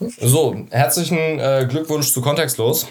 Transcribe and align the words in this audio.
So, 0.00 0.56
herzlichen 0.70 1.40
äh, 1.40 1.66
Glückwunsch 1.68 2.12
zu 2.12 2.20
Kontextlos. 2.20 2.86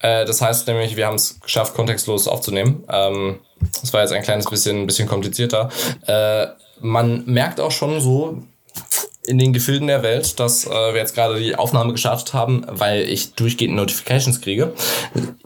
Äh, 0.00 0.24
das 0.24 0.40
heißt 0.40 0.66
nämlich, 0.66 0.96
wir 0.96 1.06
haben 1.06 1.14
es 1.14 1.40
geschafft, 1.40 1.74
kontextlos 1.74 2.26
aufzunehmen. 2.26 2.84
Ähm, 2.88 3.38
das 3.80 3.92
war 3.92 4.00
jetzt 4.00 4.12
ein 4.12 4.22
kleines 4.22 4.50
bisschen, 4.50 4.86
bisschen 4.86 5.08
komplizierter. 5.08 5.70
Äh, 6.06 6.48
man 6.80 7.24
merkt 7.26 7.60
auch 7.60 7.70
schon 7.70 8.00
so 8.00 8.42
in 9.24 9.38
den 9.38 9.52
Gefilden 9.52 9.86
der 9.86 10.02
Welt, 10.02 10.40
dass 10.40 10.66
äh, 10.66 10.70
wir 10.70 10.96
jetzt 10.96 11.14
gerade 11.14 11.38
die 11.38 11.54
Aufnahme 11.54 11.92
gestartet 11.92 12.34
haben, 12.34 12.66
weil 12.68 13.02
ich 13.02 13.34
durchgehend 13.34 13.76
Notifications 13.76 14.40
kriege. 14.40 14.72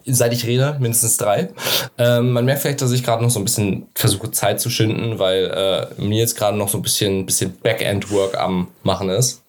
Seit 0.07 0.33
ich 0.33 0.47
rede, 0.47 0.79
mindestens 0.81 1.19
drei. 1.19 1.51
Ähm, 1.99 2.33
man 2.33 2.47
merkt 2.47 2.63
vielleicht, 2.63 2.81
dass 2.81 2.93
ich 2.93 3.05
gerade 3.05 3.23
noch 3.23 3.31
so 3.31 3.39
ein 3.39 3.45
bisschen 3.45 3.89
versuche, 3.95 4.31
Zeit 4.31 4.63
zu 4.63 4.71
schinden, 4.71 5.19
weil 5.19 5.91
äh, 5.99 6.01
mir 6.01 6.21
jetzt 6.21 6.37
gerade 6.37 6.57
noch 6.57 6.71
so 6.71 6.79
ein 6.79 6.83
bisschen, 6.83 7.27
bisschen 7.27 7.55
Backend-Work 7.63 8.39
am 8.39 8.69
Machen 8.83 9.11
ist. 9.11 9.43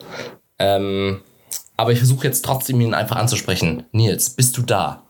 Ähm, 0.60 1.22
aber 1.78 1.92
ich 1.92 2.00
versuche 2.00 2.28
jetzt 2.28 2.44
trotzdem 2.44 2.82
ihn 2.82 2.94
einfach 2.94 3.16
anzusprechen. 3.16 3.86
Nils, 3.92 4.32
bist 4.32 4.58
du 4.58 4.64
da? 4.64 5.04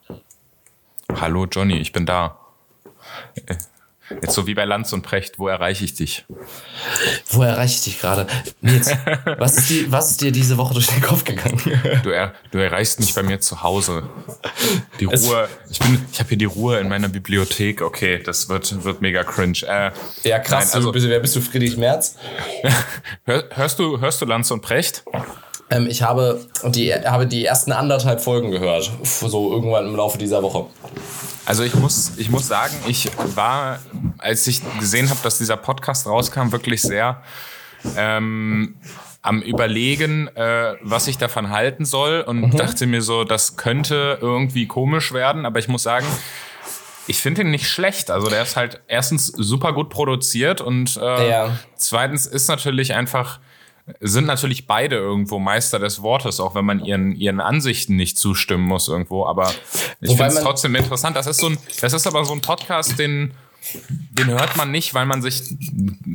Hallo 1.20 1.46
Johnny, 1.46 1.78
ich 1.78 1.94
bin 1.94 2.06
da. 2.06 2.38
Jetzt 4.22 4.36
so 4.36 4.48
wie 4.48 4.54
bei 4.54 4.64
Lanz 4.64 4.94
und 4.94 5.02
Precht, 5.02 5.38
wo 5.38 5.48
erreiche 5.48 5.84
ich 5.84 5.94
dich? 5.94 6.26
Wo 7.30 7.42
erreiche 7.42 7.76
ich 7.76 7.84
dich 7.84 8.00
gerade? 8.00 8.28
Nils, 8.62 8.90
was 9.38 9.58
ist, 9.58 9.70
die, 9.70 9.92
was 9.92 10.12
ist 10.12 10.22
dir 10.22 10.32
diese 10.32 10.58
Woche 10.58 10.74
durch 10.74 10.88
den 10.88 11.02
Kopf 11.02 11.24
gegangen? 11.24 11.62
Du, 12.04 12.10
er, 12.10 12.34
du 12.52 12.58
erreichst 12.58 13.00
mich 13.00 13.14
bei 13.14 13.24
mir 13.24 13.40
zu 13.40 13.64
Hause. 13.64 14.04
Die 15.00 15.06
Ruhe, 15.06 15.50
ich 15.70 15.80
bin, 15.80 16.06
ich 16.12 16.20
habe 16.20 16.30
hier 16.30 16.38
die 16.38 16.46
Ruhe 16.46 16.80
in 16.80 16.88
meiner 16.88 17.10
Bibliothek. 17.10 17.82
Okay, 17.82 18.22
das 18.24 18.48
wird, 18.48 18.84
wird 18.84 19.02
mega 19.02 19.24
cringe. 19.24 19.60
Äh, 19.64 19.92
ja, 20.24 20.40
krass. 20.40 20.68
Nein, 20.68 20.76
also, 20.76 20.92
bist, 20.92 21.08
wer 21.08 21.20
bist 21.20 21.36
du, 21.36 21.42
Friedrich 21.42 21.76
Merz? 21.76 22.16
hörst 23.26 23.80
du, 23.80 24.00
hörst 24.00 24.22
du 24.22 24.26
Lanz 24.26 24.52
und 24.52 24.62
Precht? 24.62 25.04
Ähm, 25.70 25.88
ich 25.88 26.02
habe 26.02 26.46
die, 26.66 26.94
habe 26.94 27.28
die 27.28 27.46
ersten 27.46 27.72
anderthalb 27.72 28.22
Folgen 28.22 28.52
gehört, 28.52 28.92
so 29.04 29.52
irgendwann 29.52 29.88
im 29.88 29.96
Laufe 29.96 30.18
dieser 30.18 30.42
Woche. 30.44 30.66
Also 31.46 31.64
ich 31.64 31.76
muss, 31.76 32.14
ich 32.18 32.30
muss 32.30 32.48
sagen, 32.48 32.74
ich 32.88 33.10
war, 33.36 33.80
als 34.18 34.48
ich 34.48 34.62
gesehen 34.80 35.10
habe, 35.10 35.20
dass 35.24 35.38
dieser 35.38 35.58
Podcast 35.58 36.06
rauskam, 36.06 36.52
wirklich 36.52 36.82
sehr 36.82 37.22
ähm, 37.96 38.76
am 39.22 39.42
Überlegen, 39.42 40.28
äh, 40.36 40.76
was 40.82 41.08
ich 41.08 41.18
davon 41.18 41.50
halten 41.50 41.86
soll 41.86 42.22
und 42.22 42.42
mhm. 42.42 42.58
dachte 42.58 42.86
mir 42.86 43.02
so, 43.02 43.24
das 43.24 43.58
könnte 43.58 44.18
irgendwie 44.22 44.68
komisch 44.68 45.14
werden, 45.14 45.46
aber 45.46 45.60
ich 45.60 45.68
muss 45.68 45.84
sagen, 45.84 46.06
ich 47.08 47.20
finde 47.20 47.42
ihn 47.42 47.52
nicht 47.52 47.70
schlecht. 47.70 48.12
Also 48.12 48.30
der 48.30 48.42
ist 48.44 48.58
halt 48.58 48.82
erstens 48.88 49.28
super 49.28 49.74
gut 49.74 49.90
produziert 49.90 50.62
und 50.62 50.98
äh, 50.98 51.30
ja. 51.30 51.60
zweitens 51.76 52.26
ist 52.26 52.50
natürlich 52.50 52.94
einfach 52.94 53.40
sind 54.02 54.26
natürlich 54.26 54.68
beide 54.68 54.98
irgendwo 54.98 55.40
Meister 55.40 55.80
des 55.80 56.02
Wortes, 56.02 56.40
auch 56.40 56.56
wenn 56.56 56.66
man 56.66 56.84
ihren, 56.84 57.16
ihren 57.16 57.40
Ansichten 57.40 57.96
nicht 57.96 58.18
zustimmen 58.18 58.66
muss 58.66 58.88
irgendwo. 58.88 59.26
Aber 59.26 59.52
ich 60.02 60.12
finde 60.12 60.28
es 60.28 60.42
trotzdem 60.42 60.76
interessant. 60.76 61.16
Das 61.16 61.28
ist 61.28 61.40
so 61.40 61.48
ein, 61.48 61.58
das 61.82 61.94
ist 61.94 62.06
aber 62.06 62.26
so 62.26 62.34
ein 62.34 62.42
Podcast, 62.42 63.00
den 63.00 63.34
den 64.12 64.28
hört 64.28 64.56
man 64.56 64.72
nicht, 64.72 64.94
weil 64.94 65.06
man 65.06 65.22
sich 65.22 65.44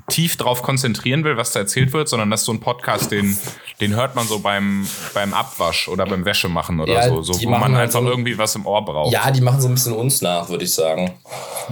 tief 0.08 0.36
darauf 0.36 0.62
konzentrieren 0.62 1.24
will, 1.24 1.36
was 1.36 1.52
da 1.52 1.60
erzählt 1.60 1.92
wird, 1.92 2.08
sondern 2.08 2.30
das 2.30 2.40
ist 2.40 2.46
so 2.46 2.52
ein 2.52 2.60
Podcast, 2.60 3.10
den, 3.10 3.36
den 3.80 3.94
hört 3.94 4.14
man 4.14 4.26
so 4.26 4.40
beim, 4.40 4.86
beim 5.14 5.34
Abwasch 5.34 5.88
oder 5.88 6.06
beim 6.06 6.24
Wäschemachen 6.24 6.80
oder 6.80 6.92
ja, 6.92 7.08
so, 7.08 7.22
so 7.22 7.42
wo 7.42 7.50
man 7.50 7.74
halt 7.74 7.84
einfach 7.84 8.00
so, 8.00 8.08
irgendwie 8.08 8.38
was 8.38 8.54
im 8.54 8.66
Ohr 8.66 8.84
braucht. 8.84 9.12
Ja, 9.12 9.30
die 9.30 9.40
machen 9.40 9.60
so 9.60 9.68
ein 9.68 9.74
bisschen 9.74 9.92
uns 9.92 10.22
nach, 10.22 10.48
würde 10.48 10.64
ich 10.64 10.72
sagen. 10.72 11.12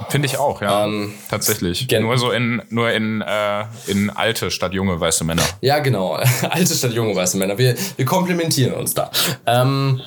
Finde 0.09 0.27
ich 0.27 0.39
auch, 0.39 0.61
ja. 0.61 0.85
Ähm, 0.85 1.15
Tatsächlich. 1.29 1.89
Nur 1.91 2.19
so 2.19 2.31
in, 2.31 2.63
nur 2.69 2.91
in, 2.91 3.23
äh, 3.23 3.65
in 3.87 4.11
alte 4.11 4.51
statt 4.51 4.73
junge 4.73 5.01
weiße 5.01 5.25
Männer. 5.25 5.43
Ja, 5.61 5.79
genau. 5.79 6.13
alte 6.51 6.75
statt 6.75 6.93
junge 6.93 7.15
weiße 7.17 7.37
Männer. 7.37 7.59
Wir, 7.59 7.75
wir 7.97 8.05
komplementieren 8.05 8.75
uns 8.75 8.95
da. 8.95 9.11
Ähm, 9.47 10.01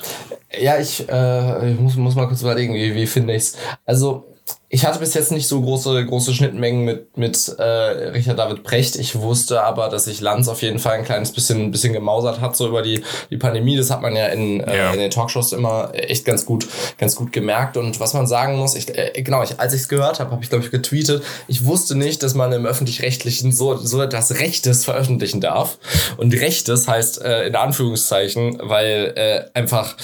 ja, 0.60 0.78
ich, 0.78 1.08
äh, 1.10 1.72
ich 1.72 1.80
muss, 1.80 1.96
muss 1.96 2.16
mal 2.16 2.28
kurz 2.28 2.42
überlegen, 2.42 2.74
wie, 2.74 2.94
wie 2.94 3.08
finde 3.08 3.36
ich's. 3.36 3.58
Also, 3.86 4.33
ich 4.74 4.88
hatte 4.88 4.98
bis 4.98 5.14
jetzt 5.14 5.32
nicht 5.32 5.48
so 5.48 5.62
große, 5.62 6.04
große 6.04 6.34
Schnittmengen 6.34 6.84
mit, 6.84 7.16
mit 7.16 7.56
äh, 7.60 7.64
Richard 7.64 8.40
David 8.40 8.64
Precht. 8.64 8.96
Ich 8.96 9.14
wusste 9.20 9.62
aber, 9.62 9.88
dass 9.88 10.06
sich 10.06 10.20
Lanz 10.20 10.48
auf 10.48 10.64
jeden 10.64 10.80
Fall 10.80 10.94
ein 10.94 11.06
kleines 11.06 11.32
bisschen, 11.32 11.70
bisschen 11.70 11.94
gemausert 11.94 12.42
hat, 12.42 12.58
so 12.58 12.68
über 12.68 12.82
die, 12.82 13.04
die 13.30 13.38
Pandemie. 13.38 13.78
Das 13.78 13.92
hat 13.92 14.02
man 14.02 14.16
ja 14.16 14.30
in, 14.30 14.62
äh, 14.62 14.76
ja. 14.76 14.92
in 14.92 14.98
den 14.98 15.12
Talkshows 15.12 15.54
immer 15.54 15.92
echt 15.94 16.26
ganz 16.26 16.48
gut, 16.48 16.68
ganz 16.98 17.16
gut 17.16 17.32
gemerkt. 17.32 17.78
Und 17.78 18.00
was 18.00 18.16
man 18.16 18.26
sagen 18.26 18.58
muss, 18.58 18.74
ich, 18.74 18.90
äh, 18.98 19.22
genau, 19.22 19.44
ich, 19.44 19.60
als 19.60 19.76
ich 19.76 19.82
es 19.82 19.90
gehört 19.90 20.20
habe, 20.20 20.32
habe 20.32 20.44
ich, 20.44 20.50
glaube 20.50 20.66
ich, 20.66 20.72
getweetet, 20.72 21.22
ich 21.48 21.66
wusste 21.66 21.96
nicht, 21.96 22.24
dass 22.24 22.34
man 22.34 22.52
im 22.52 22.66
Öffentlich-Rechtlichen 22.66 23.52
so, 23.52 23.78
so 23.78 24.02
etwas 24.02 24.40
Rechtes 24.40 24.86
veröffentlichen 24.86 25.40
darf. 25.40 25.78
Und 26.18 26.34
Rechtes 26.34 26.88
heißt 26.88 27.22
äh, 27.22 27.46
in 27.46 27.56
Anführungszeichen, 27.56 28.58
weil 28.60 29.14
äh, 29.18 29.44
einfach 29.54 29.96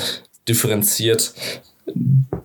differenziert 0.47 1.34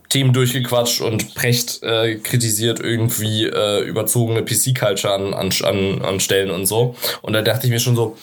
Themen 0.08 0.32
durchgequatscht 0.32 1.00
und 1.00 1.34
Precht 1.34 1.82
äh, 1.82 2.16
kritisiert 2.16 2.80
irgendwie 2.80 3.44
äh, 3.44 3.82
überzogene 3.82 4.44
PC-Culture 4.44 5.12
an, 5.12 5.34
an, 5.34 6.02
an 6.02 6.20
Stellen 6.20 6.50
und 6.50 6.66
so. 6.66 6.94
Und 7.22 7.32
da 7.32 7.42
dachte 7.42 7.66
ich 7.66 7.72
mir 7.72 7.80
schon 7.80 7.96
so, 7.96 8.16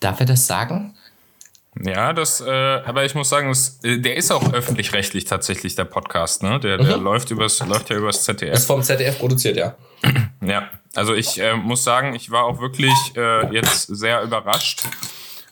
darf 0.00 0.20
er 0.20 0.26
das 0.26 0.46
sagen? 0.46 0.94
Ja, 1.82 2.12
das, 2.12 2.40
äh, 2.40 2.50
aber 2.50 3.04
ich 3.04 3.14
muss 3.14 3.28
sagen, 3.28 3.48
das, 3.48 3.78
äh, 3.84 3.98
der 3.98 4.16
ist 4.16 4.30
auch 4.32 4.52
öffentlich-rechtlich 4.52 5.24
tatsächlich 5.24 5.76
der 5.76 5.84
Podcast, 5.84 6.42
ne? 6.42 6.58
Der, 6.58 6.78
der 6.78 6.98
mhm. 6.98 7.04
läuft 7.04 7.30
übers, 7.30 7.64
läuft 7.64 7.90
ja 7.90 7.96
übers 7.96 8.24
ZDF. 8.24 8.54
Ist 8.54 8.66
vom 8.66 8.82
ZDF 8.82 9.18
produziert, 9.18 9.56
ja. 9.56 9.76
Ja, 10.42 10.70
also 10.94 11.14
ich 11.14 11.38
äh, 11.40 11.54
muss 11.54 11.84
sagen, 11.84 12.14
ich 12.14 12.30
war 12.30 12.44
auch 12.44 12.60
wirklich 12.60 12.92
äh, 13.14 13.52
jetzt 13.54 13.86
sehr 13.86 14.22
überrascht, 14.22 14.82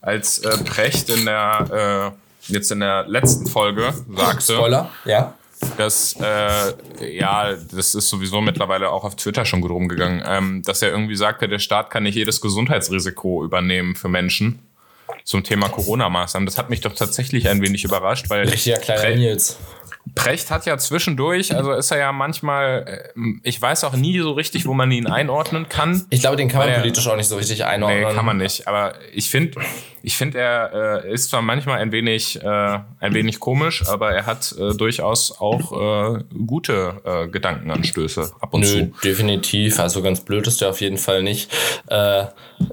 als 0.00 0.38
äh, 0.38 0.65
Precht 0.65 1.10
in 1.10 1.26
der 1.26 2.15
äh, 2.15 2.28
jetzt 2.49 2.71
in 2.73 2.81
der 2.81 3.07
letzten 3.07 3.47
Folge 3.47 3.93
sagte. 4.15 4.55
Spoiler, 4.55 4.91
ja. 5.05 5.35
Dass, 5.77 6.15
äh, 6.21 7.17
ja, 7.17 7.53
das 7.55 7.95
ist 7.97 8.09
sowieso 8.09 8.41
mittlerweile 8.41 8.91
auch 8.91 9.03
auf 9.03 9.17
Twitter 9.17 9.45
schon 9.45 9.61
gut 9.61 9.73
rumgegangen, 9.73 10.23
ähm, 10.25 10.63
dass 10.63 10.83
er 10.83 10.91
irgendwie 10.91 11.17
sagte, 11.17 11.49
der 11.49 11.59
Staat 11.59 11.91
kann 11.91 12.05
nicht 12.05 12.15
jedes 12.15 12.41
Gesundheitsrisiko 12.41 13.45
übernehmen 13.45 13.97
für 13.97 14.09
Menschen 14.09 14.61
zum 15.25 15.43
Thema 15.43 15.69
Corona-Maßnahmen. 15.69 16.47
Das 16.47 16.59
hat 16.59 16.71
mich 16.71 16.81
doch 16.81 16.95
tatsächlich 16.95 17.49
ein 17.49 17.61
wenig 17.61 17.85
überrascht, 17.85 18.31
weil. 18.31 18.49
Richtiger 18.49 18.79
kleiner 18.79 19.17
Nils. 19.17 19.59
Precht 20.15 20.51
hat 20.51 20.65
ja 20.65 20.79
zwischendurch, 20.79 21.55
also 21.55 21.73
ist 21.73 21.91
er 21.91 21.99
ja 21.99 22.13
manchmal, 22.13 23.13
äh, 23.15 23.21
ich 23.43 23.61
weiß 23.61 23.85
auch 23.85 23.95
nie 23.95 24.19
so 24.21 24.33
richtig, 24.33 24.65
wo 24.65 24.73
man 24.73 24.91
ihn 24.91 25.07
einordnen 25.07 25.69
kann. 25.69 26.07
Ich 26.09 26.21
glaube, 26.21 26.37
den 26.37 26.49
kann 26.49 26.61
man 26.67 26.81
politisch 26.81 27.07
auch 27.09 27.17
nicht 27.17 27.29
so 27.29 27.37
richtig 27.37 27.65
einordnen. 27.65 28.05
Nee, 28.05 28.15
kann 28.15 28.25
man 28.25 28.39
nicht. 28.39 28.67
Aber 28.69 28.95
ich 29.13 29.29
finde, 29.29 29.61
ich 30.03 30.17
finde, 30.17 30.39
er 30.39 31.05
äh, 31.05 31.13
ist 31.13 31.31
zwar 31.31 31.43
manchmal 31.43 31.79
ein 31.79 31.93
wenig, 31.93 32.43
äh, 32.43 32.47
ein 32.47 33.15
wenig 33.15 33.41
komisch, 33.41 33.87
aber 33.89 34.13
er 34.13 34.27
hat 34.27 34.55
äh, 34.59 34.75
durchaus 34.75 35.41
auch 35.41 36.17
äh, 36.17 36.25
gute 36.47 37.01
äh, 37.05 37.29
Gedankenanstöße 37.29 38.33
ab 38.41 38.55
und 38.55 38.61
Nö, 38.61 38.67
zu. 38.67 38.93
definitiv. 39.03 39.79
Also 39.81 40.03
ganz 40.03 40.21
blöd 40.21 40.47
ist 40.47 40.63
er 40.63 40.71
auf 40.71 40.81
jeden 40.81 40.99
Fall 40.99 41.23
nicht. 41.23 41.51
Äh, 41.89 42.25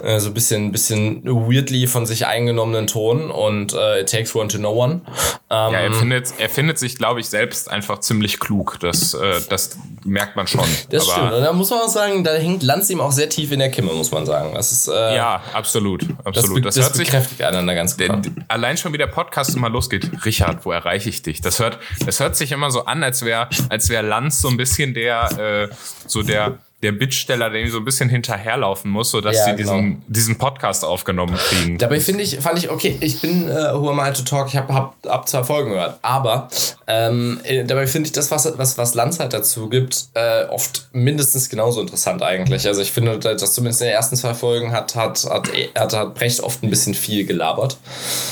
äh, 0.01 0.19
so 0.19 0.29
ein 0.29 0.33
bisschen, 0.33 0.71
bisschen 0.71 1.23
weirdly 1.25 1.87
von 1.87 2.05
sich 2.05 2.25
eingenommenen 2.25 2.87
Ton 2.87 3.31
und 3.31 3.73
äh, 3.73 4.01
it 4.01 4.09
takes 4.09 4.35
one 4.35 4.47
to 4.47 4.57
know 4.57 4.73
one. 4.73 5.01
Ähm, 5.49 5.73
ja, 5.73 5.79
er 5.79 5.93
findet, 5.93 6.33
er 6.37 6.49
findet 6.49 6.79
sich, 6.79 6.97
glaube 6.97 7.19
ich, 7.19 7.27
selbst 7.27 7.69
einfach 7.69 7.99
ziemlich 7.99 8.39
klug. 8.39 8.79
Das, 8.79 9.13
äh, 9.13 9.41
das 9.49 9.77
merkt 10.03 10.35
man 10.35 10.47
schon. 10.47 10.65
Das 10.89 11.03
Aber 11.03 11.11
stimmt. 11.11 11.33
Und 11.33 11.41
da 11.43 11.53
muss 11.53 11.69
man 11.69 11.79
auch 11.79 11.89
sagen, 11.89 12.23
da 12.23 12.33
hängt 12.33 12.63
Lanz 12.63 12.89
ihm 12.89 12.99
auch 12.99 13.11
sehr 13.11 13.29
tief 13.29 13.51
in 13.51 13.59
der 13.59 13.69
Kimme, 13.69 13.93
muss 13.93 14.11
man 14.11 14.25
sagen. 14.25 14.53
Das 14.53 14.71
ist, 14.71 14.87
äh, 14.87 15.15
ja, 15.15 15.41
absolut. 15.53 16.05
absolut. 16.23 16.65
Das, 16.65 16.75
das, 16.75 16.75
das 16.75 16.85
hört 16.85 16.95
sich 16.95 17.13
bekräftigt 17.15 17.41
einander 17.41 17.75
ganz 17.75 17.97
gut. 17.97 18.31
Allein 18.47 18.77
schon 18.77 18.93
wie 18.93 18.97
der 18.97 19.07
Podcast 19.07 19.55
immer 19.55 19.69
losgeht. 19.69 20.25
Richard, 20.25 20.65
wo 20.65 20.71
erreiche 20.71 21.09
ich 21.09 21.21
dich? 21.21 21.41
Das 21.41 21.59
hört, 21.59 21.79
das 22.05 22.19
hört 22.19 22.35
sich 22.35 22.51
immer 22.51 22.71
so 22.71 22.85
an, 22.85 23.03
als 23.03 23.23
wäre 23.23 23.49
als 23.69 23.89
wär 23.89 24.03
Lanz 24.03 24.41
so 24.41 24.49
ein 24.49 24.57
bisschen 24.57 24.93
der, 24.93 25.69
äh, 25.71 25.75
so 26.07 26.23
der 26.23 26.59
der 26.83 26.91
Bittsteller, 26.91 27.49
der 27.49 27.61
ihm 27.61 27.71
so 27.71 27.77
ein 27.77 27.85
bisschen 27.85 28.09
hinterherlaufen 28.09 28.91
muss, 28.91 29.11
sodass 29.11 29.37
ja, 29.37 29.45
sie 29.45 29.55
genau. 29.55 29.77
diesen, 29.77 30.03
diesen 30.07 30.37
Podcast 30.37 30.83
aufgenommen 30.83 31.35
kriegen. 31.35 31.77
Dabei 31.77 31.99
finde 31.99 32.23
ich, 32.23 32.37
fand 32.39 32.59
ich, 32.59 32.69
okay, 32.69 32.97
ich 32.99 33.21
bin 33.21 33.47
äh, 33.47 33.73
Who 33.73 33.89
Am 33.89 33.99
I 33.99 34.11
to 34.13 34.23
Talk, 34.23 34.49
ich 34.49 34.57
habe 34.57 34.73
hab, 34.73 34.95
ab 35.07 35.27
zwei 35.27 35.43
Folgen 35.43 35.71
gehört, 35.71 35.97
aber 36.01 36.49
ähm, 36.85 37.39
äh, 37.43 37.63
dabei 37.63 37.87
finde 37.87 38.07
ich 38.07 38.13
das, 38.13 38.29
was, 38.29 38.57
was, 38.57 38.77
was 38.77 38.93
Lanz 38.93 39.19
halt 39.19 39.33
dazu 39.33 39.69
gibt, 39.69 40.09
äh, 40.13 40.43
oft 40.45 40.89
mindestens 40.91 41.49
genauso 41.49 41.81
interessant 41.81 42.21
eigentlich. 42.21 42.67
Also 42.67 42.81
ich 42.81 42.91
finde, 42.91 43.17
dass 43.19 43.53
zumindest 43.53 43.81
in 43.81 43.87
den 43.87 43.95
ersten 43.95 44.15
zwei 44.17 44.33
Folgen 44.33 44.71
hat, 44.71 44.95
hat, 44.95 45.23
hat, 45.25 45.49
hat, 45.75 45.93
hat 45.93 46.15
Brecht 46.15 46.41
oft 46.41 46.61
ein 46.61 46.69
bisschen 46.69 46.93
viel 46.93 47.25
gelabert. 47.25 47.77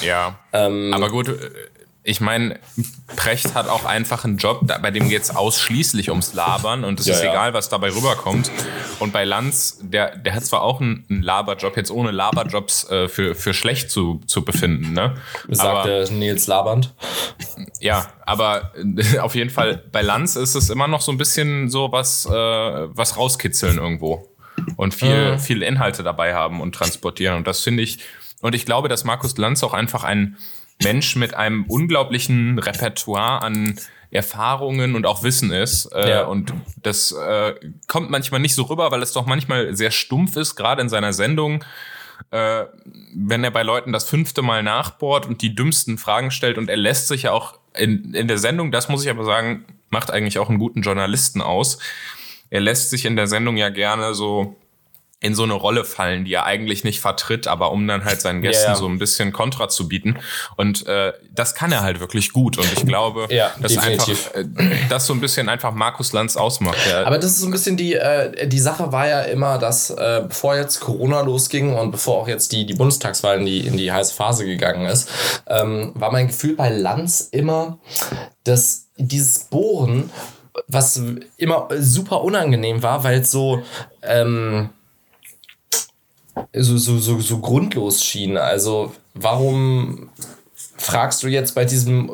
Ja. 0.01 0.38
Ähm, 0.51 0.94
aber 0.94 1.10
gut, 1.10 1.34
ich 2.05 2.19
meine, 2.19 2.59
Precht 3.15 3.55
hat 3.55 3.69
auch 3.69 3.85
einfach 3.85 4.25
einen 4.25 4.38
Job, 4.38 4.67
bei 4.81 4.91
dem 4.91 5.07
geht 5.07 5.21
es 5.21 5.33
ausschließlich 5.33 6.09
ums 6.09 6.33
Labern 6.33 6.83
und 6.83 7.00
es 7.00 7.05
ja, 7.05 7.13
ist 7.13 7.23
ja. 7.23 7.31
egal, 7.31 7.53
was 7.53 7.69
dabei 7.69 7.91
rüberkommt. 7.91 8.51
Und 9.00 9.13
bei 9.13 9.23
Lanz, 9.23 9.79
der, 9.81 10.17
der 10.17 10.35
hat 10.35 10.45
zwar 10.45 10.63
auch 10.63 10.81
einen, 10.81 11.05
einen 11.09 11.21
Laberjob, 11.21 11.77
jetzt 11.77 11.91
ohne 11.91 12.11
Laberjobs 12.11 12.89
äh, 12.89 13.07
für, 13.07 13.35
für 13.35 13.53
schlecht 13.53 13.89
zu, 13.89 14.19
zu 14.27 14.44
befinden. 14.44 14.91
Ne? 14.91 15.15
Sagt 15.47 15.85
der 15.88 16.09
Nils 16.11 16.47
Labernd. 16.47 16.94
Ja, 17.79 18.07
aber 18.25 18.73
auf 19.21 19.35
jeden 19.35 19.50
Fall 19.50 19.81
bei 19.91 20.01
Lanz 20.01 20.35
ist 20.35 20.55
es 20.55 20.69
immer 20.69 20.89
noch 20.89 21.01
so 21.01 21.11
ein 21.11 21.17
bisschen 21.17 21.69
so 21.69 21.94
was, 21.94 22.25
äh, 22.25 22.31
was 22.31 23.15
rauskitzeln 23.15 23.77
irgendwo. 23.77 24.27
und 24.75 24.94
viel, 24.94 25.33
mhm. 25.33 25.39
viel 25.39 25.63
Inhalte 25.63 26.03
dabei 26.03 26.35
haben 26.35 26.59
und 26.59 26.75
transportieren. 26.75 27.38
Und 27.38 27.47
das 27.47 27.61
finde 27.61 27.81
ich, 27.81 28.00
und 28.41 28.55
ich 28.55 28.65
glaube, 28.65 28.89
dass 28.89 29.05
Markus 29.05 29.38
Lanz 29.38 29.63
auch 29.63 29.73
einfach 29.73 30.03
ein 30.03 30.35
Mensch 30.81 31.16
mit 31.16 31.34
einem 31.34 31.66
unglaublichen 31.66 32.60
Repertoire 32.60 33.42
an 33.42 33.80
Erfahrungen 34.14 34.96
und 34.96 35.06
auch 35.06 35.24
Wissen 35.24 35.52
ist. 35.52 35.86
Äh, 35.94 36.10
ja. 36.10 36.25
Und 36.25 36.54
das 36.81 37.12
äh, 37.12 37.56
kommt 37.88 38.12
manchmal 38.12 38.40
nicht 38.40 38.54
so 38.54 38.64
rüber, 38.64 38.92
weil 38.92 39.02
es 39.02 39.12
doch 39.12 39.25
manchmal 39.25 39.75
sehr 39.75 39.92
stumpf 39.92 40.36
ist, 40.36 40.56
gerade 40.56 40.81
in 40.81 40.90
seiner 40.90 41.14
Sendung. 41.14 41.64
Äh, 42.30 42.66
wenn 43.16 43.44
er 43.44 43.52
bei 43.52 43.64
Leuten 43.64 43.92
das 43.92 44.08
fünfte 44.08 44.42
Mal 44.42 44.62
nachbohrt 44.62 45.25
und 45.25 45.42
die 45.42 45.56
dümmsten 45.56 45.98
Fragen 45.98 46.31
stellt 46.31 46.58
und 46.58 46.70
er 46.70 46.78
lässt 46.78 47.08
sich 47.08 47.24
ja 47.24 47.31
auch 47.31 47.58
in, 47.75 48.14
in 48.14 48.28
der 48.28 48.38
Sendung, 48.38 48.72
das 48.72 48.88
muss 48.88 49.04
ich 49.04 49.10
aber 49.10 49.25
sagen, 49.25 49.66
macht 49.90 50.12
eigentlich 50.12 50.38
auch 50.38 50.50
einen 50.50 50.60
guten 50.60 50.81
Journalisten 50.81 51.42
aus. 51.42 51.80
Er 52.52 52.62
lässt 52.62 52.92
sich 52.92 53.06
in 53.06 53.16
der 53.16 53.28
Sendung 53.28 53.58
ja 53.58 53.70
gerne 53.70 54.14
so 54.14 54.56
in 55.24 55.36
so 55.36 55.44
eine 55.44 55.54
Rolle 55.54 55.86
fallen, 55.86 56.25
die 56.25 56.34
er 56.34 56.46
eigentlich 56.46 56.84
nicht 56.84 57.00
vertritt, 57.00 57.48
aber 57.48 57.72
um 57.72 57.88
dann 57.88 58.04
halt 58.04 58.20
seinen 58.20 58.42
Gästen 58.42 58.72
yeah. 58.72 58.75
so 58.75 58.88
ein 58.88 59.00
bisschen 59.00 59.31
Kontra 59.31 59.70
zu 59.70 59.88
bieten. 59.88 60.20
Und 60.58 60.86
äh, 60.86 61.14
das 61.31 61.56
kann 61.56 61.72
er 61.72 61.81
halt 61.81 62.02
wirklich 62.02 62.34
gut. 62.34 62.58
Und 62.58 62.72
ich 62.74 62.86
glaube, 62.86 63.28
ja, 63.34 63.52
dass 63.62 63.78
einfach 63.78 64.10
äh, 64.36 64.44
das 64.90 65.06
so 65.06 65.14
ein 65.14 65.22
bisschen 65.22 65.48
einfach 65.48 65.72
Markus 65.72 66.12
Lanz 66.12 66.36
ausmacht. 66.36 66.78
Ja. 66.90 67.06
Aber 67.06 67.18
das 67.18 67.31
ist 67.31 67.40
so 67.40 67.48
ein 67.48 67.52
bisschen 67.54 67.78
die, 67.78 67.94
äh, 67.94 68.48
die 68.48 68.60
Sache 68.60 68.92
war 68.92 69.08
ja 69.08 69.22
immer, 69.22 69.58
dass 69.58 69.92
äh, 69.92 70.24
bevor 70.28 70.58
jetzt 70.58 70.81
Corona 70.81 71.22
losging 71.22 71.74
und 71.74 71.92
bevor 71.92 72.22
auch 72.22 72.28
jetzt 72.28 72.52
die, 72.52 72.66
die 72.66 72.74
Bundestagswahl 72.74 73.40
in 73.40 73.46
die, 73.46 73.66
in 73.66 73.78
die 73.78 73.94
heiße 73.94 74.14
Phase 74.14 74.46
gegangen 74.46 74.88
ist, 74.88 75.10
ähm, 75.48 75.94
war 75.96 76.12
mein 76.12 76.28
Gefühl 76.28 76.58
bei 76.58 76.68
Lanz 76.68 77.30
immer, 77.31 77.80
dass 78.44 78.88
dieses 78.98 79.46
Bohren, 79.46 80.10
was 80.68 81.02
immer 81.38 81.70
super 81.80 82.24
unangenehm 82.24 82.84
war, 82.84 83.06
weil 83.06 83.22
es 83.22 83.31
so 83.31 83.64
ähm, 84.02 84.70
so, 86.53 86.77
so, 86.77 87.00
so, 87.00 87.19
so 87.19 87.39
grundlos 87.39 88.03
schien. 88.03 88.38
Also 88.38 88.94
warum 89.13 90.09
fragst 90.77 91.24
du 91.24 91.27
jetzt 91.27 91.56
bei 91.56 91.65
diesem 91.65 92.09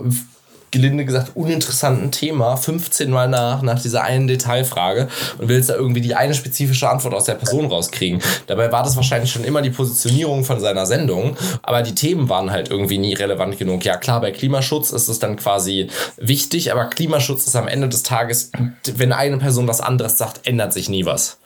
gelinde 0.72 1.06
gesagt 1.06 1.32
uninteressanten 1.36 2.12
Thema 2.12 2.56
15 2.56 3.10
Mal 3.10 3.28
nach, 3.28 3.62
nach 3.62 3.82
dieser 3.82 4.04
einen 4.04 4.28
Detailfrage 4.28 5.08
und 5.38 5.50
willst 5.50 5.70
da 5.70 5.76
irgendwie 5.76 6.02
die 6.02 6.16
eine 6.16 6.34
spezifische 6.34 6.90
Antwort 6.90 7.14
aus 7.14 7.26
der 7.26 7.36
Person 7.36 7.66
rauskriegen. 7.66 8.22
Dabei 8.48 8.72
war 8.72 8.84
das 8.84 8.96
wahrscheinlich 8.96 9.32
schon 9.32 9.44
immer 9.44 9.62
die 9.62 9.72
Positionierung 9.72 10.44
von 10.44 10.60
seiner 10.60 10.86
Sendung, 10.86 11.36
aber 11.64 11.82
die 11.82 11.96
Themen 11.96 12.30
waren 12.30 12.52
halt 12.52 12.70
irgendwie 12.70 12.98
nie 12.98 13.14
relevant 13.14 13.58
genug. 13.58 13.84
Ja, 13.84 13.98
klar, 13.98 14.22
bei 14.22 14.32
Klimaschutz 14.32 14.92
ist 14.92 15.08
es 15.08 15.20
dann 15.20 15.38
quasi 15.38 15.88
wichtig, 16.18 16.72
aber 16.72 16.86
Klimaschutz 16.86 17.48
ist 17.48 17.56
am 17.56 17.68
Ende 17.68 17.90
des 17.90 18.04
Tages, 18.04 18.52
wenn 18.94 19.12
eine 19.12 19.38
Person 19.38 19.68
was 19.68 19.82
anderes 19.82 20.18
sagt, 20.18 20.46
ändert 20.46 20.74
sich 20.74 20.90
nie 20.90 21.06
was. 21.06 21.38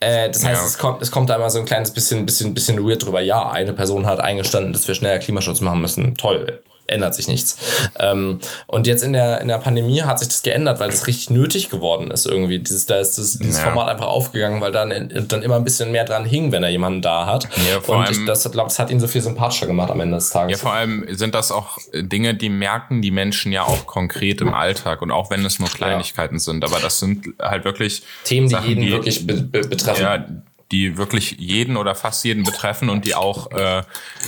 Äh, 0.00 0.30
das 0.30 0.44
heißt, 0.44 0.60
ja. 0.60 0.66
es, 0.66 0.78
kommt, 0.78 1.02
es 1.02 1.10
kommt 1.10 1.30
da 1.30 1.36
immer 1.36 1.50
so 1.50 1.58
ein 1.58 1.66
kleines 1.66 1.92
bisschen, 1.92 2.24
bisschen, 2.24 2.54
bisschen 2.54 2.84
weird 2.86 3.04
drüber. 3.04 3.20
Ja, 3.20 3.50
eine 3.50 3.74
Person 3.74 4.06
hat 4.06 4.18
eingestanden, 4.20 4.72
dass 4.72 4.88
wir 4.88 4.94
schneller 4.94 5.18
Klimaschutz 5.18 5.60
machen 5.60 5.80
müssen. 5.80 6.14
Toll 6.14 6.62
ändert 6.90 7.14
sich 7.14 7.28
nichts. 7.28 7.56
Ähm, 7.98 8.40
und 8.66 8.86
jetzt 8.86 9.02
in 9.02 9.12
der, 9.12 9.40
in 9.40 9.48
der 9.48 9.58
Pandemie 9.58 10.02
hat 10.02 10.18
sich 10.18 10.28
das 10.28 10.42
geändert, 10.42 10.80
weil 10.80 10.90
das 10.90 11.06
richtig 11.06 11.30
nötig 11.30 11.70
geworden 11.70 12.10
ist 12.10 12.26
irgendwie. 12.26 12.58
Dieses, 12.58 12.86
da 12.86 12.98
ist 12.98 13.18
das, 13.18 13.38
dieses 13.38 13.58
ja. 13.58 13.64
Format 13.64 13.88
einfach 13.88 14.06
aufgegangen, 14.06 14.60
weil 14.60 14.72
dann, 14.72 15.10
dann 15.28 15.42
immer 15.42 15.56
ein 15.56 15.64
bisschen 15.64 15.92
mehr 15.92 16.04
dran 16.04 16.24
hing, 16.24 16.52
wenn 16.52 16.62
er 16.62 16.70
jemanden 16.70 17.02
da 17.02 17.26
hat. 17.26 17.48
Ja, 17.70 17.80
vor 17.80 17.96
und 17.96 18.04
allem, 18.04 18.20
ich 18.20 18.26
das, 18.26 18.50
glaub, 18.50 18.68
das 18.68 18.78
hat 18.78 18.90
ihn 18.90 19.00
so 19.00 19.06
viel 19.06 19.22
sympathischer 19.22 19.66
gemacht 19.66 19.90
am 19.90 20.00
Ende 20.00 20.16
des 20.16 20.30
Tages. 20.30 20.58
Ja, 20.58 20.62
vor 20.62 20.72
allem 20.72 21.06
sind 21.10 21.34
das 21.34 21.52
auch 21.52 21.78
Dinge, 21.92 22.34
die 22.34 22.48
merken 22.48 23.02
die 23.02 23.10
Menschen 23.10 23.52
ja 23.52 23.62
auch 23.62 23.86
konkret 23.86 24.40
im 24.40 24.54
Alltag 24.54 25.02
und 25.02 25.10
auch 25.10 25.30
wenn 25.30 25.44
es 25.44 25.58
nur 25.58 25.68
Kleinigkeiten 25.68 26.36
ja. 26.36 26.40
sind. 26.40 26.64
Aber 26.64 26.78
das 26.80 26.98
sind 26.98 27.28
halt 27.40 27.64
wirklich 27.64 28.02
Themen, 28.24 28.48
die 28.48 28.54
Sachen, 28.54 28.68
jeden 28.68 28.82
die, 28.82 28.90
wirklich 28.90 29.26
be 29.26 29.40
betreffen. 29.50 30.02
Ja, 30.02 30.24
die 30.72 30.96
wirklich 30.96 31.36
jeden 31.38 31.76
oder 31.76 31.94
fast 31.94 32.24
jeden 32.24 32.44
betreffen 32.44 32.90
und 32.90 33.04
die 33.04 33.14
auch 33.14 33.50
äh, 33.50 33.82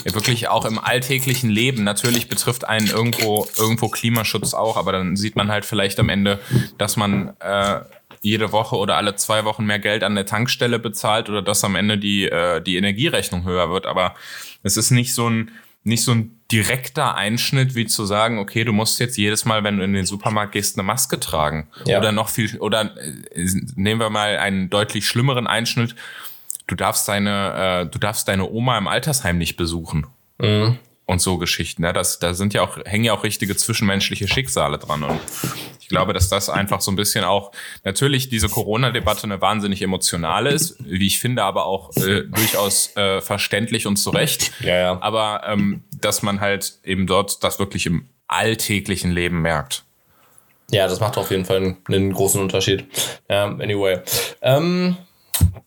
wirklich 0.05 0.49
auch 0.49 0.65
im 0.65 0.79
alltäglichen 0.79 1.51
Leben 1.51 1.85
natürlich 1.85 2.29
betrifft 2.29 2.67
einen 2.67 2.89
irgendwo 2.89 3.47
irgendwo 3.57 3.89
Klimaschutz 3.89 4.53
auch, 4.55 4.77
aber 4.77 4.93
dann 4.93 5.17
sieht 5.17 5.37
man 5.37 5.51
halt 5.51 5.65
vielleicht 5.65 6.01
am 6.01 6.09
Ende, 6.09 6.41
dass 6.79 6.97
man 6.97 7.35
äh, 7.41 7.81
jede 8.23 8.53
Woche 8.53 8.77
oder 8.77 8.97
alle 8.97 9.15
zwei 9.17 9.45
Wochen 9.45 9.65
mehr 9.65 9.79
Geld 9.79 10.03
an 10.03 10.15
der 10.15 10.27
Tankstelle 10.27 10.79
bezahlt 10.79 11.29
oder 11.29 11.43
dass 11.43 11.65
am 11.65 11.77
Ende 11.77 11.99
die 11.99 12.25
äh, 12.25 12.61
die 12.61 12.77
Energierechnung 12.77 13.45
höher 13.45 13.71
wird, 13.71 13.87
aber 13.87 14.15
es 14.65 14.77
ist 14.77 14.91
nicht 14.91 15.15
so 15.15 15.29
ein 15.29 15.53
nicht 15.85 16.05
so 16.05 16.13
ein 16.13 16.41
direkter 16.51 17.17
Einschnitt, 17.17 17.75
wie 17.75 17.87
zu 17.87 18.05
sagen, 18.05 18.39
okay, 18.39 18.63
du 18.63 18.73
musst 18.73 19.01
jetzt 19.01 19.17
jedes 19.17 19.45
Mal, 19.45 19.65
wenn 19.65 19.79
du 19.79 19.85
in 19.85 19.95
den 19.95 20.07
Supermarkt 20.07 20.53
gehst, 20.53 20.77
eine 20.77 20.85
Maske 20.85 21.19
tragen. 21.19 21.67
Ja. 21.87 21.99
Oder 21.99 22.13
noch 22.13 22.29
viel, 22.29 22.57
oder 22.59 22.97
äh, 22.97 23.47
nehmen 23.75 24.01
wir 24.01 24.11
mal 24.11 24.37
einen 24.37 24.71
deutlich 24.71 25.09
schlimmeren 25.09 25.49
Einschnitt 25.49 25.97
du 26.73 26.77
darfst 26.77 27.07
deine, 27.07 27.83
äh, 27.83 27.87
du 27.87 27.99
darfst 27.99 28.27
deine 28.29 28.51
Oma 28.51 28.79
im 28.79 28.89
Altersheim 28.89 29.37
nicht 29.37 29.57
besuchen. 29.57 30.07
Mhm. 30.39 30.79
Und 31.05 31.21
so 31.21 31.37
Geschichten. 31.37 31.83
Ne? 31.83 31.93
Das, 31.93 32.21
da 32.21 32.33
sind 32.33 32.55
ja 32.55 32.63
auch, 32.63 32.79
hängen 32.87 33.05
ja 33.05 33.13
auch 33.13 33.25
richtige 33.25 33.55
zwischenmenschliche 33.55 34.29
Schicksale 34.29 34.79
dran. 34.79 35.03
Und 35.03 35.21
ich 35.81 35.89
glaube, 35.89 36.15
dass 36.15 36.31
das 36.31 36.49
einfach 36.49 36.81
so 36.81 36.91
ein 36.91 36.97
bisschen 36.97 37.25
auch, 37.25 37.53
natürlich 37.85 38.31
diese 38.31 38.49
Corona-Debatte 38.49 39.25
eine 39.25 39.41
wahnsinnig 39.41 39.83
emotionale 39.83 40.51
ist, 40.51 40.77
wie 40.79 41.07
ich 41.07 41.19
finde, 41.19 41.43
aber 41.43 41.67
auch 41.67 41.95
äh, 41.97 42.23
durchaus 42.23 42.97
äh, 42.97 43.21
verständlich 43.21 43.87
und 43.87 43.97
zurecht. 43.97 44.53
Ja, 44.61 44.77
ja. 44.77 45.03
Aber 45.03 45.43
ähm, 45.45 45.83
dass 46.01 46.23
man 46.23 46.41
halt 46.41 46.79
eben 46.85 47.07
dort 47.07 47.45
das 47.45 47.59
wirklich 47.59 47.85
im 47.85 48.09
alltäglichen 48.29 49.11
Leben 49.11 49.43
merkt. 49.43 49.85
Ja, 50.71 50.87
das 50.87 51.01
macht 51.01 51.19
auf 51.19 51.31
jeden 51.31 51.45
Fall 51.45 51.57
einen, 51.57 51.77
einen 51.89 52.13
großen 52.13 52.41
Unterschied. 52.41 52.87
Ja, 53.29 53.45
anyway. 53.45 53.99
Ähm, 54.41 54.97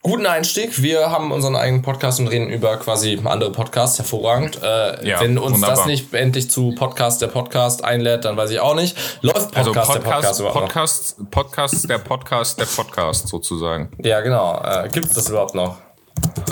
Guten 0.02 0.28
Einstieg. 0.28 0.82
Wir 0.84 1.10
haben 1.10 1.32
unseren 1.32 1.56
eigenen 1.56 1.82
Podcast 1.82 2.20
und 2.20 2.28
reden 2.28 2.50
über 2.50 2.78
quasi 2.78 3.20
andere 3.24 3.52
Podcasts. 3.52 3.98
Hervorragend. 3.98 4.62
Äh, 4.62 5.08
ja, 5.08 5.20
wenn 5.20 5.38
uns 5.38 5.56
wunderbar. 5.56 5.78
das 5.78 5.86
nicht 5.88 6.14
endlich 6.14 6.50
zu 6.50 6.76
Podcast 6.76 7.22
der 7.22 7.28
Podcast 7.28 7.84
einlädt, 7.84 8.24
dann 8.24 8.38
weiß 8.38 8.52
ich 8.52 8.60
auch 8.60 8.76
nicht. 8.76 8.96
Läuft 9.22 9.52
Podcast, 9.52 9.58
also 9.58 9.74
Podcast 9.74 9.96
der 9.96 10.00
Podcast 10.12 10.40
überhaupt 10.40 10.60
Podcast, 10.60 11.20
noch? 11.20 11.32
Podcast 11.32 11.90
der 11.90 11.98
Podcast 11.98 12.60
der 12.60 12.66
Podcast 12.66 13.28
sozusagen. 13.28 13.92
Ja, 14.04 14.22
genau. 14.22 14.62
Äh, 14.64 14.90
Gibt 14.90 15.08
es 15.08 15.14
das 15.14 15.30
überhaupt 15.30 15.56
noch? 15.56 15.78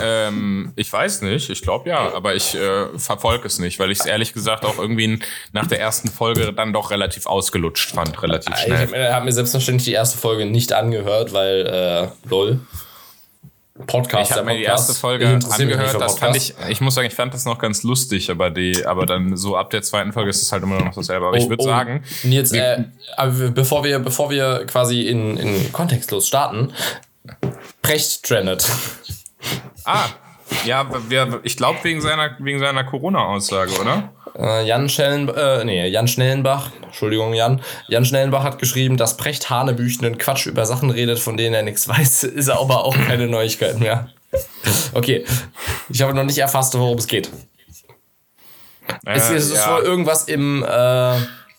Ähm, 0.02 0.72
ich 0.76 0.92
weiß 0.92 1.22
nicht, 1.22 1.48
ich 1.48 1.62
glaube 1.62 1.88
ja, 1.88 2.12
aber 2.12 2.34
ich 2.34 2.54
äh, 2.54 2.98
verfolge 2.98 3.46
es 3.46 3.58
nicht, 3.58 3.78
weil 3.78 3.90
ich 3.90 4.00
es 4.00 4.06
ehrlich 4.06 4.34
gesagt 4.34 4.64
auch 4.64 4.78
irgendwie 4.78 5.20
nach 5.52 5.66
der 5.66 5.80
ersten 5.80 6.08
Folge 6.08 6.52
dann 6.52 6.72
doch 6.72 6.90
relativ 6.90 7.26
ausgelutscht 7.26 7.92
fand, 7.92 8.20
relativ 8.22 8.56
schnell. 8.56 8.88
Ich 8.92 9.12
habe 9.12 9.24
mir 9.24 9.32
selbstverständlich 9.32 9.84
die 9.84 9.92
erste 9.92 10.18
Folge 10.18 10.44
nicht 10.46 10.72
angehört, 10.72 11.32
weil 11.32 11.66
äh, 11.66 12.28
lol. 12.28 12.60
Podcast. 13.86 14.30
Ich 14.30 14.36
habe 14.36 14.46
mir 14.46 14.56
die 14.56 14.62
erste 14.62 14.94
Folge 14.94 15.26
angehört. 15.26 16.00
Das 16.00 16.18
fand 16.18 16.36
ich, 16.36 16.54
ich 16.68 16.80
muss 16.80 16.94
sagen, 16.94 17.08
ich 17.08 17.14
fand 17.14 17.34
das 17.34 17.44
noch 17.44 17.58
ganz 17.58 17.82
lustig, 17.82 18.30
aber 18.30 18.50
die, 18.50 18.86
aber 18.86 19.04
dann 19.04 19.36
so 19.36 19.56
ab 19.56 19.70
der 19.70 19.82
zweiten 19.82 20.12
Folge 20.12 20.30
ist 20.30 20.42
es 20.42 20.52
halt 20.52 20.62
immer 20.62 20.80
noch 20.80 20.94
dasselbe. 20.94 21.26
Aber 21.26 21.36
oh, 21.36 21.40
ich 21.40 21.48
würde 21.48 21.64
oh. 21.64 21.66
sagen. 21.66 22.04
Nils, 22.22 22.52
äh, 22.52 22.84
aber 23.16 23.50
bevor 23.50 23.82
wir, 23.82 23.98
bevor 23.98 24.30
wir 24.30 24.64
quasi 24.66 25.02
in, 25.02 25.36
in 25.36 25.72
kontextlos 25.72 26.28
starten, 26.28 26.72
Brecht 27.82 28.22
trendet. 28.22 28.70
Ah, 29.84 30.06
ja, 30.64 30.88
wir, 31.08 31.40
ich 31.42 31.56
glaube 31.56 31.80
wegen 31.82 32.00
seiner, 32.00 32.36
wegen 32.38 32.60
seiner 32.60 32.84
Corona-Aussage, 32.84 33.72
oder? 33.80 34.12
Äh, 34.36 34.66
Jan, 34.66 34.88
Schellen, 34.88 35.28
äh, 35.28 35.64
nee, 35.64 35.86
Jan 35.86 36.08
Schnellenbach, 36.08 36.70
Entschuldigung, 36.82 37.34
Jan. 37.34 37.60
Jan 37.88 38.04
Schnellenbach 38.04 38.42
hat 38.42 38.58
geschrieben, 38.58 38.96
dass 38.96 39.16
Precht 39.16 39.48
Hanebüchenden 39.48 40.18
Quatsch 40.18 40.46
über 40.46 40.66
Sachen 40.66 40.90
redet, 40.90 41.20
von 41.20 41.36
denen 41.36 41.54
er 41.54 41.62
nichts 41.62 41.88
weiß, 41.88 42.24
ist 42.24 42.48
aber 42.48 42.84
auch 42.84 42.96
keine 42.96 43.28
Neuigkeit 43.28 43.78
mehr. 43.78 44.08
Okay, 44.92 45.24
ich 45.88 46.02
habe 46.02 46.14
noch 46.14 46.24
nicht 46.24 46.38
erfasst, 46.38 46.76
worum 46.76 46.98
es 46.98 47.06
geht. 47.06 47.30
Äh, 49.06 49.12
es 49.12 49.30
ist 49.30 49.54
ja. 49.54 49.76
wohl 49.76 49.82
irgendwas 49.82 50.24
im. 50.24 50.64
Äh, 50.64 50.66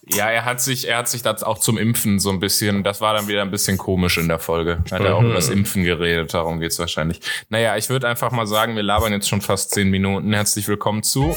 ja, 0.08 0.30
er 0.30 0.46
hat 0.46 0.62
sich, 0.62 0.88
er 0.88 0.98
hat 0.98 1.08
sich 1.08 1.24
das 1.24 1.42
auch 1.42 1.58
zum 1.58 1.80
Impfen 1.80 2.20
so 2.20 2.30
ein 2.30 2.40
bisschen, 2.40 2.84
das 2.84 3.02
war 3.02 3.16
dann 3.16 3.28
wieder 3.28 3.42
ein 3.42 3.50
bisschen 3.50 3.78
komisch 3.78 4.20
in 4.20 4.28
der 4.28 4.38
Folge. 4.38 4.84
Hat 4.92 5.00
mhm. 5.00 5.06
er 5.06 5.16
auch 5.16 5.24
über 5.24 5.34
das 5.34 5.50
Impfen 5.50 5.84
geredet, 5.84 6.34
darum 6.34 6.60
geht's 6.60 6.78
wahrscheinlich. 6.78 7.22
Naja, 7.50 7.76
ich 7.76 7.90
würde 7.90 8.08
einfach 8.08 8.32
mal 8.32 8.46
sagen, 8.46 8.76
wir 8.76 8.84
labern 8.84 9.14
jetzt 9.14 9.28
schon 9.28 9.42
fast 9.42 9.72
zehn 9.72 9.90
Minuten. 9.90 10.32
Herzlich 10.34 10.68
willkommen 10.68 11.02
zu 11.02 11.34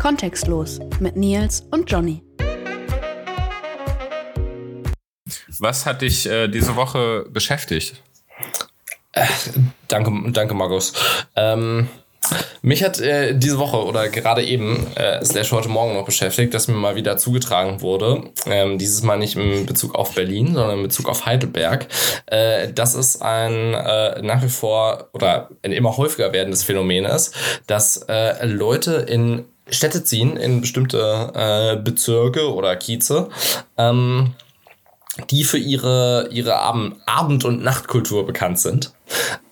Kontextlos 0.00 0.80
mit 0.98 1.14
Nils 1.14 1.66
und 1.70 1.90
Johnny. 1.90 2.22
Was 5.58 5.84
hat 5.84 6.00
dich 6.00 6.26
äh, 6.26 6.48
diese 6.48 6.74
Woche 6.74 7.26
beschäftigt? 7.28 8.02
Äh, 9.12 9.26
danke, 9.88 10.32
danke, 10.32 10.54
Markus. 10.54 10.94
Ähm, 11.36 11.90
mich 12.62 12.82
hat 12.82 12.98
äh, 12.98 13.34
diese 13.34 13.58
Woche 13.58 13.76
oder 13.84 14.08
gerade 14.08 14.42
eben, 14.42 14.86
äh, 14.96 15.22
slash 15.22 15.52
heute 15.52 15.68
Morgen 15.68 15.92
noch 15.92 16.06
beschäftigt, 16.06 16.54
dass 16.54 16.68
mir 16.68 16.74
mal 16.74 16.96
wieder 16.96 17.18
zugetragen 17.18 17.82
wurde, 17.82 18.22
ähm, 18.46 18.78
dieses 18.78 19.02
Mal 19.02 19.18
nicht 19.18 19.36
in 19.36 19.66
Bezug 19.66 19.94
auf 19.94 20.14
Berlin, 20.14 20.54
sondern 20.54 20.78
in 20.78 20.82
Bezug 20.82 21.10
auf 21.10 21.26
Heidelberg, 21.26 21.88
äh, 22.24 22.72
dass 22.72 22.94
es 22.94 23.20
ein 23.20 23.74
äh, 23.74 24.22
nach 24.22 24.42
wie 24.42 24.48
vor 24.48 25.10
oder 25.12 25.50
ein 25.62 25.72
immer 25.72 25.98
häufiger 25.98 26.32
werdendes 26.32 26.62
Phänomen 26.62 27.04
ist, 27.04 27.34
dass 27.66 27.98
äh, 28.08 28.46
Leute 28.46 28.94
in 28.94 29.44
Städte 29.70 30.04
ziehen, 30.04 30.36
in 30.36 30.60
bestimmte 30.60 31.32
äh, 31.34 31.76
Bezirke 31.76 32.52
oder 32.52 32.76
Kieze, 32.76 33.28
ähm, 33.76 34.34
die 35.30 35.44
für 35.44 35.58
ihre, 35.58 36.28
ihre 36.30 36.56
Abend-, 36.56 36.96
Abend 37.06 37.44
und 37.44 37.62
Nachtkultur 37.62 38.26
bekannt 38.26 38.58
sind. 38.58 38.92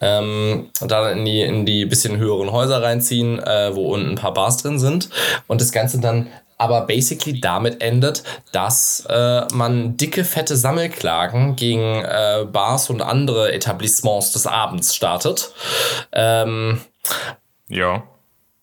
Ähm, 0.01 0.71
dann 0.81 1.19
in 1.19 1.25
die, 1.25 1.43
in 1.43 1.67
die 1.67 1.85
bisschen 1.85 2.17
höheren 2.19 2.53
Häuser 2.53 2.83
reinziehen, 2.83 3.39
äh, 3.41 3.75
wo 3.75 3.93
unten 3.95 4.11
ein 4.11 4.15
paar 4.15 4.35
Bars 4.35 4.59
drin 4.59 4.79
sind. 4.79 5.11
Und 5.47 5.61
das 5.61 5.73
Ganze 5.73 6.01
dann 6.01 6.29
aber 6.59 6.83
basically 6.83 7.41
damit 7.41 7.81
endet, 7.81 8.25
dass 8.53 9.07
äh, 9.09 9.43
man 9.53 9.97
dicke, 9.97 10.25
fette 10.25 10.57
Sammelklagen 10.57 11.55
gegen 11.55 12.03
äh, 12.05 12.47
Bars 12.51 12.91
und 12.91 13.01
andere 13.01 13.53
Etablissements 13.53 14.33
des 14.33 14.47
Abends 14.47 14.95
startet. 14.95 15.53
Ähm, 16.13 16.81
ja 17.69 18.03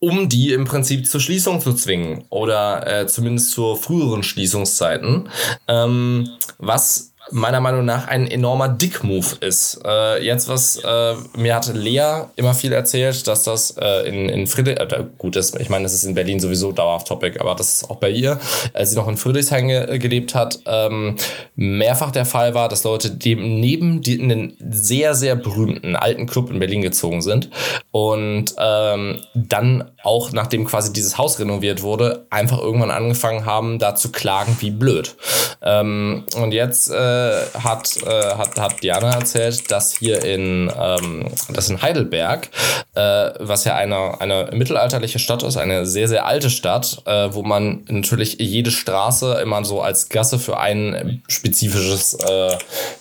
um 0.05 0.29
die 0.29 0.53
im 0.53 0.65
Prinzip 0.65 1.07
zur 1.07 1.19
Schließung 1.19 1.61
zu 1.61 1.73
zwingen 1.73 2.25
oder 2.29 2.85
äh, 3.01 3.07
zumindest 3.07 3.51
zur 3.51 3.75
früheren 3.75 4.21
Schließungszeiten. 4.21 5.29
Ähm, 5.67 6.29
was 6.59 7.14
meiner 7.31 7.59
Meinung 7.59 7.85
nach 7.85 8.07
ein 8.07 8.27
enormer 8.27 8.69
Dick-Move 8.69 9.37
ist. 9.41 9.79
Äh, 9.83 10.23
jetzt 10.23 10.47
was, 10.47 10.77
äh, 10.77 11.15
mir 11.35 11.55
hat 11.55 11.73
Lea 11.73 12.25
immer 12.35 12.53
viel 12.53 12.71
erzählt, 12.71 13.27
dass 13.27 13.43
das 13.43 13.75
äh, 13.79 14.07
in, 14.07 14.29
in 14.29 14.47
Friedrich, 14.47 14.79
äh, 14.79 15.05
gut 15.17 15.35
ist, 15.35 15.59
ich 15.59 15.69
meine, 15.69 15.83
das 15.83 15.93
ist 15.93 16.03
in 16.03 16.13
Berlin 16.13 16.39
sowieso 16.39 16.71
dauerhaft 16.71 17.07
Topic, 17.07 17.39
aber 17.39 17.55
das 17.55 17.75
ist 17.75 17.89
auch 17.89 17.97
bei 17.97 18.09
ihr, 18.09 18.39
als 18.73 18.91
sie 18.91 18.95
noch 18.95 19.07
in 19.07 19.17
Friedrichshain 19.17 19.67
ge 19.67 19.97
gelebt 19.97 20.35
hat, 20.35 20.59
ähm, 20.65 21.15
mehrfach 21.55 22.11
der 22.11 22.25
Fall 22.25 22.53
war, 22.53 22.69
dass 22.69 22.83
Leute 22.83 23.11
dem 23.11 23.59
neben 23.59 24.01
die, 24.01 24.19
in 24.19 24.29
den 24.29 24.57
sehr, 24.69 25.15
sehr 25.15 25.35
berühmten 25.35 25.95
alten 25.95 26.27
Club 26.27 26.51
in 26.51 26.59
Berlin 26.59 26.81
gezogen 26.81 27.21
sind 27.21 27.49
und 27.91 28.53
ähm, 28.59 29.21
dann 29.33 29.91
auch, 30.03 30.31
nachdem 30.31 30.65
quasi 30.65 30.93
dieses 30.93 31.17
Haus 31.17 31.39
renoviert 31.39 31.81
wurde, 31.81 32.27
einfach 32.29 32.59
irgendwann 32.59 32.91
angefangen 32.91 33.45
haben, 33.45 33.79
da 33.79 33.95
zu 33.95 34.11
klagen, 34.11 34.57
wie 34.59 34.71
blöd. 34.71 35.15
Ähm, 35.63 36.25
und 36.35 36.51
jetzt 36.51 36.91
äh, 36.91 37.14
äh, 37.14 37.14
hat, 37.63 37.97
äh, 38.05 38.35
hat, 38.35 38.59
hat 38.59 38.83
Diana 38.83 39.11
erzählt, 39.13 39.71
dass 39.71 39.93
hier 39.93 40.23
in, 40.23 40.71
ähm, 40.79 41.27
dass 41.49 41.69
in 41.69 41.81
Heidelberg, 41.81 42.49
äh, 42.95 43.31
was 43.39 43.65
ja 43.65 43.75
eine, 43.75 44.19
eine 44.19 44.49
mittelalterliche 44.53 45.19
Stadt 45.19 45.43
ist, 45.43 45.57
eine 45.57 45.85
sehr, 45.85 46.07
sehr 46.07 46.25
alte 46.25 46.49
Stadt, 46.49 47.01
äh, 47.05 47.29
wo 47.31 47.43
man 47.43 47.83
natürlich 47.87 48.37
jede 48.39 48.71
Straße 48.71 49.39
immer 49.41 49.63
so 49.65 49.81
als 49.81 50.09
Gasse 50.09 50.39
für 50.39 50.59
ein 50.59 51.23
spezifisches, 51.27 52.13
äh, 52.15 52.57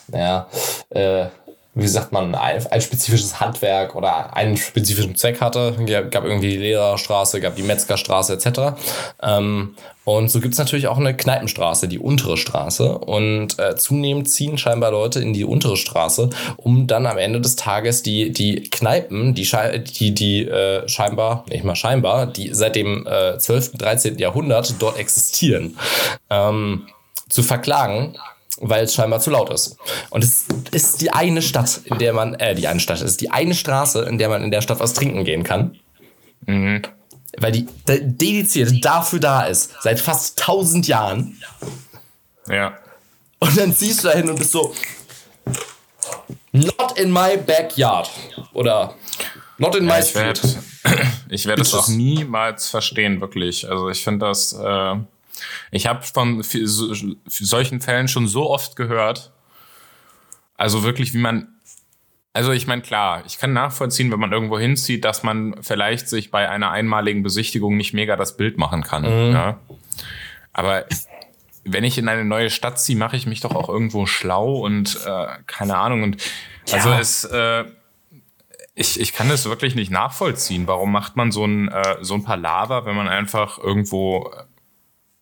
naja, 0.08 0.48
äh, 0.90 1.26
wie 1.74 1.88
sagt 1.88 2.12
man, 2.12 2.34
ein, 2.34 2.64
ein 2.66 2.80
spezifisches 2.80 3.40
Handwerk 3.40 3.96
oder 3.96 4.36
einen 4.36 4.56
spezifischen 4.56 5.16
Zweck 5.16 5.40
hatte. 5.40 5.74
Gab 6.10 6.24
irgendwie 6.24 6.50
die 6.50 6.58
Lehrerstraße, 6.58 7.40
gab 7.40 7.56
die 7.56 7.62
Metzgerstraße 7.62 8.34
etc. 8.34 8.76
Ähm, 9.22 9.74
und 10.04 10.30
so 10.30 10.40
gibt's 10.40 10.58
natürlich 10.58 10.86
auch 10.86 10.98
eine 10.98 11.16
Kneipenstraße, 11.16 11.88
die 11.88 11.98
untere 11.98 12.36
Straße. 12.36 12.98
Und 12.98 13.58
äh, 13.58 13.74
zunehmend 13.74 14.28
ziehen 14.28 14.56
scheinbar 14.56 14.92
Leute 14.92 15.20
in 15.20 15.32
die 15.32 15.44
untere 15.44 15.76
Straße, 15.76 16.30
um 16.56 16.86
dann 16.86 17.06
am 17.06 17.18
Ende 17.18 17.40
des 17.40 17.56
Tages 17.56 18.02
die, 18.02 18.30
die 18.30 18.62
Kneipen, 18.70 19.34
die, 19.34 19.48
die, 19.98 20.14
die 20.14 20.46
äh, 20.46 20.88
scheinbar, 20.88 21.44
nicht 21.48 21.64
mal 21.64 21.74
scheinbar, 21.74 22.26
die 22.26 22.54
seit 22.54 22.76
dem 22.76 23.06
äh, 23.06 23.38
12., 23.38 23.78
13. 23.78 24.18
Jahrhundert 24.18 24.74
dort 24.78 24.98
existieren, 24.98 25.76
ähm, 26.30 26.86
zu 27.28 27.42
verklagen 27.42 28.16
weil 28.60 28.84
es 28.84 28.94
scheinbar 28.94 29.20
zu 29.20 29.30
laut 29.30 29.50
ist. 29.50 29.76
Und 30.10 30.22
es 30.22 30.46
ist 30.70 31.00
die 31.00 31.12
eine 31.12 31.42
Stadt, 31.42 31.80
in 31.84 31.98
der 31.98 32.12
man, 32.12 32.34
äh, 32.34 32.54
die 32.54 32.68
eine 32.68 32.80
Stadt, 32.80 32.98
es 32.98 33.02
ist 33.02 33.20
die 33.20 33.30
eine 33.30 33.54
Straße, 33.54 34.02
in 34.02 34.18
der 34.18 34.28
man 34.28 34.42
in 34.42 34.50
der 34.50 34.60
Stadt 34.60 34.80
was 34.80 34.94
trinken 34.94 35.24
gehen 35.24 35.42
kann. 35.42 35.76
Mhm. 36.46 36.82
Weil 37.38 37.52
die 37.52 37.66
dediziert 37.88 38.84
dafür 38.84 39.18
da 39.18 39.42
ist, 39.42 39.72
seit 39.80 39.98
fast 39.98 40.38
tausend 40.38 40.86
Jahren. 40.86 41.42
Ja. 42.48 42.78
Und 43.40 43.58
dann 43.58 43.74
ziehst 43.74 44.04
du 44.04 44.08
da 44.08 44.14
hin 44.14 44.30
und 44.30 44.38
bist 44.38 44.52
so, 44.52 44.72
not 46.52 46.96
in 46.96 47.12
my 47.12 47.36
backyard. 47.36 48.08
Oder 48.52 48.94
not 49.58 49.74
in 49.74 49.84
my 49.84 49.92
ja, 49.92 49.98
ich 49.98 50.06
street. 50.10 50.42
Werd, 50.84 51.00
ich 51.28 51.46
werde 51.46 51.62
es 51.62 51.74
auch 51.74 51.88
niemals 51.88 52.68
verstehen, 52.68 53.20
wirklich. 53.20 53.68
Also 53.68 53.88
ich 53.88 54.04
finde 54.04 54.26
das, 54.26 54.52
äh, 54.52 54.94
ich 55.70 55.86
habe 55.86 56.02
von 56.02 56.42
solchen 56.42 57.80
Fällen 57.80 58.08
schon 58.08 58.26
so 58.28 58.50
oft 58.50 58.76
gehört. 58.76 59.32
Also 60.56 60.82
wirklich, 60.82 61.14
wie 61.14 61.18
man. 61.18 61.48
Also 62.32 62.50
ich 62.50 62.66
meine, 62.66 62.82
klar, 62.82 63.22
ich 63.26 63.38
kann 63.38 63.52
nachvollziehen, 63.52 64.10
wenn 64.10 64.18
man 64.18 64.32
irgendwo 64.32 64.58
hinzieht, 64.58 65.04
dass 65.04 65.22
man 65.22 65.54
vielleicht 65.62 66.08
sich 66.08 66.32
bei 66.32 66.48
einer 66.48 66.72
einmaligen 66.72 67.22
Besichtigung 67.22 67.76
nicht 67.76 67.94
mega 67.94 68.16
das 68.16 68.36
Bild 68.36 68.58
machen 68.58 68.82
kann. 68.82 69.02
Mhm. 69.02 69.32
Ja? 69.32 69.60
Aber 70.52 70.84
wenn 71.64 71.84
ich 71.84 71.96
in 71.96 72.08
eine 72.08 72.24
neue 72.24 72.50
Stadt 72.50 72.80
ziehe, 72.80 72.98
mache 72.98 73.16
ich 73.16 73.26
mich 73.26 73.40
doch 73.40 73.54
auch 73.54 73.68
irgendwo 73.68 74.06
schlau 74.06 74.56
und 74.56 74.98
äh, 75.06 75.26
keine 75.46 75.76
Ahnung. 75.76 76.02
Und 76.02 76.16
also 76.72 76.90
ja. 76.90 76.98
es, 76.98 77.24
äh, 77.24 77.64
ich, 78.74 79.00
ich 79.00 79.12
kann 79.12 79.28
das 79.28 79.44
wirklich 79.46 79.74
nicht 79.74 79.90
nachvollziehen. 79.90 80.66
Warum 80.66 80.92
macht 80.92 81.16
man 81.16 81.30
so 81.30 81.44
ein, 81.44 81.68
äh, 81.68 81.96
so 82.00 82.14
ein 82.14 82.24
paar 82.24 82.36
Lava, 82.36 82.84
wenn 82.84 82.96
man 82.96 83.08
einfach 83.08 83.58
irgendwo 83.58 84.32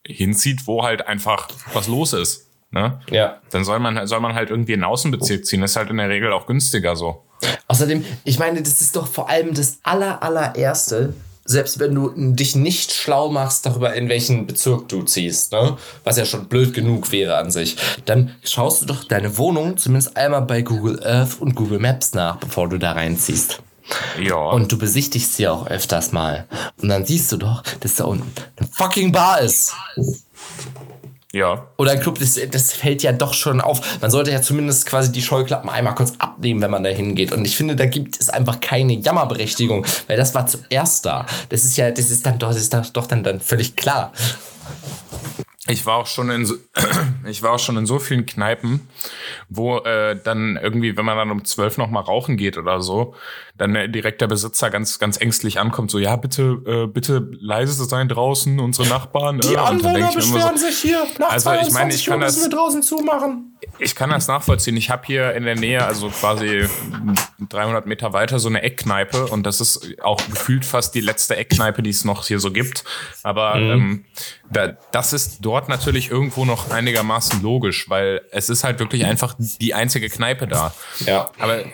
hinzieht, 0.07 0.67
wo 0.67 0.83
halt 0.83 1.07
einfach 1.07 1.49
was 1.73 1.89
los 1.89 2.13
ist. 2.13 2.49
Ne? 2.71 3.01
Ja. 3.11 3.39
Dann 3.51 3.65
soll 3.65 3.79
man, 3.79 4.07
soll 4.07 4.21
man 4.21 4.35
halt 4.35 4.51
irgendwie 4.51 4.73
in 4.73 4.81
den 4.81 4.85
Außenbezirk 4.85 5.45
ziehen. 5.45 5.61
Das 5.61 5.73
ist 5.73 5.77
halt 5.77 5.91
in 5.91 5.99
der 5.99 6.09
Regel 6.09 6.33
auch 6.33 6.47
günstiger 6.47 6.97
so. 6.97 7.23
Außerdem, 7.69 8.05
ich 8.25 8.39
meine, 8.39 8.63
das 8.63 8.81
ist 8.81 8.97
doch 8.97 9.07
vor 9.07 9.29
allem 9.29 9.53
das 9.53 9.79
aller, 9.83 10.23
allererste, 10.23 11.15
selbst 11.45 11.81
wenn 11.81 11.95
du 11.95 12.13
dich 12.17 12.55
nicht 12.55 12.93
schlau 12.93 13.29
machst 13.29 13.67
darüber, 13.67 13.95
in 13.95 14.09
welchen 14.09 14.47
Bezirk 14.47 14.89
du 14.89 15.03
ziehst, 15.03 15.53
ne? 15.53 15.77
was 16.05 16.17
ja 16.17 16.25
schon 16.25 16.47
blöd 16.47 16.73
genug 16.73 17.11
wäre 17.11 17.37
an 17.37 17.51
sich, 17.51 17.77
dann 18.05 18.35
schaust 18.45 18.83
du 18.83 18.87
doch 18.87 19.05
deine 19.05 19.37
Wohnung 19.39 19.77
zumindest 19.77 20.17
einmal 20.17 20.43
bei 20.43 20.63
Google 20.63 21.05
Earth 21.05 21.41
und 21.41 21.55
Google 21.55 21.81
Maps 21.81 22.15
nach, 22.15 22.37
bevor 22.37 22.69
du 22.69 22.79
da 22.79 22.93
reinziehst. 22.93 23.61
Ja. 24.21 24.37
Und 24.37 24.71
du 24.71 24.79
besichtigst 24.79 25.35
sie 25.35 25.49
auch 25.49 25.67
öfters 25.67 26.13
mal. 26.13 26.47
Und 26.81 26.89
dann 26.89 27.05
siehst 27.05 27.31
du 27.33 27.37
doch, 27.37 27.63
dass 27.81 27.97
da 27.97 28.05
unten 28.05 28.33
eine 28.57 28.69
fucking 28.69 29.13
Bar 29.13 29.41
ist. 29.41 29.75
Ja. 31.33 31.67
Oder 31.79 31.93
ein 31.93 32.01
Club, 32.01 32.19
das, 32.19 32.39
das 32.51 32.75
fällt 32.75 33.03
ja 33.03 33.13
doch 33.13 33.33
schon 33.33 33.63
auf. 33.63 34.01
Man 34.03 34.11
sollte 34.11 34.31
ja 34.31 34.43
zumindest 34.43 34.85
quasi 34.85 35.11
die 35.11 35.23
Scheuklappen 35.23 35.71
einmal 35.71 35.95
kurz 35.95 36.13
abnehmen, 36.19 36.61
wenn 36.61 36.71
man 36.71 36.85
da 36.85 36.91
hingeht. 36.91 37.33
Und 37.33 37.47
ich 37.47 37.57
finde, 37.57 37.75
da 37.75 37.87
gibt 37.87 38.21
es 38.21 38.29
einfach 38.29 38.61
keine 38.61 38.93
Jammerberechtigung, 38.93 39.87
weil 40.09 40.19
das 40.19 40.35
war 40.35 40.47
zuerst 40.47 41.07
da. 41.07 41.25
Das 41.49 41.65
ist 41.65 41.77
ja, 41.79 41.91
das 41.91 42.11
ist 42.11 42.27
dann 42.27 42.39
doch, 42.39 42.49
das 42.49 42.59
ist 42.59 42.75
doch 42.93 43.07
dann, 43.07 43.25
dann 43.25 43.41
völlig 43.41 43.77
klar. 43.77 44.13
Ich 45.69 45.87
war 45.87 45.97
auch 45.97 46.07
schon 46.07 46.29
in 46.31 46.45
so, 46.45 46.57
ich 47.27 47.43
war 47.45 47.53
auch 47.53 47.59
schon 47.61 47.77
in 47.77 47.87
so 47.87 48.01
vielen 48.01 48.27
Kneipen, 48.27 48.89
wo 49.49 49.79
äh, 49.79 50.19
dann 50.21 50.59
irgendwie, 50.61 50.97
wenn 50.97 51.05
man 51.05 51.17
dann 51.17 51.31
um 51.31 51.45
zwölf 51.45 51.79
noch 51.79 51.89
mal 51.89 52.01
rauchen 52.01 52.37
geht 52.37 52.59
oder 52.59 52.81
so, 52.81 53.15
dann 53.57 53.77
äh, 53.77 53.89
direkt 53.89 54.21
der 54.21 54.27
Besitzer 54.27 54.71
ganz 54.71 54.99
ganz 54.99 55.21
ängstlich 55.21 55.61
ankommt, 55.61 55.93
so 55.93 56.01
ja 56.01 56.17
bitte 56.17 56.61
äh, 56.67 56.87
bitte 56.89 57.29
leise 57.41 57.85
sein 57.85 58.09
draußen, 58.09 58.59
unsere 58.59 58.89
Nachbarn. 58.89 59.39
Die 59.39 59.55
äh, 59.55 59.59
Anwohner 59.59 60.11
beschweren 60.13 60.57
so, 60.59 60.67
sich 60.67 60.79
hier. 60.79 61.07
Nachts 61.21 61.47
also 61.47 61.69
ich 61.69 61.73
meine, 61.73 61.95
ich 61.95 62.07
kann 62.07 62.19
das 62.19 62.43
wir 62.43 62.51
draußen 62.51 62.83
zumachen. 62.83 63.52
Ich 63.79 63.95
kann 63.95 64.11
das 64.11 64.29
nachvollziehen. 64.29 64.77
Ich 64.77 64.91
habe 64.91 65.03
hier 65.07 65.35
in 65.35 65.45
der 65.45 65.57
Nähe, 65.57 65.85
also 65.85 66.09
quasi 66.09 66.67
300 67.49 67.87
Meter 67.87 68.13
weiter, 68.13 68.39
so 68.39 68.49
eine 68.49 68.63
Eckkneipe 68.63 69.27
und 69.27 69.45
das 69.45 69.61
ist 69.61 70.01
auch 70.03 70.19
gefühlt 70.29 70.65
fast 70.65 70.95
die 70.95 71.01
letzte 71.01 71.37
Eckkneipe, 71.37 71.83
die 71.83 71.91
es 71.91 72.05
noch 72.05 72.27
hier 72.27 72.41
so 72.41 72.53
gibt. 72.53 72.85
Aber 73.23 73.57
mhm. 73.57 73.71
ähm, 73.71 74.05
da, 74.51 74.69
das 74.93 75.13
ist 75.13 75.39
dort 75.41 75.69
natürlich 75.69 76.11
irgendwo 76.11 76.45
noch 76.45 76.71
einigermaßen 76.71 77.43
logisch, 77.43 77.89
weil 77.89 78.23
es 78.31 78.49
ist 78.49 78.65
halt 78.65 78.79
wirklich 78.79 79.05
einfach 79.05 79.35
die 79.39 79.75
einzige 79.75 80.09
Kneipe 80.09 80.47
da. 80.47 80.75
Ja. 81.01 81.31
Aber 81.39 81.61
äh, 81.61 81.71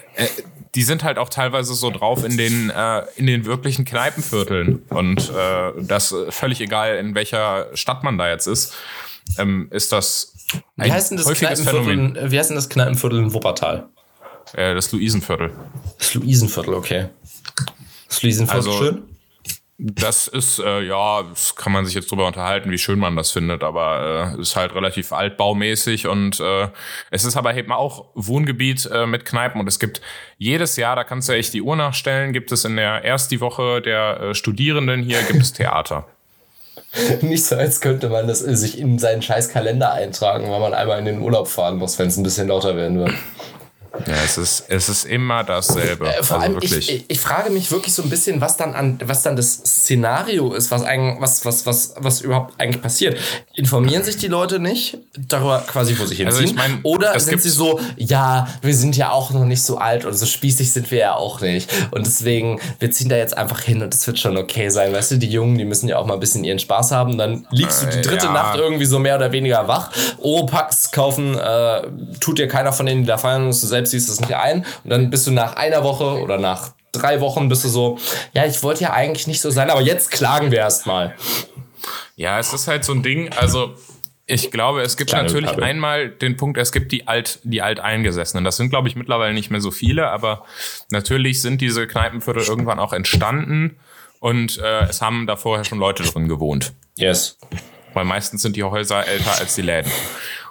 die 0.75 0.83
sind 0.83 1.02
halt 1.02 1.18
auch 1.18 1.28
teilweise 1.28 1.75
so 1.75 1.90
drauf 1.90 2.25
in 2.25 2.37
den, 2.37 2.71
äh, 2.71 3.02
in 3.16 3.26
den 3.26 3.45
wirklichen 3.47 3.85
Kneipenvierteln. 3.85 4.83
Und 4.90 5.30
äh, 5.30 5.73
das 5.83 6.14
völlig 6.30 6.61
egal, 6.61 6.97
in 6.97 7.14
welcher 7.14 7.68
Stadt 7.75 8.04
man 8.04 8.18
da 8.18 8.28
jetzt 8.28 8.47
ist, 8.47 8.75
ähm, 9.38 9.68
ist 9.71 9.92
das 9.92 10.35
wie 10.76 10.93
heißt 10.93 11.11
denn 11.11 11.19
das 11.19 11.38
Phänomen. 11.38 12.17
Wie 12.31 12.38
heißt 12.38 12.50
denn 12.50 12.57
das 12.57 12.69
Kneipenviertel 12.69 13.19
in 13.19 13.33
Wuppertal? 13.33 13.88
Äh, 14.55 14.75
das 14.75 14.93
Luisenviertel. 14.93 15.50
Das 15.99 16.14
Luisenviertel, 16.14 16.75
okay. 16.75 17.09
Das 18.09 18.23
Luisenviertel 18.23 18.71
also, 18.71 18.73
schön? 18.73 19.02
Das 19.81 20.26
ist, 20.26 20.59
äh, 20.59 20.83
ja, 20.83 21.23
das 21.23 21.55
kann 21.55 21.73
man 21.73 21.87
sich 21.87 21.95
jetzt 21.95 22.11
drüber 22.11 22.26
unterhalten, 22.26 22.73
wie 22.73 22.78
schön 22.78 22.99
man 22.99 23.14
das 23.14 23.31
findet, 23.31 23.62
aber 23.62 24.35
äh, 24.37 24.40
ist 24.40 24.57
halt 24.57 24.75
relativ 24.75 25.12
altbaumäßig 25.12 26.09
und 26.09 26.40
äh, 26.40 26.69
es 27.12 27.25
ist 27.25 27.37
aber 27.37 27.55
eben 27.55 27.71
auch 27.71 28.07
Wohngebiet 28.14 28.87
äh, 28.87 29.07
mit 29.07 29.25
Kneipen 29.25 29.61
und 29.61 29.69
es 29.69 29.78
gibt 29.78 30.00
jedes 30.37 30.75
Jahr, 30.75 30.97
da 30.97 31.05
kannst 31.05 31.28
du 31.28 31.33
echt 31.33 31.55
die 31.55 31.62
Uhr 31.62 31.76
nachstellen, 31.76 32.33
gibt 32.33 32.50
es 32.50 32.64
in 32.64 32.75
der 32.75 33.05
erst 33.05 33.31
die 33.31 33.40
Woche 33.40 33.81
der 33.81 34.21
äh, 34.21 34.35
Studierenden 34.35 35.05
hier, 35.05 35.23
gibt 35.23 35.43
es 35.43 35.52
Theater. 35.52 36.09
Nicht 37.23 37.44
so, 37.44 37.56
als 37.56 37.80
könnte 37.80 38.08
man 38.08 38.26
das 38.26 38.40
sich 38.40 38.78
in 38.78 38.99
seinen 38.99 39.23
scheiß 39.23 39.49
Kalender 39.49 39.92
eintragen, 39.92 40.50
weil 40.50 40.61
man 40.61 40.75
einmal 40.75 40.99
in 40.99 41.04
den 41.04 41.20
Urlaub 41.20 41.49
fahren 41.49 41.76
muss, 41.76 41.99
wenn 41.99 42.08
es 42.08 42.16
ein 42.16 42.23
bisschen 42.23 42.49
lauter 42.49 42.76
werden 42.76 42.99
wird. 42.99 43.12
Ja, 44.07 44.14
es 44.25 44.38
ist, 44.38 44.64
es 44.68 44.88
ist 44.88 45.04
immer 45.04 45.45
dasselbe. 45.45 46.09
Äh, 46.09 46.23
vor 46.23 46.37
also 46.37 46.47
allem, 46.47 46.54
wirklich. 46.54 46.90
ich, 46.90 47.04
ich, 47.09 47.21
frage 47.21 47.50
mich 47.50 47.71
wirklich 47.71 47.92
so 47.92 48.02
ein 48.02 48.11
bisschen, 48.11 48.40
was 48.40 48.57
dann 48.57 48.75
an, 48.75 48.99
was 49.04 49.23
dann 49.23 49.37
das 49.37 49.54
Szenario 49.54 50.52
ist, 50.54 50.71
was 50.71 50.83
eigentlich, 50.83 51.21
was, 51.21 51.45
was, 51.45 51.66
was, 51.66 51.95
was 51.99 52.21
überhaupt 52.21 52.54
eigentlich 52.59 52.83
passiert. 52.83 53.18
Informieren 53.54 54.02
sich 54.04 54.16
die 54.16 54.28
Leute 54.28 54.59
nicht 54.59 54.99
darüber 55.18 55.64
quasi, 55.66 55.99
wo 55.99 56.07
sie 56.07 56.14
hinziehen? 56.14 56.26
Also 56.26 56.42
ich 56.42 56.54
mein, 56.54 56.80
Oder 56.83 57.18
sind 57.18 57.42
sie 57.42 57.50
so, 57.50 57.80
ja, 57.97 58.49
wir 58.62 58.75
sind 58.75 58.97
ja 58.97 59.11
auch 59.11 59.30
noch 59.30 59.45
nicht 59.45 59.62
so 59.62 59.78
alt 59.78 60.04
und 60.04 60.14
so 60.14 60.26
spießig 60.26 60.73
sind 60.73 60.90
wir 60.90 60.99
ja 60.99 61.14
auch 61.14 61.40
nicht. 61.40 61.71
Und 61.90 62.07
deswegen, 62.07 62.61
wir 62.78 62.90
ziehen 62.90 63.09
da 63.09 63.16
jetzt 63.16 63.37
einfach 63.37 63.61
hin 63.61 63.83
und 63.83 63.95
es 63.95 64.07
wird 64.07 64.18
schon 64.18 64.37
okay 64.37 64.68
sein. 64.68 64.92
Weißt 64.92 65.11
du, 65.11 65.16
die 65.16 65.28
Jungen, 65.28 65.59
die 65.59 65.64
müssen 65.64 65.88
ja 65.88 65.99
auch 65.99 66.07
mal 66.07 66.14
ein 66.14 66.21
bisschen 66.21 66.45
ihren 66.45 66.59
Spaß 66.59 66.92
haben. 66.92 67.18
Dann 67.18 67.47
liegst 67.50 67.83
du 67.83 67.87
die 67.87 67.99
Äh, 67.99 68.02
dritte 68.02 68.26
ja. 68.26 68.33
Nacht 68.33 68.59
irgendwie 68.59 68.85
so 68.85 68.99
mehr 68.99 69.16
oder 69.16 69.33
weniger 69.33 69.66
wach. 69.68 69.90
Oropax 70.18 70.90
kaufen, 70.92 71.37
äh, 71.37 71.83
tut 72.21 72.38
dir 72.38 72.49
keiner 72.49 72.73
von 72.73 72.87
denen, 72.87 73.02
die 73.02 73.07
da 73.07 73.18
feiern, 73.18 73.47
und 73.47 73.49
du 73.49 73.66
selbst 73.66 73.77
siehst 73.87 74.08
es 74.08 74.20
nicht 74.20 74.35
ein. 74.35 74.64
Und 74.85 74.90
dann 74.90 75.11
bist 75.11 75.26
du 75.26 75.30
nach 75.30 75.56
einer 75.56 75.85
Woche 75.85 76.20
oder 76.20 76.38
nach 76.38 76.73
drei 76.92 77.20
Wochen 77.20 77.49
bist 77.49 77.64
du 77.64 77.68
so, 77.68 77.99
ja, 78.32 78.47
ich 78.47 78.62
wollte 78.62 78.82
ja 78.82 78.92
eigentlich 78.92 79.26
nicht 79.26 79.40
so 79.40 79.50
sein, 79.50 79.70
aber 79.70 79.82
jetzt 79.82 80.11
klagen 80.11 80.50
wir 80.50 80.58
erstmal. 80.58 81.14
Ja, 82.16 82.38
es 82.38 82.52
ist 82.52 82.66
halt 82.68 82.85
so 82.85 82.92
ein 82.92 83.02
Ding, 83.02 83.30
also 83.32 83.75
ich 84.26 84.50
glaube, 84.50 84.82
es 84.82 84.97
gibt 84.97 85.11
Kleine 85.11 85.26
natürlich 85.26 85.50
Rückgabe. 85.50 85.66
einmal 85.66 86.11
den 86.11 86.37
Punkt, 86.37 86.58
es 86.58 86.70
gibt 86.70 86.92
die 86.92 87.08
alt, 87.08 87.40
die 87.44 87.62
Alteingesessenen. 87.62 88.44
Das 88.44 88.56
sind, 88.56 88.68
glaube 88.68 88.87
ich, 88.88 88.94
mittlerweile 88.94 89.32
nicht 89.32 89.50
mehr 89.50 89.62
so 89.62 89.70
viele, 89.70 90.08
aber 90.11 90.44
natürlich 90.90 91.40
sind 91.40 91.61
diese 91.61 91.87
Kneipenviertel 91.87 92.42
irgendwann 92.42 92.78
auch 92.78 92.92
entstanden 92.92 93.78
und 94.20 94.58
äh, 94.58 94.85
es 94.85 95.00
haben 95.00 95.26
da 95.26 95.37
vorher 95.37 95.64
schon 95.64 95.78
Leute 95.78 96.02
drin 96.02 96.28
gewohnt. 96.28 96.75
Yes. 96.97 97.38
Weil 97.94 98.04
meistens 98.04 98.42
sind 98.42 98.56
die 98.56 98.64
Häuser 98.64 99.06
älter 99.06 99.38
als 99.38 99.54
die 99.54 99.62
Läden. 99.62 99.90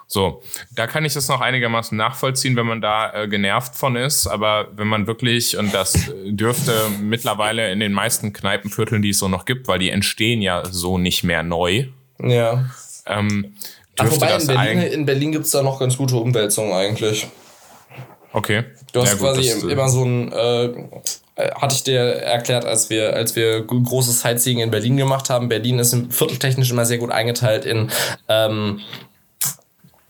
So, 0.09 0.41
da 0.73 0.87
kann 0.87 1.03
ich 1.03 1.13
das 1.13 1.27
noch 1.27 1.41
einigermaßen 1.41 1.97
nachvollziehen, 1.97 2.55
wenn 2.55 2.65
man 2.65 2.79
da 2.79 3.13
äh, 3.13 3.27
genervt 3.27 3.75
von 3.75 3.97
ist. 3.97 4.25
Aber 4.25 4.69
wenn 4.75 4.87
man 4.87 5.05
wirklich, 5.05 5.57
und 5.57 5.73
das 5.73 5.95
äh, 6.07 6.31
dürfte 6.31 6.73
mittlerweile 7.01 7.71
in 7.73 7.81
den 7.81 7.91
meisten 7.91 8.31
Kneipenvierteln, 8.31 9.01
die 9.01 9.09
es 9.09 9.19
so 9.19 9.27
noch 9.27 9.43
gibt, 9.43 9.67
weil 9.67 9.79
die 9.79 9.89
entstehen 9.89 10.41
ja 10.41 10.63
so 10.65 10.97
nicht 10.97 11.23
mehr 11.25 11.43
neu, 11.43 11.87
Ja. 12.19 12.69
ähm, 13.05 13.55
Ach, 13.99 14.09
wobei 14.09 14.27
das 14.27 14.47
in 14.47 14.55
Berlin, 14.55 14.79
in 14.79 15.05
Berlin 15.05 15.31
gibt 15.33 15.45
es 15.45 15.51
da 15.51 15.61
noch 15.61 15.79
ganz 15.79 15.97
gute 15.97 16.15
Umwälzungen 16.15 16.71
eigentlich. 16.71 17.27
Okay. 18.31 18.63
Du 18.93 19.01
hast 19.01 19.09
Ja, 19.09 19.13
gut, 19.15 19.21
quasi 19.35 19.49
das, 19.49 19.63
äh, 19.63 19.71
immer 19.71 19.89
so 19.89 20.03
ein, 20.05 20.31
äh, 20.31 20.65
äh, 21.35 21.51
hatte 21.55 21.75
ich 21.75 21.83
dir 21.83 21.99
erklärt, 21.99 22.63
als 22.65 22.89
wir, 22.89 23.13
als 23.13 23.35
wir 23.35 23.61
großes 23.61 24.21
Sightseeing 24.21 24.59
in 24.59 24.71
Berlin 24.71 24.95
gemacht 24.97 25.29
haben. 25.29 25.49
Berlin 25.49 25.79
ist 25.79 25.93
im 25.93 26.11
vierteltechnisch 26.11 26.71
immer 26.71 26.85
sehr 26.85 26.97
gut 26.97 27.11
eingeteilt 27.11 27.65
in 27.65 27.89
ähm, 28.29 28.79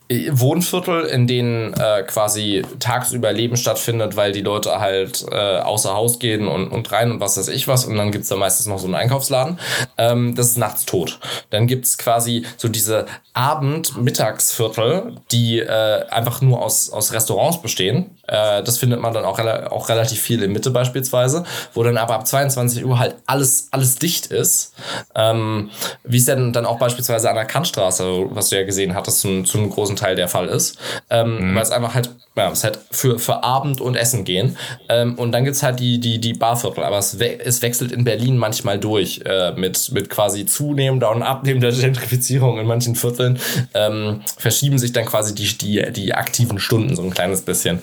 Wohnviertel, 0.10 1.04
in 1.06 1.28
denen 1.28 1.74
äh, 1.74 2.04
quasi 2.04 2.64
tagsüber 2.80 3.34
Leben 3.34 3.58
stattfindet, 3.58 4.16
weil 4.16 4.32
die 4.32 4.42
Leute 4.42 4.80
halt 4.80 5.26
äh, 5.30 5.60
außer 5.60 5.94
Haus 5.94 6.20
gehen 6.20 6.48
und, 6.48 6.70
und 6.70 6.92
rein 6.94 7.12
und 7.12 7.20
was 7.20 7.38
weiß 7.38 7.50
ich 7.50 7.68
was. 7.68 7.86
Und 7.86 7.98
dann 7.98 8.12
gibt's 8.12 8.30
da 8.30 8.38
meistens 8.38 8.68
noch 8.68 8.80
so 8.80 8.86
einen 8.86 8.96
Einkaufsladen. 8.96 9.60
Ähm, 9.98 10.34
das 10.36 10.48
ist 10.48 10.58
nachts 10.58 10.86
tot. 10.86 11.20
Dann 11.50 11.68
gibt's 11.68 11.98
quasi 11.98 12.46
so 12.56 12.70
diese 12.70 13.06
Abend-Mittagsviertel, 13.34 15.18
die 15.32 15.60
äh, 15.60 16.06
einfach 16.10 16.42
nur 16.42 16.64
aus, 16.64 16.90
aus 16.90 17.12
Restaurants 17.12 17.62
bestehen. 17.62 18.18
Äh, 18.28 18.64
das 18.64 18.78
findet 18.78 19.02
man 19.02 19.14
dann 19.14 19.26
auch, 19.26 19.40
rela 19.40 19.72
auch 19.72 19.90
relativ 19.90 20.22
viel 20.22 20.42
in 20.42 20.54
Mitte 20.54 20.72
beispielsweise, 20.72 21.44
wo 21.74 21.84
dann 21.84 21.98
aber 21.98 22.16
ab 22.16 22.26
22 22.26 22.86
Uhr 22.86 22.98
halt 22.98 23.16
alles, 23.26 23.68
alles 23.72 23.96
dicht 23.98 24.28
ist. 24.28 24.74
Ähm, 25.16 25.70
Wie 26.06 26.18
es 26.18 26.26
denn 26.26 26.54
dann 26.54 26.66
auch 26.66 26.80
beispielsweise 26.80 27.30
an 27.30 27.36
der 27.36 27.46
Kantstraße, 27.46 28.28
was 28.30 28.50
du 28.50 28.56
ja 28.56 28.64
gesehen 28.64 28.96
hattest, 28.96 29.20
zu, 29.20 29.44
zu 29.44 29.58
einem 29.58 29.70
großen 29.70 29.97
Teil 29.98 30.16
der 30.16 30.28
Fall 30.28 30.48
ist. 30.48 30.78
Ähm, 31.10 31.54
Weil 31.54 31.64
es 31.64 31.72
einfach 31.72 31.94
halt, 31.94 32.12
ja, 32.36 32.50
es 32.52 32.64
halt 32.64 32.80
für, 32.92 33.20
für 33.20 33.44
Abend 33.44 33.82
und 33.82 33.96
Essen 33.96 34.24
gehen. 34.24 34.58
Ähm, 34.88 35.16
und 35.16 35.32
dann 35.34 35.44
gibt's 35.44 35.64
halt 35.64 35.80
die, 35.80 36.00
die, 36.00 36.20
die 36.20 36.34
Barviertel. 36.34 36.84
Aber 36.84 36.98
es, 36.98 37.20
we 37.20 37.38
es 37.40 37.62
wechselt 37.62 37.92
in 37.92 38.04
Berlin 38.04 38.38
manchmal 38.38 38.80
durch 38.80 39.22
äh, 39.26 39.52
mit, 39.52 39.92
mit 39.92 40.10
quasi 40.10 40.46
zunehmender 40.46 41.12
und 41.12 41.24
abnehmender 41.24 41.72
Gentrifizierung 41.72 42.60
in 42.60 42.66
manchen 42.66 42.96
Vierteln. 42.96 43.40
Ähm, 43.74 44.22
verschieben 44.38 44.80
sich 44.80 44.94
dann 44.94 45.06
quasi 45.06 45.36
die, 45.36 45.58
die, 45.58 45.92
die 45.92 46.14
aktiven 46.14 46.60
Stunden 46.60 46.96
so 46.96 47.02
ein 47.04 47.12
kleines 47.12 47.42
bisschen. 47.42 47.82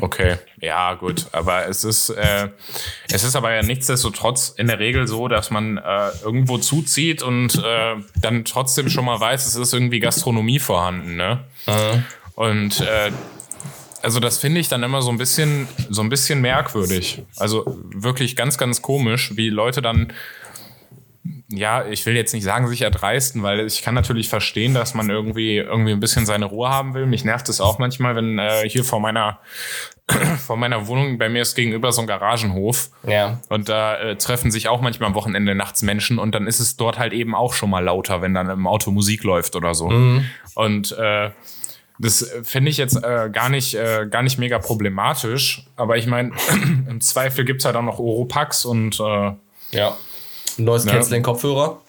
Okay, 0.00 0.36
ja 0.60 0.94
gut, 0.94 1.26
aber 1.32 1.66
es 1.68 1.84
ist 1.84 2.10
äh, 2.10 2.48
es 3.10 3.24
ist 3.24 3.36
aber 3.36 3.54
ja 3.54 3.62
nichtsdestotrotz 3.62 4.54
in 4.56 4.66
der 4.66 4.78
Regel 4.78 5.06
so, 5.06 5.28
dass 5.28 5.50
man 5.50 5.78
äh, 5.78 6.10
irgendwo 6.24 6.58
zuzieht 6.58 7.22
und 7.22 7.56
äh, 7.56 7.96
dann 8.20 8.44
trotzdem 8.44 8.88
schon 8.88 9.04
mal 9.04 9.18
weiß, 9.20 9.46
es 9.46 9.56
ist 9.56 9.72
irgendwie 9.72 10.00
Gastronomie 10.00 10.58
vorhanden, 10.58 11.16
ne? 11.16 11.44
Und 12.34 12.80
äh, 12.80 13.10
also 14.02 14.20
das 14.20 14.38
finde 14.38 14.60
ich 14.60 14.68
dann 14.68 14.82
immer 14.82 15.02
so 15.02 15.10
ein 15.10 15.18
bisschen 15.18 15.66
so 15.90 16.00
ein 16.02 16.08
bisschen 16.08 16.40
merkwürdig. 16.40 17.22
Also 17.36 17.64
wirklich 17.92 18.36
ganz 18.36 18.56
ganz 18.56 18.82
komisch, 18.82 19.36
wie 19.36 19.48
Leute 19.48 19.82
dann 19.82 20.12
ja, 21.48 21.84
ich 21.86 22.04
will 22.06 22.16
jetzt 22.16 22.32
nicht 22.34 22.42
sagen, 22.44 22.66
sich 22.66 22.82
erdreisten, 22.82 23.42
weil 23.42 23.60
ich 23.66 23.82
kann 23.82 23.94
natürlich 23.94 24.28
verstehen, 24.28 24.74
dass 24.74 24.94
man 24.94 25.10
irgendwie 25.10 25.56
irgendwie 25.58 25.92
ein 25.92 26.00
bisschen 26.00 26.26
seine 26.26 26.46
Ruhe 26.46 26.68
haben 26.68 26.94
will. 26.94 27.06
Mich 27.06 27.24
nervt 27.24 27.48
es 27.48 27.60
auch 27.60 27.78
manchmal, 27.78 28.16
wenn 28.16 28.38
äh, 28.38 28.68
hier 28.68 28.82
vor 28.84 28.98
meiner 29.00 29.38
vor 30.46 30.56
meiner 30.56 30.86
Wohnung 30.86 31.18
bei 31.18 31.28
mir 31.28 31.42
ist 31.42 31.54
gegenüber 31.54 31.92
so 31.92 32.00
ein 32.00 32.06
Garagenhof 32.06 32.90
Ja. 33.06 33.40
und 33.48 33.68
da 33.68 33.96
äh, 33.96 34.16
treffen 34.16 34.50
sich 34.50 34.68
auch 34.68 34.80
manchmal 34.80 35.08
am 35.08 35.14
Wochenende 35.14 35.54
nachts 35.54 35.82
Menschen 35.82 36.18
und 36.18 36.34
dann 36.34 36.46
ist 36.46 36.60
es 36.60 36.76
dort 36.76 36.98
halt 36.98 37.12
eben 37.12 37.34
auch 37.34 37.54
schon 37.54 37.70
mal 37.70 37.82
lauter, 37.84 38.22
wenn 38.22 38.32
dann 38.34 38.48
im 38.50 38.66
Auto 38.66 38.90
Musik 38.90 39.22
läuft 39.24 39.56
oder 39.56 39.74
so. 39.74 39.86
Und 40.54 40.92
äh, 40.98 41.30
das 41.98 42.30
finde 42.42 42.70
ich 42.70 42.76
jetzt 42.76 42.96
äh, 43.02 43.30
gar 43.32 43.48
nicht 43.48 43.74
äh, 43.74 44.06
gar 44.10 44.22
nicht 44.22 44.38
mega 44.38 44.58
problematisch, 44.58 45.64
aber 45.76 45.96
ich 45.96 46.06
meine 46.06 46.32
im 46.88 47.00
Zweifel 47.00 47.44
gibt's 47.44 47.64
halt 47.64 47.74
auch 47.76 47.82
noch 47.82 47.98
Oropax 47.98 48.64
und 48.64 49.00
äh, 49.00 49.32
Ja. 49.72 49.96
Neues 50.58 50.84
Ja. 50.84 50.92
Canceling-Kopfhörer. 50.92 51.80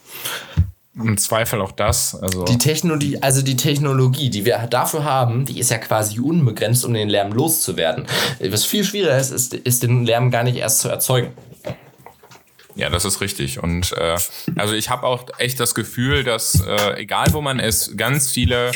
im 0.94 1.16
Zweifel 1.16 1.60
auch 1.60 1.70
das. 1.72 2.16
Also 2.16 2.44
Die 2.44 2.58
Technologie, 2.58 3.18
also 3.22 3.40
die 3.42 3.54
Technologie, 3.56 4.30
die 4.30 4.44
wir 4.44 4.58
dafür 4.68 5.04
haben, 5.04 5.44
die 5.44 5.60
ist 5.60 5.70
ja 5.70 5.78
quasi 5.78 6.18
unbegrenzt, 6.18 6.84
um 6.84 6.92
den 6.92 7.08
Lärm 7.08 7.32
loszuwerden. 7.32 8.06
Was 8.40 8.64
viel 8.64 8.82
schwieriger 8.84 9.16
ist, 9.16 9.30
ist, 9.30 9.54
ist 9.54 9.84
den 9.84 10.04
Lärm 10.04 10.30
gar 10.32 10.42
nicht 10.42 10.56
erst 10.56 10.80
zu 10.80 10.88
erzeugen. 10.88 11.32
Ja, 12.74 12.90
das 12.90 13.04
ist 13.04 13.20
richtig. 13.20 13.60
Und 13.62 13.92
äh, 13.92 14.16
also 14.56 14.74
ich 14.74 14.88
habe 14.90 15.04
auch 15.06 15.24
echt 15.38 15.58
das 15.58 15.74
Gefühl, 15.74 16.22
dass 16.24 16.60
äh, 16.64 16.94
egal 17.00 17.26
wo 17.32 17.40
man 17.40 17.58
ist, 17.58 17.96
ganz 17.98 18.30
viele 18.30 18.70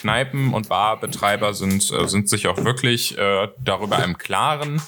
Kneipen 0.00 0.54
und 0.54 0.68
Barbetreiber 0.68 1.54
sind, 1.54 1.88
äh, 1.92 2.08
sind 2.08 2.28
sich 2.28 2.46
auch 2.48 2.64
wirklich 2.64 3.16
äh, 3.16 3.48
darüber 3.64 4.02
im 4.04 4.18
Klaren, 4.18 4.82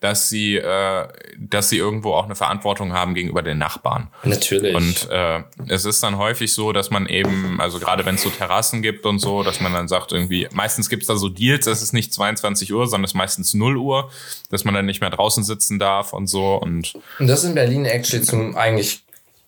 dass 0.00 0.28
sie, 0.28 0.56
äh, 0.56 1.08
dass 1.38 1.70
sie 1.70 1.78
irgendwo 1.78 2.12
auch 2.12 2.26
eine 2.26 2.34
Verantwortung 2.34 2.92
haben 2.92 3.14
gegenüber 3.14 3.42
den 3.42 3.58
Nachbarn. 3.58 4.08
Natürlich. 4.24 4.74
Und 4.74 5.08
äh, 5.10 5.42
es 5.68 5.84
ist 5.84 6.02
dann 6.02 6.18
häufig 6.18 6.52
so, 6.52 6.72
dass 6.72 6.90
man 6.90 7.06
eben, 7.06 7.60
also 7.60 7.78
gerade 7.78 8.04
wenn 8.04 8.16
es 8.16 8.22
so 8.22 8.28
Terrassen 8.30 8.82
gibt 8.82 9.06
und 9.06 9.18
so, 9.20 9.42
dass 9.42 9.60
man 9.60 9.72
dann 9.72 9.88
sagt 9.88 10.12
irgendwie, 10.12 10.48
meistens 10.52 10.90
gibt's 10.90 11.06
da 11.06 11.16
so 11.16 11.28
Deals, 11.28 11.66
es 11.66 11.82
ist 11.82 11.94
nicht 11.94 12.12
22 12.12 12.72
Uhr, 12.72 12.86
sondern 12.86 13.04
es 13.04 13.12
ist 13.12 13.16
meistens 13.16 13.54
0 13.54 13.76
Uhr, 13.78 14.10
dass 14.50 14.64
man 14.64 14.74
dann 14.74 14.86
nicht 14.86 15.00
mehr 15.00 15.10
draußen 15.10 15.44
sitzen 15.44 15.78
darf 15.78 16.12
und 16.12 16.26
so. 16.26 16.56
Und 16.56 16.94
Und 17.18 17.26
das 17.26 17.44
in 17.44 17.54
Berlin 17.54 17.86
actually 17.86 18.22
zum 18.22 18.54
eigentlich 18.54 19.02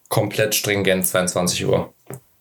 komplett 0.09 0.55
stringent 0.55 1.07
22 1.07 1.67
Uhr. 1.67 1.93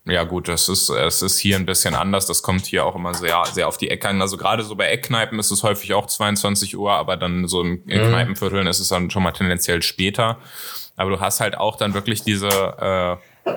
Ja, 0.08 0.24
gut, 0.24 0.48
das 0.48 0.70
ist, 0.70 0.90
es 0.90 1.22
ist 1.22 1.38
hier 1.38 1.58
ein 1.58 1.66
bisschen 1.66 1.94
anders. 1.94 2.26
Das 2.26 2.42
kommt 2.42 2.66
hier 2.66 2.86
auch 2.86 2.96
immer 2.96 3.14
sehr, 3.14 3.44
sehr 3.52 3.68
auf 3.68 3.78
die 3.78 3.90
Ecke 3.90 4.08
an. 4.08 4.22
Also 4.22 4.38
gerade 4.38 4.64
so 4.64 4.76
bei 4.76 4.88
Eckkneipen 4.88 5.38
ist 5.40 5.52
es 5.52 5.64
häufig 5.64 5.94
auch 5.94 6.06
22 6.06 6.78
Uhr, 6.78 6.94
aber 6.94 7.18
dann 7.18 7.48
so 7.48 7.62
in 7.62 7.84
Kneipenvierteln 7.86 8.68
ist 8.68 8.80
es 8.80 8.88
dann 8.88 9.10
schon 9.10 9.24
mal 9.24 9.32
tendenziell 9.32 9.82
später. 9.82 10.38
Aber 10.96 11.12
du 11.12 11.20
hast 11.20 11.40
halt 11.42 11.58
auch 11.58 11.76
dann 11.76 11.94
wirklich 11.94 12.24
diese, 12.24 12.48
äh, 12.48 13.54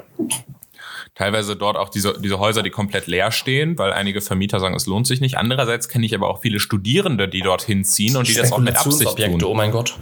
teilweise 1.14 1.54
dort 1.54 1.76
auch 1.76 1.88
diese, 1.88 2.20
diese 2.20 2.38
Häuser, 2.38 2.62
die 2.62 2.70
komplett 2.70 3.06
leer 3.06 3.30
stehen, 3.30 3.78
weil 3.78 3.92
einige 3.92 4.20
Vermieter 4.20 4.58
sagen, 4.58 4.74
es 4.74 4.86
lohnt 4.86 5.06
sich 5.06 5.20
nicht. 5.20 5.38
Andererseits 5.38 5.88
kenne 5.88 6.06
ich 6.06 6.14
aber 6.14 6.28
auch 6.28 6.40
viele 6.40 6.60
Studierende, 6.60 7.28
die 7.28 7.42
dorthin 7.42 7.84
ziehen 7.84 8.16
und 8.16 8.26
die 8.26 8.34
das 8.34 8.52
auch 8.52 8.58
mit 8.58 8.76
Absicht 8.76 9.16
tun. 9.16 9.44
Oh 9.44 9.54
mein 9.54 9.70
Gott. 9.70 9.96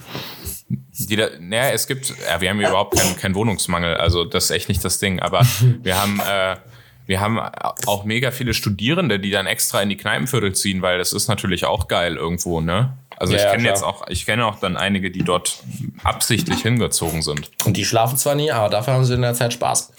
Die 0.98 1.16
da, 1.16 1.28
naja, 1.40 1.70
es 1.70 1.86
gibt, 1.86 2.12
ja, 2.28 2.40
wir 2.40 2.50
haben 2.50 2.58
hier 2.58 2.68
überhaupt 2.68 2.98
keinen 2.98 3.16
keinen 3.16 3.34
Wohnungsmangel, 3.34 3.96
also 3.96 4.24
das 4.24 4.44
ist 4.44 4.50
echt 4.50 4.68
nicht 4.68 4.84
das 4.84 4.98
Ding. 4.98 5.20
Aber 5.20 5.46
wir 5.82 6.00
haben, 6.00 6.20
äh, 6.20 6.56
wir 7.06 7.20
haben 7.20 7.38
auch 7.86 8.04
mega 8.04 8.30
viele 8.30 8.52
Studierende, 8.52 9.18
die 9.18 9.30
dann 9.30 9.46
extra 9.46 9.80
in 9.80 9.88
die 9.88 9.96
Kneipenviertel 9.96 10.54
ziehen, 10.54 10.82
weil 10.82 10.98
das 10.98 11.12
ist 11.12 11.28
natürlich 11.28 11.64
auch 11.64 11.88
geil 11.88 12.16
irgendwo, 12.16 12.60
ne? 12.60 12.98
Also 13.16 13.32
Ja, 13.32 13.38
ich 13.38 13.44
ja, 13.44 13.50
kenne 13.50 13.62
klar. 13.64 13.74
jetzt 13.74 13.82
auch, 13.84 14.06
ich 14.08 14.26
kenne 14.26 14.46
auch 14.46 14.60
dann 14.60 14.76
einige, 14.76 15.10
die 15.10 15.24
dort 15.24 15.62
absichtlich 16.04 16.62
hingezogen 16.62 17.22
sind. 17.22 17.50
Und 17.64 17.76
die 17.76 17.84
schlafen 17.84 18.16
zwar 18.16 18.34
nie, 18.34 18.50
aber 18.52 18.68
dafür 18.68 18.94
haben 18.94 19.04
sie 19.04 19.14
in 19.14 19.22
der 19.22 19.34
Zeit 19.34 19.52
Spaß. 19.52 19.92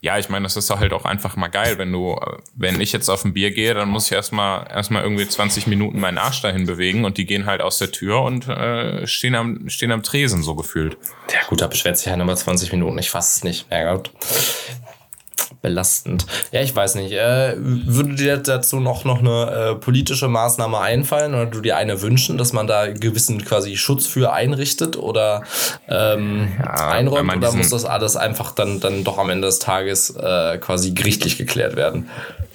Ja, 0.00 0.16
ich 0.16 0.28
meine, 0.28 0.44
das 0.44 0.56
ist 0.56 0.70
halt 0.70 0.92
auch 0.92 1.04
einfach 1.04 1.34
mal 1.34 1.48
geil, 1.48 1.76
wenn 1.78 1.90
du, 1.90 2.12
äh, 2.14 2.38
wenn 2.54 2.80
ich 2.80 2.92
jetzt 2.92 3.08
auf 3.08 3.24
ein 3.24 3.32
Bier 3.32 3.50
gehe, 3.50 3.74
dann 3.74 3.88
muss 3.88 4.06
ich 4.06 4.12
erstmal 4.12 4.68
erstmal 4.70 5.02
irgendwie 5.02 5.26
20 5.26 5.66
Minuten 5.66 5.98
meinen 5.98 6.18
Arsch 6.18 6.40
dahin 6.40 6.66
bewegen 6.66 7.04
und 7.04 7.18
die 7.18 7.26
gehen 7.26 7.46
halt 7.46 7.60
aus 7.60 7.78
der 7.78 7.90
Tür 7.90 8.22
und 8.22 8.46
äh, 8.46 9.06
stehen 9.08 9.34
am 9.34 9.68
stehen 9.68 9.90
am 9.90 10.04
Tresen 10.04 10.44
so 10.44 10.54
gefühlt. 10.54 10.96
Ja 11.32 11.40
gut, 11.48 11.60
da 11.60 11.66
beschwert 11.66 11.98
sich 11.98 12.06
ja 12.06 12.16
nochmal 12.16 12.36
20 12.36 12.70
Minuten. 12.72 12.96
Ich 12.98 13.10
fasse 13.10 13.38
es 13.38 13.44
nicht. 13.44 13.66
Ja 13.72 13.96
gut. 13.96 14.12
Belastend. 15.62 16.26
Ja, 16.52 16.60
ich 16.62 16.74
weiß 16.74 16.96
nicht. 16.96 17.12
Äh, 17.12 17.54
würde 17.56 18.14
dir 18.14 18.36
dazu 18.36 18.80
noch, 18.80 19.04
noch 19.04 19.18
eine 19.18 19.50
äh, 19.50 19.74
politische 19.74 20.28
Maßnahme 20.28 20.78
einfallen 20.78 21.34
oder 21.34 21.46
du 21.46 21.60
dir 21.60 21.76
eine 21.76 22.02
wünschen, 22.02 22.38
dass 22.38 22.52
man 22.52 22.66
da 22.66 22.88
gewissen 22.88 23.44
quasi 23.44 23.76
Schutz 23.76 24.06
für 24.06 24.32
einrichtet 24.32 24.96
oder 24.96 25.42
ähm, 25.88 26.48
ja, 26.58 26.88
einräumt 26.88 27.36
oder 27.36 27.52
muss 27.52 27.70
das 27.70 27.84
alles 27.84 28.16
einfach 28.16 28.52
dann, 28.52 28.80
dann 28.80 29.04
doch 29.04 29.18
am 29.18 29.30
Ende 29.30 29.46
des 29.46 29.58
Tages 29.58 30.10
äh, 30.10 30.58
quasi 30.58 30.92
gerichtlich 30.92 31.38
geklärt 31.38 31.76
werden? 31.76 32.08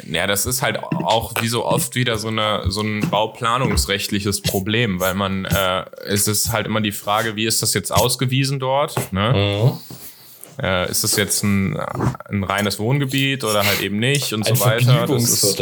Ja, 0.06 0.28
das 0.28 0.46
ist 0.46 0.62
halt 0.62 0.80
auch 0.80 1.34
wie 1.42 1.48
so 1.48 1.66
oft 1.66 1.96
wieder 1.96 2.18
so, 2.18 2.28
eine, 2.28 2.64
so 2.68 2.82
ein 2.82 3.10
bauplanungsrechtliches 3.10 4.42
Problem, 4.42 5.00
weil 5.00 5.14
man, 5.14 5.46
äh, 5.46 5.86
es 6.06 6.28
ist 6.28 6.52
halt 6.52 6.68
immer 6.68 6.82
die 6.82 6.92
Frage, 6.92 7.36
wie 7.36 7.46
ist 7.46 7.62
das 7.62 7.74
jetzt 7.74 7.92
ausgewiesen 7.92 8.60
dort? 8.60 8.96
Ne? 9.14 9.34
Mhm. 9.34 9.93
Äh, 10.62 10.90
ist 10.90 11.04
das 11.04 11.16
jetzt 11.16 11.44
ein, 11.44 11.78
ein 12.30 12.44
reines 12.44 12.80
Wohngebiet 12.80 13.44
oder 13.44 13.66
halt 13.66 13.82
eben 13.82 14.00
nicht 14.00 14.34
und 14.34 14.48
ein 14.48 14.56
so 14.56 14.66
weiter? 14.66 15.08
Das 15.08 15.24
ist, 15.24 15.62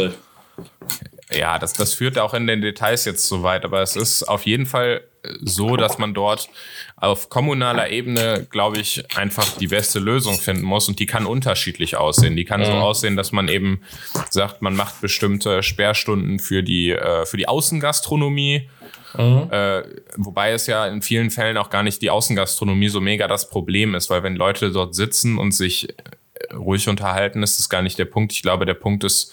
ja, 1.32 1.58
das, 1.58 1.72
das 1.72 1.94
führt 1.94 2.18
auch 2.18 2.34
in 2.34 2.46
den 2.46 2.60
Details 2.60 3.04
jetzt 3.04 3.26
so 3.26 3.42
weit, 3.42 3.64
aber 3.64 3.80
es 3.80 3.96
ist 3.96 4.24
auf 4.24 4.44
jeden 4.44 4.66
Fall 4.66 5.02
so, 5.40 5.76
dass 5.76 5.98
man 5.98 6.14
dort 6.14 6.48
auf 6.96 7.28
kommunaler 7.28 7.90
Ebene, 7.90 8.46
glaube 8.50 8.78
ich, 8.78 9.04
einfach 9.16 9.46
die 9.58 9.68
beste 9.68 9.98
Lösung 9.98 10.38
finden 10.38 10.62
muss 10.62 10.88
und 10.88 10.98
die 10.98 11.06
kann 11.06 11.26
unterschiedlich 11.26 11.96
aussehen. 11.96 12.36
Die 12.36 12.44
kann 12.44 12.60
mhm. 12.60 12.66
so 12.66 12.72
aussehen, 12.72 13.16
dass 13.16 13.32
man 13.32 13.48
eben 13.48 13.82
sagt, 14.30 14.62
man 14.62 14.74
macht 14.74 15.00
bestimmte 15.00 15.62
Sperrstunden 15.62 16.38
für 16.38 16.62
die, 16.62 16.90
äh, 16.90 17.24
für 17.24 17.36
die 17.36 17.48
Außengastronomie 17.48 18.68
Mhm. 19.16 19.48
Äh, 19.50 19.82
wobei 20.16 20.52
es 20.52 20.66
ja 20.66 20.86
in 20.86 21.02
vielen 21.02 21.30
Fällen 21.30 21.56
auch 21.56 21.70
gar 21.70 21.82
nicht 21.82 22.02
die 22.02 22.10
Außengastronomie 22.10 22.88
so 22.88 23.00
mega 23.00 23.28
das 23.28 23.48
Problem 23.48 23.94
ist, 23.94 24.10
weil 24.10 24.22
wenn 24.22 24.36
Leute 24.36 24.70
dort 24.70 24.94
sitzen 24.94 25.38
und 25.38 25.52
sich 25.52 25.88
äh, 25.88 26.54
ruhig 26.54 26.88
unterhalten, 26.88 27.42
ist 27.42 27.58
das 27.58 27.68
gar 27.68 27.82
nicht 27.82 27.98
der 27.98 28.04
Punkt. 28.06 28.32
Ich 28.32 28.42
glaube, 28.42 28.66
der 28.66 28.74
Punkt 28.74 29.04
ist 29.04 29.32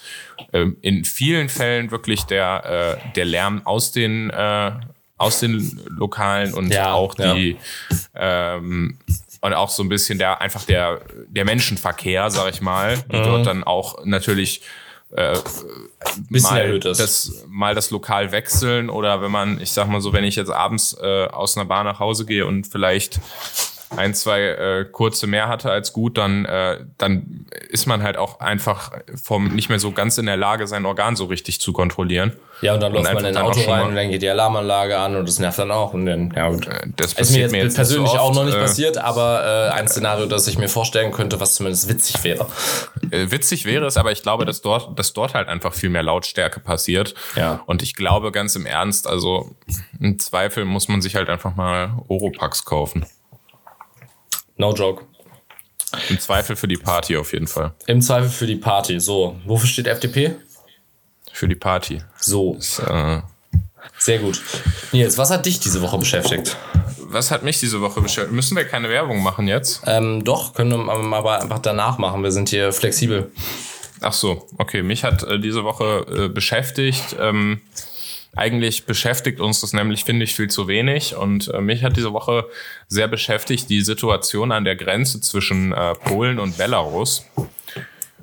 äh, 0.52 0.66
in 0.80 1.04
vielen 1.04 1.48
Fällen 1.48 1.90
wirklich 1.90 2.24
der, 2.24 2.98
äh, 3.04 3.12
der 3.14 3.24
Lärm 3.24 3.62
aus 3.64 3.92
den, 3.92 4.30
äh, 4.30 4.72
aus 5.16 5.40
den 5.40 5.80
Lokalen 5.86 6.54
und 6.54 6.72
ja, 6.72 6.94
auch 6.94 7.14
die 7.14 7.56
ja. 8.14 8.56
ähm, 8.56 8.98
und 9.42 9.54
auch 9.54 9.70
so 9.70 9.82
ein 9.82 9.88
bisschen 9.88 10.18
der 10.18 10.40
einfach 10.40 10.64
der 10.64 11.00
der 11.28 11.44
Menschenverkehr, 11.44 12.30
sag 12.30 12.52
ich 12.52 12.60
mal, 12.60 12.96
die 13.12 13.16
mhm. 13.16 13.24
dort 13.24 13.46
dann 13.46 13.64
auch 13.64 14.04
natürlich 14.04 14.62
äh, 15.12 15.36
Bisschen 16.28 16.50
mal 16.50 16.60
erhöht 16.60 16.84
ist. 16.84 17.00
das 17.00 17.44
mal 17.48 17.74
das 17.74 17.90
Lokal 17.90 18.32
wechseln 18.32 18.90
oder 18.90 19.22
wenn 19.22 19.30
man, 19.30 19.60
ich 19.60 19.72
sag 19.72 19.88
mal 19.88 20.00
so, 20.00 20.12
wenn 20.12 20.24
ich 20.24 20.36
jetzt 20.36 20.50
abends 20.50 20.96
äh, 21.00 21.26
aus 21.26 21.56
einer 21.56 21.66
Bar 21.66 21.84
nach 21.84 21.98
Hause 21.98 22.24
gehe 22.24 22.46
und 22.46 22.66
vielleicht 22.66 23.20
ein, 23.96 24.14
zwei 24.14 24.40
äh, 24.40 24.84
kurze 24.84 25.26
mehr 25.26 25.48
hatte 25.48 25.70
als 25.70 25.92
gut, 25.92 26.16
dann, 26.16 26.44
äh, 26.44 26.78
dann 26.96 27.46
ist 27.68 27.86
man 27.86 28.02
halt 28.02 28.16
auch 28.16 28.40
einfach 28.40 28.92
vom 29.22 29.48
nicht 29.48 29.68
mehr 29.68 29.80
so 29.80 29.90
ganz 29.90 30.16
in 30.16 30.26
der 30.26 30.36
Lage, 30.36 30.66
sein 30.66 30.86
Organ 30.86 31.16
so 31.16 31.24
richtig 31.24 31.60
zu 31.60 31.72
kontrollieren. 31.72 32.32
Ja, 32.62 32.74
und 32.74 32.80
dann 32.80 32.92
läuft 32.92 33.14
man 33.14 33.24
in 33.24 33.36
ein 33.36 33.42
Auto 33.42 33.60
rein 33.68 33.86
und 33.86 33.94
dann 33.96 34.10
geht 34.10 34.22
die 34.22 34.28
Alarmanlage 34.28 34.98
an 34.98 35.16
und 35.16 35.26
das 35.26 35.38
nervt 35.38 35.58
dann 35.58 35.70
auch. 35.70 35.94
Und 35.94 36.06
dann, 36.06 36.32
ja 36.36 36.50
gut. 36.50 36.66
Äh, 36.66 36.88
das 36.96 37.14
ist 37.14 37.32
mir 37.32 37.40
jetzt, 37.40 37.52
mir 37.52 37.62
jetzt 37.64 37.74
persönlich 37.74 38.10
so 38.10 38.16
oft, 38.16 38.22
auch 38.22 38.34
noch 38.34 38.44
nicht 38.44 38.56
äh, 38.56 38.60
passiert, 38.60 38.98
aber 38.98 39.70
äh, 39.72 39.78
ein 39.78 39.88
Szenario, 39.88 40.26
das 40.26 40.46
ich 40.46 40.58
mir 40.58 40.68
vorstellen 40.68 41.10
könnte, 41.10 41.40
was 41.40 41.54
zumindest 41.54 41.88
witzig 41.88 42.22
wäre. 42.22 42.46
Äh, 43.10 43.30
witzig 43.30 43.64
wäre 43.64 43.86
es, 43.86 43.96
aber 43.96 44.12
ich 44.12 44.22
glaube, 44.22 44.44
dass 44.44 44.60
dort, 44.60 44.98
dass 44.98 45.14
dort 45.14 45.34
halt 45.34 45.48
einfach 45.48 45.72
viel 45.72 45.88
mehr 45.88 46.02
Lautstärke 46.02 46.60
passiert. 46.60 47.14
Ja. 47.34 47.62
Und 47.66 47.82
ich 47.82 47.94
glaube 47.94 48.30
ganz 48.30 48.54
im 48.54 48.66
Ernst, 48.66 49.08
also 49.08 49.50
im 49.98 50.18
Zweifel 50.18 50.64
muss 50.64 50.88
man 50.88 51.00
sich 51.02 51.16
halt 51.16 51.28
einfach 51.28 51.56
mal 51.56 51.94
Oropax 52.08 52.64
kaufen. 52.64 53.06
No 54.60 54.74
joke. 54.74 55.06
Im 56.10 56.20
Zweifel 56.20 56.54
für 56.54 56.68
die 56.68 56.76
Party 56.76 57.16
auf 57.16 57.32
jeden 57.32 57.46
Fall. 57.46 57.72
Im 57.86 58.02
Zweifel 58.02 58.28
für 58.28 58.46
die 58.46 58.56
Party. 58.56 59.00
So, 59.00 59.40
wofür 59.46 59.66
steht 59.66 59.86
FDP? 59.86 60.36
Für 61.32 61.48
die 61.48 61.54
Party. 61.54 62.02
So. 62.20 62.56
Das, 62.56 62.78
äh 62.80 63.22
Sehr 63.96 64.18
gut. 64.18 64.42
Nils, 64.92 65.16
was 65.16 65.30
hat 65.30 65.46
dich 65.46 65.60
diese 65.60 65.80
Woche 65.80 65.96
beschäftigt? 65.96 66.58
Was 66.98 67.30
hat 67.30 67.42
mich 67.42 67.58
diese 67.58 67.80
Woche 67.80 68.02
beschäftigt? 68.02 68.34
Müssen 68.34 68.54
wir 68.54 68.64
keine 68.66 68.90
Werbung 68.90 69.22
machen 69.22 69.48
jetzt? 69.48 69.80
Ähm, 69.86 70.24
doch, 70.24 70.52
können 70.52 70.84
wir 70.84 71.16
aber 71.16 71.40
einfach 71.40 71.60
danach 71.60 71.96
machen. 71.96 72.22
Wir 72.22 72.30
sind 72.30 72.50
hier 72.50 72.70
flexibel. 72.74 73.32
Ach 74.02 74.12
so, 74.12 74.46
okay. 74.58 74.82
Mich 74.82 75.04
hat 75.04 75.22
äh, 75.22 75.40
diese 75.40 75.64
Woche 75.64 76.04
äh, 76.06 76.28
beschäftigt. 76.28 77.16
Ähm, 77.18 77.62
eigentlich 78.36 78.86
beschäftigt 78.86 79.40
uns 79.40 79.60
das 79.60 79.72
nämlich, 79.72 80.04
finde 80.04 80.24
ich, 80.24 80.34
viel 80.34 80.48
zu 80.48 80.68
wenig. 80.68 81.16
Und 81.16 81.48
äh, 81.48 81.60
mich 81.60 81.82
hat 81.82 81.96
diese 81.96 82.12
Woche 82.12 82.48
sehr 82.88 83.08
beschäftigt 83.08 83.68
die 83.68 83.80
Situation 83.80 84.52
an 84.52 84.64
der 84.64 84.76
Grenze 84.76 85.20
zwischen 85.20 85.72
äh, 85.72 85.94
Polen 85.94 86.38
und 86.38 86.56
Belarus, 86.56 87.24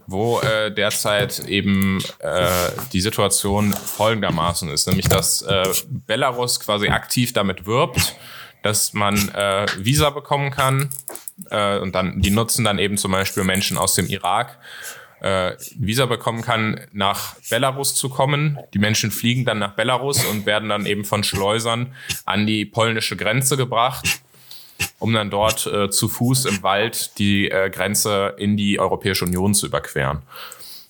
wo 0.05 0.39
äh, 0.39 0.71
derzeit 0.71 1.39
eben 1.47 2.01
äh, 2.19 2.47
die 2.93 3.01
Situation 3.01 3.73
folgendermaßen 3.73 4.69
ist, 4.69 4.87
nämlich 4.87 5.09
dass 5.09 5.41
äh, 5.41 5.65
Belarus 5.89 6.59
quasi 6.59 6.87
aktiv 6.87 7.33
damit 7.33 7.65
wirbt, 7.65 8.15
dass 8.63 8.93
man 8.93 9.29
äh, 9.29 9.65
Visa 9.77 10.09
bekommen 10.09 10.51
kann. 10.51 10.89
Äh, 11.49 11.79
und 11.79 11.93
dann, 11.93 12.21
die 12.21 12.31
nutzen 12.31 12.63
dann 12.63 12.79
eben 12.79 12.97
zum 12.97 13.11
Beispiel 13.11 13.43
Menschen 13.43 13.77
aus 13.77 13.95
dem 13.95 14.07
Irak 14.07 14.57
äh, 15.21 15.53
Visa 15.75 16.05
bekommen 16.05 16.41
kann, 16.41 16.81
nach 16.91 17.35
Belarus 17.49 17.95
zu 17.95 18.09
kommen. 18.09 18.59
Die 18.73 18.79
Menschen 18.79 19.11
fliegen 19.11 19.45
dann 19.45 19.59
nach 19.59 19.73
Belarus 19.73 20.23
und 20.25 20.45
werden 20.45 20.69
dann 20.69 20.85
eben 20.85 21.05
von 21.05 21.23
Schleusern 21.23 21.93
an 22.25 22.45
die 22.45 22.65
polnische 22.65 23.15
Grenze 23.15 23.57
gebracht, 23.57 24.21
um 24.99 25.13
dann 25.13 25.29
dort 25.29 25.65
äh, 25.65 25.89
zu 25.89 26.07
Fuß 26.07 26.45
im 26.45 26.63
Wald 26.63 27.17
die 27.17 27.49
äh, 27.49 27.69
Grenze 27.69 28.35
in 28.37 28.57
die 28.57 28.79
Europäische 28.79 29.25
Union 29.25 29.53
zu 29.53 29.65
überqueren. 29.65 30.21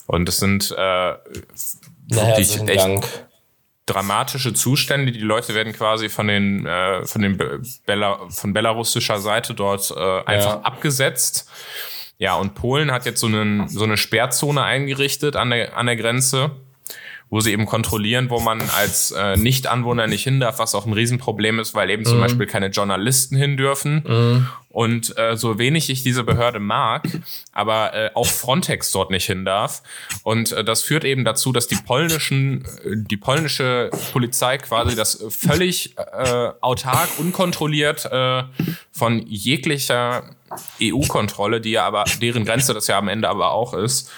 Und 0.07 0.27
es 0.29 0.37
sind 0.37 0.71
äh, 0.71 1.13
wirklich 2.07 2.59
echt 2.61 2.85
Dank. 2.85 3.05
dramatische 3.85 4.53
Zustände. 4.53 5.11
Die 5.11 5.19
Leute 5.19 5.53
werden 5.53 5.73
quasi 5.73 6.09
von 6.09 6.27
den 6.27 6.65
äh, 6.65 7.05
von 7.05 7.21
den 7.21 7.37
Bela 7.85 8.29
von 8.29 8.53
belarussischer 8.53 9.19
Seite 9.19 9.53
dort 9.53 9.91
äh, 9.91 10.23
einfach 10.25 10.55
ja. 10.55 10.61
abgesetzt 10.61 11.49
ja, 12.19 12.35
und 12.35 12.55
Polen 12.55 12.91
hat 12.91 13.05
jetzt 13.05 13.19
so, 13.19 13.27
einen, 13.27 13.67
so 13.67 13.83
eine 13.83 13.97
Sperrzone 13.97 14.63
eingerichtet 14.63 15.35
an 15.35 15.51
der, 15.51 15.77
an 15.77 15.85
der 15.85 15.95
Grenze, 15.95 16.51
wo 17.29 17.41
sie 17.41 17.51
eben 17.51 17.65
kontrollieren, 17.65 18.29
wo 18.29 18.39
man 18.39 18.61
als 18.77 19.11
äh, 19.11 19.35
Nicht-Anwohner 19.35 20.07
nicht 20.07 20.23
hin 20.23 20.39
darf, 20.39 20.59
was 20.59 20.75
auch 20.75 20.85
ein 20.85 20.93
Riesenproblem 20.93 21.59
ist, 21.59 21.75
weil 21.75 21.89
eben 21.89 22.03
mhm. 22.03 22.07
zum 22.07 22.19
Beispiel 22.19 22.45
keine 22.45 22.67
Journalisten 22.67 23.35
hin 23.35 23.57
dürfen. 23.57 24.03
Mhm. 24.07 24.47
Und 24.69 25.17
äh, 25.17 25.35
so 25.35 25.57
wenig 25.57 25.89
ich 25.89 26.03
diese 26.03 26.23
Behörde 26.23 26.59
mag, 26.59 27.07
aber 27.51 27.93
äh, 27.93 28.11
auch 28.13 28.27
Frontex 28.27 28.91
dort 28.91 29.11
nicht 29.11 29.25
hin 29.25 29.43
darf. 29.43 29.81
Und 30.23 30.51
äh, 30.51 30.63
das 30.63 30.83
führt 30.83 31.03
eben 31.03 31.25
dazu, 31.25 31.51
dass 31.51 31.67
die 31.67 31.75
polnischen, 31.75 32.63
äh, 32.83 32.95
die 32.95 33.17
polnische 33.17 33.89
Polizei 34.13 34.57
quasi 34.59 34.95
das 34.95 35.25
völlig 35.29 35.97
äh, 35.97 36.51
autark, 36.61 37.09
unkontrolliert 37.17 38.05
äh, 38.05 38.43
von 38.91 39.25
jeglicher 39.25 40.35
EU-Kontrolle, 40.81 41.59
die 41.59 41.71
ja 41.71 41.85
aber, 41.85 42.05
deren 42.21 42.45
Grenze 42.45 42.73
das 42.73 42.87
ja 42.87 42.97
am 42.97 43.07
Ende 43.07 43.27
aber 43.27 43.51
auch 43.51 43.73
ist, 43.73 44.11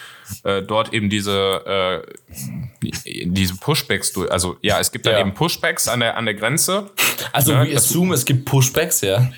äh, 0.44 0.62
dort 0.62 0.94
eben 0.94 1.10
diese, 1.10 2.04
äh, 2.04 2.92
diese 3.26 3.56
Pushbacks 3.56 4.13
durch. 4.13 4.32
Also 4.32 4.58
ja, 4.62 4.80
es 4.80 4.92
gibt 4.92 5.06
dann 5.06 5.13
ja. 5.13 5.20
eben 5.20 5.34
Pushbacks 5.34 5.88
an 5.88 6.00
der, 6.00 6.18
an 6.18 6.26
der 6.26 6.34
Grenze. 6.34 6.92
Also 7.34 7.56
ne? 7.56 7.68
wir 7.68 7.78
assume, 7.78 8.13
es 8.13 8.26
gibt 8.26 8.46
Pushbacks, 8.46 9.02
ja. 9.02 9.32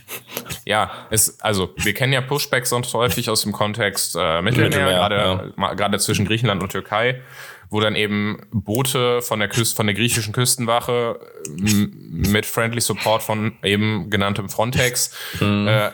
Ja, 0.66 0.92
es, 1.10 1.40
also 1.42 1.74
wir 1.78 1.94
kennen 1.94 2.14
ja 2.14 2.22
Pushbacks 2.22 2.70
sonst 2.70 2.94
häufig 2.94 3.30
aus 3.30 3.42
dem 3.42 3.52
Kontext 3.52 4.16
äh, 4.20 4.42
Mittelmeer, 4.42 4.86
gerade 4.86 5.54
ja. 5.58 5.74
gerade 5.74 6.00
zwischen 6.00 6.26
Griechenland 6.26 6.62
und 6.62 6.72
Türkei 6.72 7.22
wo 7.72 7.80
dann 7.80 7.96
eben 7.96 8.38
Boote 8.52 9.22
von 9.22 9.40
der 9.40 9.48
Küste, 9.48 9.78
von 9.78 9.88
der 9.88 9.96
griechischen 9.96 10.34
Küstenwache 10.34 11.20
mit 11.50 12.46
friendly 12.46 12.82
Support 12.82 13.24
von 13.24 13.54
eben 13.64 14.10
genanntem 14.10 14.50
Frontex 14.50 15.16
mhm. 15.40 15.68
äh, 15.68 15.92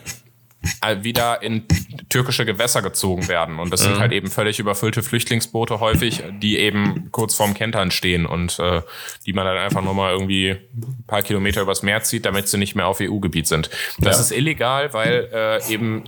wieder 1.02 1.42
in 1.42 1.64
türkische 2.10 2.46
Gewässer 2.46 2.82
gezogen 2.82 3.28
werden. 3.28 3.60
Und 3.60 3.72
das 3.72 3.82
mhm. 3.82 3.86
sind 3.86 4.00
halt 4.00 4.12
eben 4.12 4.30
völlig 4.30 4.60
überfüllte 4.60 5.04
Flüchtlingsboote 5.04 5.80
häufig, 5.80 6.24
die 6.42 6.58
eben 6.58 7.10
kurz 7.12 7.36
vorm 7.36 7.54
Kentern 7.54 7.92
stehen 7.92 8.26
und 8.26 8.60
äh, 8.60 8.82
die 9.26 9.34
man 9.34 9.46
dann 9.46 9.58
einfach 9.58 9.82
nur 9.82 9.94
mal 9.94 10.12
irgendwie 10.12 10.52
ein 10.52 11.04
paar 11.08 11.22
Kilometer 11.22 11.62
übers 11.62 11.84
Meer 11.84 12.04
zieht, 12.04 12.26
damit 12.26 12.48
sie 12.48 12.58
nicht 12.58 12.76
mehr 12.76 12.88
auf 12.88 13.00
EU-Gebiet 13.02 13.48
sind. 13.48 13.70
Das 14.00 14.18
ja. 14.18 14.22
ist 14.22 14.32
illegal, 14.32 14.94
weil 14.94 15.30
äh, 15.32 15.72
eben 15.72 16.04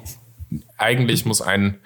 eigentlich 0.77 1.25
muss 1.25 1.41
ein 1.41 1.79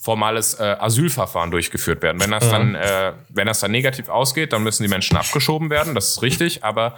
formales 0.00 0.54
äh, 0.54 0.76
Asylverfahren 0.78 1.50
durchgeführt 1.50 2.02
werden. 2.02 2.20
Wenn 2.20 2.30
das 2.30 2.46
mhm. 2.46 2.50
dann, 2.50 2.74
äh, 2.76 3.12
wenn 3.28 3.46
das 3.46 3.60
dann 3.60 3.70
negativ 3.70 4.08
ausgeht, 4.08 4.52
dann 4.52 4.62
müssen 4.62 4.82
die 4.82 4.88
Menschen 4.88 5.16
abgeschoben 5.16 5.68
werden. 5.68 5.94
Das 5.94 6.08
ist 6.08 6.22
richtig, 6.22 6.64
aber 6.64 6.96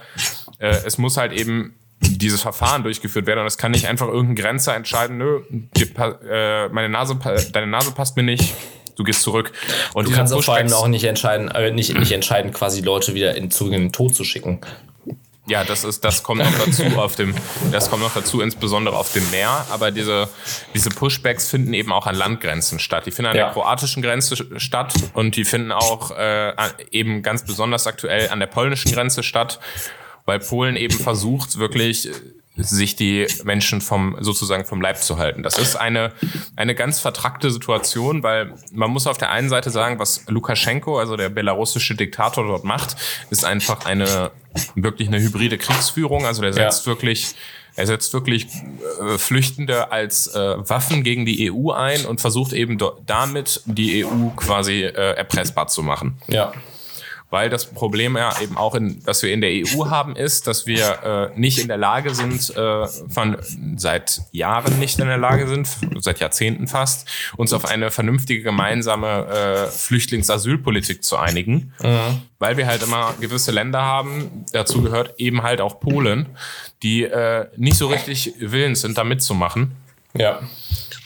äh, 0.59 0.69
es 0.85 0.97
muss 0.97 1.17
halt 1.17 1.33
eben 1.33 1.75
dieses 2.01 2.41
Verfahren 2.41 2.83
durchgeführt 2.83 3.25
werden 3.27 3.39
und 3.39 3.45
es 3.47 3.57
kann 3.57 3.71
nicht 3.71 3.87
einfach 3.87 4.07
irgendein 4.07 4.35
Grenzer 4.35 4.75
entscheiden, 4.75 5.17
nö, 5.17 5.41
die, 5.49 5.83
äh, 5.83 6.67
meine 6.69 6.89
Nase, 6.89 7.17
deine 7.51 7.67
Nase 7.67 7.91
passt 7.91 8.17
mir 8.17 8.23
nicht, 8.23 8.53
du 8.95 9.03
gehst 9.03 9.21
zurück. 9.21 9.51
Und 9.93 10.07
du 10.07 10.11
kannst 10.11 10.33
vor 10.33 10.55
allem 10.55 10.71
auch 10.73 10.87
nicht 10.87 11.03
entscheiden, 11.05 11.49
äh, 11.49 11.71
nicht, 11.71 11.97
nicht 11.97 12.11
entscheiden, 12.11 12.51
quasi 12.51 12.81
Leute 12.81 13.13
wieder 13.13 13.35
in, 13.35 13.51
zu 13.51 13.67
in 13.67 13.71
den 13.73 13.91
Tod 13.91 14.15
zu 14.15 14.23
schicken. 14.23 14.61
ja, 15.47 15.63
das 15.63 15.83
ist, 15.83 16.03
das 16.05 16.23
kommt 16.23 16.41
noch 16.43 16.65
dazu 16.65 16.83
auf 16.97 17.15
dem, 17.15 17.35
das 17.71 17.89
kommt 17.89 18.01
noch 18.03 18.13
dazu, 18.13 18.41
insbesondere 18.41 18.95
auf 18.95 19.11
dem 19.13 19.29
Meer. 19.31 19.65
Aber 19.71 19.91
diese, 19.91 20.29
diese 20.73 20.89
Pushbacks 20.89 21.49
finden 21.49 21.73
eben 21.73 21.91
auch 21.91 22.07
an 22.07 22.15
Landgrenzen 22.15 22.79
statt. 22.79 23.05
Die 23.05 23.11
finden 23.11 23.31
an 23.31 23.37
Ja. 23.37 23.45
der 23.45 23.53
kroatischen 23.53 24.01
Grenze 24.01 24.37
statt 24.59 24.93
und 25.13 25.35
die 25.35 25.43
finden 25.45 25.71
auch 25.71 26.11
äh, 26.11 26.53
eben 26.91 27.21
ganz 27.21 27.45
besonders 27.45 27.85
aktuell 27.87 28.29
an 28.29 28.39
der 28.39 28.47
polnischen 28.47 28.91
Grenze 28.91 29.23
statt, 29.23 29.59
weil 30.31 30.39
Polen 30.39 30.77
eben 30.77 30.97
versucht, 30.97 31.57
wirklich 31.57 32.07
äh, 32.07 32.11
sich 32.55 32.95
die 32.95 33.27
Menschen 33.43 33.81
vom 33.81 34.15
sozusagen 34.21 34.63
vom 34.63 34.79
Leib 34.79 34.97
zu 34.97 35.17
halten. 35.17 35.43
Das 35.43 35.57
ist 35.57 35.75
eine 35.75 36.13
eine 36.55 36.73
ganz 36.73 37.01
vertrackte 37.01 37.51
Situation, 37.51 38.23
weil 38.23 38.53
man 38.71 38.91
muss 38.91 39.07
auf 39.07 39.17
der 39.17 39.29
einen 39.29 39.49
Seite 39.49 39.71
sagen, 39.71 39.99
was 39.99 40.25
Lukaschenko, 40.29 40.99
also 40.99 41.17
der 41.17 41.27
belarussische 41.27 41.95
Diktator 41.95 42.47
dort 42.47 42.63
macht, 42.63 42.95
ist 43.29 43.43
einfach 43.43 43.85
eine 43.85 44.31
wirklich 44.75 45.09
eine 45.09 45.19
hybride 45.19 45.57
Kriegsführung. 45.57 46.25
Also 46.25 46.41
der 46.41 46.53
setzt 46.53 46.87
wirklich 46.87 47.35
er 47.75 47.87
setzt 47.87 48.13
wirklich 48.13 48.47
äh, 49.01 49.17
Flüchtende 49.17 49.91
als 49.91 50.27
äh, 50.27 50.69
Waffen 50.69 51.03
gegen 51.03 51.25
die 51.25 51.51
EU 51.51 51.71
ein 51.71 52.05
und 52.05 52.21
versucht 52.21 52.53
eben 52.53 52.77
damit 53.05 53.61
die 53.65 54.05
EU 54.05 54.29
quasi 54.35 54.83
äh, 54.83 55.15
erpressbar 55.15 55.67
zu 55.67 55.83
machen. 55.83 56.17
Ja. 56.27 56.51
Weil 57.31 57.49
das 57.49 57.65
Problem 57.65 58.17
ja 58.17 58.39
eben 58.41 58.57
auch, 58.57 58.75
in, 58.75 59.01
was 59.05 59.23
wir 59.23 59.31
in 59.31 59.39
der 59.39 59.51
EU 59.51 59.89
haben, 59.89 60.17
ist, 60.17 60.47
dass 60.47 60.67
wir 60.67 61.31
äh, 61.33 61.39
nicht 61.39 61.59
in 61.59 61.69
der 61.69 61.77
Lage 61.77 62.13
sind, 62.13 62.55
äh, 62.55 62.85
von 63.09 63.37
seit 63.77 64.21
Jahren 64.31 64.77
nicht 64.79 64.99
in 64.99 65.07
der 65.07 65.17
Lage 65.17 65.47
sind, 65.47 65.69
seit 65.99 66.19
Jahrzehnten 66.19 66.67
fast, 66.67 67.07
uns 67.37 67.53
auf 67.53 67.65
eine 67.65 67.89
vernünftige 67.89 68.43
gemeinsame 68.43 69.27
äh, 69.27 69.67
Flüchtlings-Asylpolitik 69.67 71.03
zu 71.03 71.17
einigen. 71.17 71.73
Weil 72.37 72.57
wir 72.57 72.67
halt 72.67 72.83
immer 72.83 73.13
gewisse 73.19 73.51
Länder 73.51 73.81
haben, 73.81 74.45
dazu 74.51 74.81
gehört 74.81 75.13
eben 75.17 75.41
halt 75.41 75.61
auch 75.61 75.79
Polen, 75.79 76.27
die 76.83 77.03
äh, 77.03 77.47
nicht 77.55 77.77
so 77.77 77.87
richtig 77.87 78.33
willens 78.39 78.81
sind, 78.81 78.97
da 78.97 79.03
mitzumachen. 79.03 79.71
Ja. 80.13 80.41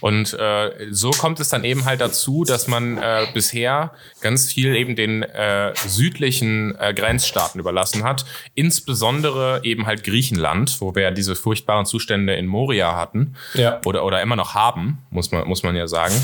Und 0.02 0.34
äh, 0.34 0.72
so 0.92 1.12
kommt 1.12 1.40
es 1.40 1.50
dann 1.50 1.64
eben 1.64 1.86
halt 1.86 2.02
dazu, 2.02 2.44
dass 2.44 2.68
man 2.68 2.98
äh, 2.98 3.26
bisher 3.34 3.94
ganz 4.22 4.52
viel 4.52 4.76
eben 4.76 4.96
den 4.96 5.24
äh, 5.24 5.74
südlichen 5.88 6.76
äh, 6.78 6.94
Grenzstaaten 6.94 7.60
überlassen 7.60 8.04
hat, 8.04 8.26
insbesondere 8.56 9.62
eben 9.64 9.86
halt 9.86 10.04
Griechenland, 10.04 10.82
wo 10.82 10.96
wir 10.96 11.04
ja 11.04 11.12
diese 11.12 11.36
furchtbaren 11.36 11.86
Zustände 11.86 12.36
in 12.36 12.46
Moria 12.46 12.96
hatten 12.96 13.36
Ja. 13.54 13.80
oder 13.86 14.04
oder 14.04 14.22
immer 14.22 14.36
noch 14.36 14.54
haben, 14.54 15.00
muss 15.10 15.32
man 15.32 15.48
muss 15.48 15.64
man 15.64 15.76
ja 15.76 15.88
sagen. 15.88 16.16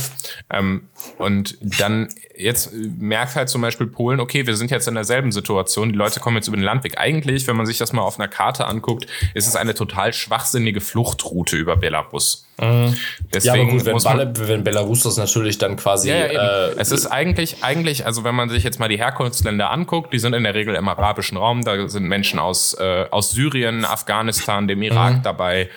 Ähm, 0.49 0.89
und 1.17 1.57
dann 1.61 2.09
jetzt 2.35 2.73
merkt 2.73 3.35
halt 3.35 3.49
zum 3.49 3.61
Beispiel 3.61 3.87
Polen, 3.87 4.19
okay, 4.19 4.45
wir 4.45 4.55
sind 4.55 4.69
jetzt 4.71 4.87
in 4.87 4.95
derselben 4.95 5.31
Situation, 5.31 5.89
die 5.91 5.97
Leute 5.97 6.19
kommen 6.19 6.35
jetzt 6.37 6.47
über 6.47 6.57
den 6.57 6.63
Landweg. 6.63 6.97
Eigentlich, 6.97 7.47
wenn 7.47 7.55
man 7.55 7.65
sich 7.65 7.77
das 7.77 7.93
mal 7.93 8.01
auf 8.01 8.19
einer 8.19 8.27
Karte 8.27 8.65
anguckt, 8.65 9.07
ist 9.33 9.47
es 9.47 9.55
eine 9.55 9.73
total 9.73 10.13
schwachsinnige 10.13 10.81
Fluchtroute 10.81 11.55
über 11.55 11.77
Belarus. 11.77 12.47
Ja, 12.61 12.93
Deswegen 13.33 13.61
aber 13.61 13.71
gut, 13.71 13.85
wenn, 13.85 13.93
muss 13.93 14.03
man, 14.03 14.33
wenn 14.47 14.63
Belarus 14.63 15.03
das 15.03 15.17
natürlich 15.17 15.57
dann 15.57 15.77
quasi. 15.77 16.09
ja, 16.09 16.31
ja, 16.31 16.67
äh, 16.67 16.75
es 16.77 16.91
ist 16.91 17.07
eigentlich, 17.07 17.63
eigentlich, 17.63 18.05
also 18.05 18.23
wenn 18.23 18.35
man 18.35 18.49
sich 18.49 18.63
jetzt 18.63 18.79
mal 18.79 18.87
die 18.87 18.97
Herkunftsländer 18.97 19.71
anguckt, 19.71 20.13
die 20.13 20.19
sind 20.19 20.33
in 20.33 20.43
der 20.43 20.53
Regel 20.53 20.75
im 20.75 20.87
arabischen 20.87 21.37
Raum. 21.37 21.63
Da 21.63 21.87
sind 21.89 22.03
Menschen 22.03 22.37
aus, 22.39 22.73
äh, 22.79 23.05
aus 23.09 23.31
Syrien, 23.31 23.83
Afghanistan, 23.85 24.67
dem 24.67 24.81
Irak 24.83 25.17
Mhm. 25.17 25.23
dabei. 25.23 25.69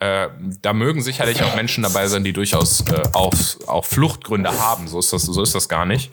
Äh, 0.00 0.28
da 0.60 0.72
mögen 0.72 1.00
sicherlich 1.02 1.42
auch 1.44 1.54
Menschen 1.54 1.82
dabei 1.84 2.08
sein, 2.08 2.24
die 2.24 2.32
durchaus 2.32 2.80
äh, 2.90 3.02
auch, 3.12 3.32
auch 3.66 3.84
Fluchtgründe 3.84 4.50
haben. 4.58 4.88
So 4.88 4.98
ist 4.98 5.12
das, 5.12 5.22
so 5.22 5.42
ist 5.42 5.54
das 5.54 5.68
gar 5.68 5.86
nicht. 5.86 6.10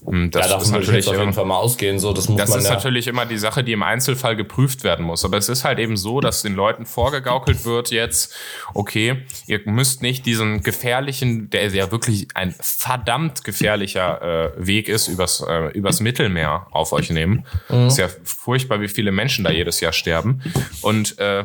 Und 0.00 0.32
Das 0.32 0.46
ja, 0.46 0.52
davon 0.52 0.62
ist 0.62 0.72
würde 0.72 0.82
ich 0.82 0.88
natürlich 0.88 1.08
auf 1.08 1.18
jeden 1.18 1.32
Fall 1.34 1.44
mal 1.44 1.56
ausgehen. 1.58 1.98
So, 2.00 2.12
das 2.12 2.28
muss 2.28 2.40
das 2.40 2.50
man 2.50 2.58
ist 2.58 2.64
ja. 2.68 2.74
natürlich 2.74 3.06
immer 3.06 3.26
die 3.26 3.38
Sache, 3.38 3.62
die 3.62 3.72
im 3.72 3.82
Einzelfall 3.84 4.34
geprüft 4.34 4.82
werden 4.82 5.04
muss. 5.04 5.24
Aber 5.24 5.36
es 5.36 5.48
ist 5.48 5.64
halt 5.64 5.78
eben 5.78 5.96
so, 5.96 6.20
dass 6.20 6.42
den 6.42 6.54
Leuten 6.54 6.84
vorgegaukelt 6.86 7.64
wird 7.64 7.90
jetzt, 7.90 8.34
okay, 8.74 9.24
ihr 9.46 9.67
müsst 9.68 10.02
nicht 10.02 10.26
diesen 10.26 10.62
gefährlichen, 10.62 11.50
der 11.50 11.68
ja 11.68 11.90
wirklich 11.90 12.28
ein 12.34 12.54
verdammt 12.60 13.44
gefährlicher 13.44 14.52
äh, 14.58 14.66
Weg 14.66 14.88
ist, 14.88 15.08
übers, 15.08 15.44
äh, 15.46 15.70
übers 15.72 16.00
Mittelmeer 16.00 16.66
auf 16.70 16.92
euch 16.92 17.10
nehmen. 17.10 17.44
Ist 17.68 17.98
ja 17.98 18.08
furchtbar, 18.24 18.80
wie 18.80 18.88
viele 18.88 19.12
Menschen 19.12 19.44
da 19.44 19.50
jedes 19.50 19.80
Jahr 19.80 19.92
sterben. 19.92 20.42
Und 20.82 21.18
äh, 21.18 21.44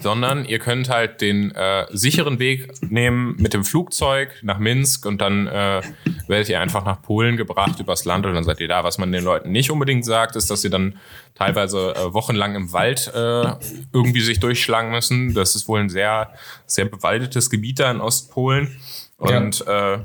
sondern 0.00 0.44
ihr 0.44 0.58
könnt 0.58 0.88
halt 0.88 1.20
den 1.20 1.54
äh, 1.54 1.86
sicheren 1.90 2.38
Weg 2.38 2.70
nehmen 2.90 3.36
mit 3.38 3.54
dem 3.54 3.64
Flugzeug 3.64 4.34
nach 4.42 4.58
Minsk 4.58 5.06
und 5.06 5.20
dann 5.20 5.46
äh, 5.46 5.82
werdet 6.26 6.48
ihr 6.48 6.60
einfach 6.60 6.84
nach 6.84 7.02
Polen 7.02 7.36
gebracht 7.36 7.80
übers 7.80 8.04
Land 8.04 8.26
und 8.26 8.34
dann 8.34 8.44
seid 8.44 8.60
ihr 8.60 8.68
da. 8.68 8.84
Was 8.84 8.98
man 8.98 9.12
den 9.12 9.24
Leuten 9.24 9.52
nicht 9.52 9.70
unbedingt 9.70 10.04
sagt, 10.04 10.36
ist, 10.36 10.50
dass 10.50 10.62
sie 10.62 10.70
dann 10.70 10.98
teilweise 11.34 11.94
äh, 11.94 12.12
wochenlang 12.14 12.54
im 12.54 12.72
Wald 12.72 13.10
äh, 13.14 13.54
irgendwie 13.92 14.20
sich 14.20 14.40
durchschlagen 14.40 14.90
müssen. 14.90 15.34
Das 15.34 15.54
ist 15.54 15.68
wohl 15.68 15.80
ein 15.80 15.90
sehr, 15.90 16.32
sehr 16.66 16.84
bewaldetes 16.84 17.50
Gebiet 17.50 17.80
da 17.80 17.90
in 17.90 18.00
Ostpolen. 18.00 18.76
Und 19.18 19.66
äh, 19.66 19.98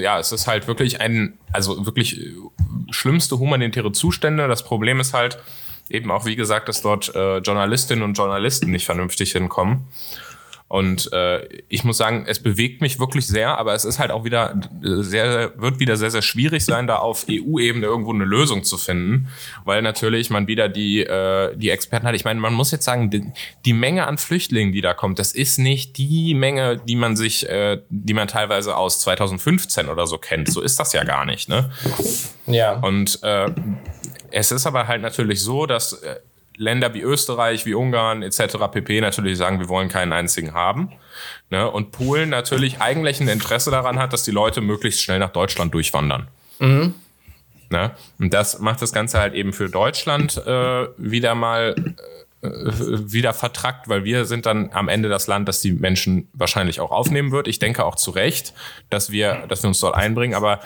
ja, 0.00 0.20
es 0.20 0.30
ist 0.30 0.46
halt 0.46 0.68
wirklich 0.68 1.00
ein, 1.00 1.38
also 1.52 1.86
wirklich 1.86 2.20
äh, 2.20 2.34
schlimmste 2.90 3.38
humanitäre 3.38 3.90
Zustände. 3.90 4.46
Das 4.46 4.62
Problem 4.64 5.00
ist 5.00 5.12
halt, 5.12 5.38
eben 5.90 6.10
auch, 6.10 6.26
wie 6.26 6.36
gesagt, 6.36 6.68
dass 6.68 6.82
dort 6.82 7.14
äh, 7.14 7.38
Journalistinnen 7.38 8.04
und 8.04 8.14
Journalisten 8.14 8.70
nicht 8.70 8.86
vernünftig 8.86 9.32
hinkommen. 9.32 9.86
Und 10.70 11.12
äh, 11.12 11.48
ich 11.68 11.82
muss 11.82 11.96
sagen, 11.96 12.26
es 12.28 12.40
bewegt 12.40 12.80
mich 12.80 13.00
wirklich 13.00 13.26
sehr, 13.26 13.58
aber 13.58 13.74
es 13.74 13.84
ist 13.84 13.98
halt 13.98 14.12
auch 14.12 14.22
wieder 14.22 14.54
äh, 14.84 15.02
sehr, 15.02 15.52
wird 15.60 15.80
wieder 15.80 15.96
sehr, 15.96 16.12
sehr 16.12 16.22
schwierig 16.22 16.64
sein, 16.64 16.86
da 16.86 16.94
auf 16.98 17.26
EU-Ebene 17.28 17.84
irgendwo 17.84 18.12
eine 18.12 18.24
Lösung 18.24 18.62
zu 18.62 18.78
finden, 18.78 19.26
weil 19.64 19.82
natürlich 19.82 20.30
man 20.30 20.46
wieder 20.46 20.68
die, 20.68 21.00
äh, 21.00 21.56
die 21.56 21.70
Experten 21.70 22.06
hat. 22.06 22.14
Ich 22.14 22.24
meine, 22.24 22.38
man 22.38 22.54
muss 22.54 22.70
jetzt 22.70 22.84
sagen, 22.84 23.10
die, 23.10 23.32
die 23.64 23.72
Menge 23.72 24.06
an 24.06 24.16
Flüchtlingen, 24.16 24.72
die 24.72 24.80
da 24.80 24.94
kommt, 24.94 25.18
das 25.18 25.32
ist 25.32 25.58
nicht 25.58 25.98
die 25.98 26.34
Menge, 26.34 26.76
die 26.76 26.94
man 26.94 27.16
sich, 27.16 27.48
äh, 27.48 27.82
die 27.88 28.14
man 28.14 28.28
teilweise 28.28 28.76
aus 28.76 29.00
2015 29.00 29.88
oder 29.88 30.06
so 30.06 30.18
kennt. 30.18 30.52
So 30.52 30.60
ist 30.60 30.78
das 30.78 30.92
ja 30.92 31.02
gar 31.02 31.24
nicht, 31.24 31.48
ne? 31.48 31.72
ja. 32.46 32.78
Und 32.78 33.18
äh, 33.24 33.50
es 34.30 34.52
ist 34.52 34.66
aber 34.66 34.88
halt 34.88 35.02
natürlich 35.02 35.42
so, 35.42 35.66
dass 35.66 35.94
äh, 35.94 36.16
Länder 36.56 36.92
wie 36.92 37.00
Österreich, 37.00 37.64
wie 37.64 37.74
Ungarn 37.74 38.22
etc. 38.22 38.56
pp. 38.70 39.00
natürlich 39.00 39.38
sagen, 39.38 39.60
wir 39.60 39.68
wollen 39.68 39.88
keinen 39.88 40.12
einzigen 40.12 40.52
haben. 40.52 40.92
Ne? 41.48 41.68
Und 41.70 41.90
Polen 41.90 42.28
natürlich 42.28 42.80
eigentlich 42.80 43.20
ein 43.20 43.28
Interesse 43.28 43.70
daran 43.70 43.98
hat, 43.98 44.12
dass 44.12 44.24
die 44.24 44.30
Leute 44.30 44.60
möglichst 44.60 45.02
schnell 45.02 45.18
nach 45.18 45.30
Deutschland 45.30 45.72
durchwandern. 45.72 46.28
Ne? 47.70 47.92
Und 48.18 48.34
das 48.34 48.58
macht 48.58 48.82
das 48.82 48.92
Ganze 48.92 49.18
halt 49.18 49.34
eben 49.34 49.52
für 49.52 49.68
Deutschland 49.70 50.36
äh, 50.46 50.88
wieder 50.98 51.34
mal 51.34 51.74
äh, 51.78 51.92
wieder 52.42 53.34
vertrackt, 53.34 53.88
weil 53.88 54.04
wir 54.04 54.24
sind 54.24 54.46
dann 54.46 54.70
am 54.72 54.88
Ende 54.88 55.10
das 55.10 55.26
Land, 55.26 55.46
das 55.46 55.60
die 55.60 55.72
Menschen 55.72 56.28
wahrscheinlich 56.32 56.80
auch 56.80 56.90
aufnehmen 56.90 57.32
wird. 57.32 57.46
Ich 57.46 57.58
denke 57.58 57.84
auch 57.84 57.96
zu 57.96 58.10
Recht, 58.12 58.54
dass 58.88 59.10
wir, 59.10 59.44
dass 59.48 59.62
wir 59.62 59.68
uns 59.68 59.80
dort 59.80 59.94
einbringen. 59.94 60.34
Aber 60.34 60.60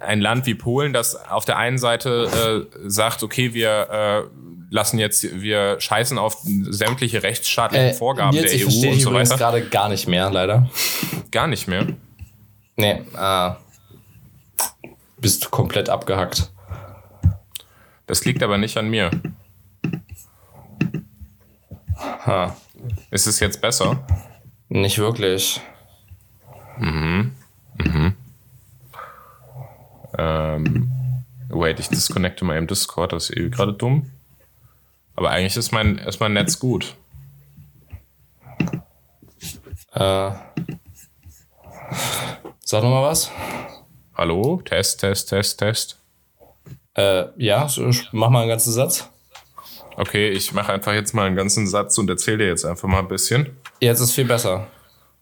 ein 0.00 0.20
Land 0.22 0.46
wie 0.46 0.54
Polen, 0.54 0.94
das 0.94 1.14
auf 1.28 1.44
der 1.44 1.58
einen 1.58 1.76
Seite 1.76 2.66
äh, 2.72 2.88
sagt, 2.88 3.22
okay, 3.22 3.52
wir 3.52 3.90
äh, 3.90 4.22
lassen 4.70 4.98
jetzt, 4.98 5.40
wir 5.42 5.78
scheißen 5.78 6.16
auf 6.16 6.38
sämtliche 6.42 7.22
rechtsstaatlichen 7.22 7.94
Vorgaben 7.98 8.34
Äh, 8.36 8.40
Nils, 8.40 8.52
der 8.52 8.60
ich 8.60 8.66
EU 8.66 8.70
verstehe 8.70 8.92
und 8.92 9.00
so 9.00 9.12
weiter. 9.12 9.36
gerade 9.36 9.62
gar 9.68 9.90
nicht 9.90 10.08
mehr, 10.08 10.30
leider. 10.30 10.70
Gar 11.30 11.48
nicht 11.48 11.68
mehr. 11.68 11.86
Nee, 12.76 13.02
äh, 13.16 13.50
bist 15.18 15.50
komplett 15.50 15.90
abgehackt. 15.90 16.50
Das 18.06 18.24
liegt 18.24 18.42
aber 18.42 18.56
nicht 18.58 18.76
an 18.78 18.88
mir. 18.88 19.10
Ha. 22.26 22.56
Ist 23.10 23.26
es 23.26 23.40
jetzt 23.40 23.60
besser? 23.60 24.06
Nicht 24.68 24.98
wirklich. 24.98 25.60
Ähm, 30.16 30.90
wait, 31.48 31.80
ich 31.80 31.88
disconnecte 31.88 32.44
mal 32.44 32.56
im 32.56 32.66
Discord, 32.66 33.12
das 33.12 33.24
ist 33.24 33.36
irgendwie 33.36 33.56
gerade 33.56 33.72
dumm. 33.72 34.10
Aber 35.16 35.30
eigentlich 35.30 35.56
ist 35.56 35.72
mein, 35.72 35.98
ist 35.98 36.20
mein 36.20 36.32
Netz 36.32 36.58
gut. 36.58 36.96
Äh, 39.92 40.30
sag 42.60 42.82
noch 42.82 42.90
mal 42.90 43.02
was. 43.02 43.30
Hallo? 44.16 44.60
Test, 44.64 45.00
Test, 45.00 45.28
Test, 45.28 45.58
Test. 45.58 46.00
Äh, 46.94 47.26
ja, 47.36 47.68
mach 48.12 48.30
mal 48.30 48.40
einen 48.40 48.48
ganzen 48.48 48.72
Satz. 48.72 49.08
Okay, 49.96 50.28
ich 50.30 50.52
mache 50.52 50.72
einfach 50.72 50.92
jetzt 50.92 51.14
mal 51.14 51.26
einen 51.26 51.36
ganzen 51.36 51.66
Satz 51.66 51.98
und 51.98 52.10
erzähle 52.10 52.38
dir 52.38 52.46
jetzt 52.48 52.64
einfach 52.64 52.88
mal 52.88 52.98
ein 52.98 53.08
bisschen. 53.08 53.56
Jetzt 53.80 54.00
ist 54.00 54.12
viel 54.12 54.24
besser. 54.24 54.66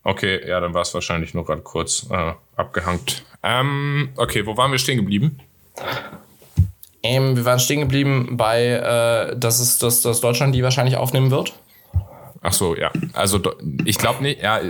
Okay, 0.04 0.48
ja, 0.48 0.60
dann 0.60 0.74
war 0.74 0.82
es 0.82 0.92
wahrscheinlich 0.94 1.34
nur 1.34 1.44
gerade 1.44 1.62
kurz 1.62 2.06
äh, 2.10 2.32
abgehangt. 2.56 3.24
Ähm, 3.42 4.10
okay, 4.16 4.46
wo 4.46 4.56
waren 4.56 4.72
wir 4.72 4.78
stehen 4.78 4.96
geblieben? 4.96 5.38
Ähm, 7.02 7.36
wir 7.36 7.44
waren 7.44 7.58
stehen 7.58 7.80
geblieben 7.80 8.36
bei, 8.36 8.64
äh, 8.64 9.36
dass 9.36 9.60
es 9.60 9.78
dass, 9.78 10.02
dass 10.02 10.20
Deutschland 10.20 10.54
die 10.54 10.62
wahrscheinlich 10.62 10.96
aufnehmen 10.96 11.30
wird. 11.30 11.52
Ach 12.44 12.52
so, 12.52 12.76
ja. 12.76 12.90
Also 13.12 13.40
ich 13.84 13.98
glaube 13.98 14.22
nicht, 14.22 14.42
ja, 14.42 14.60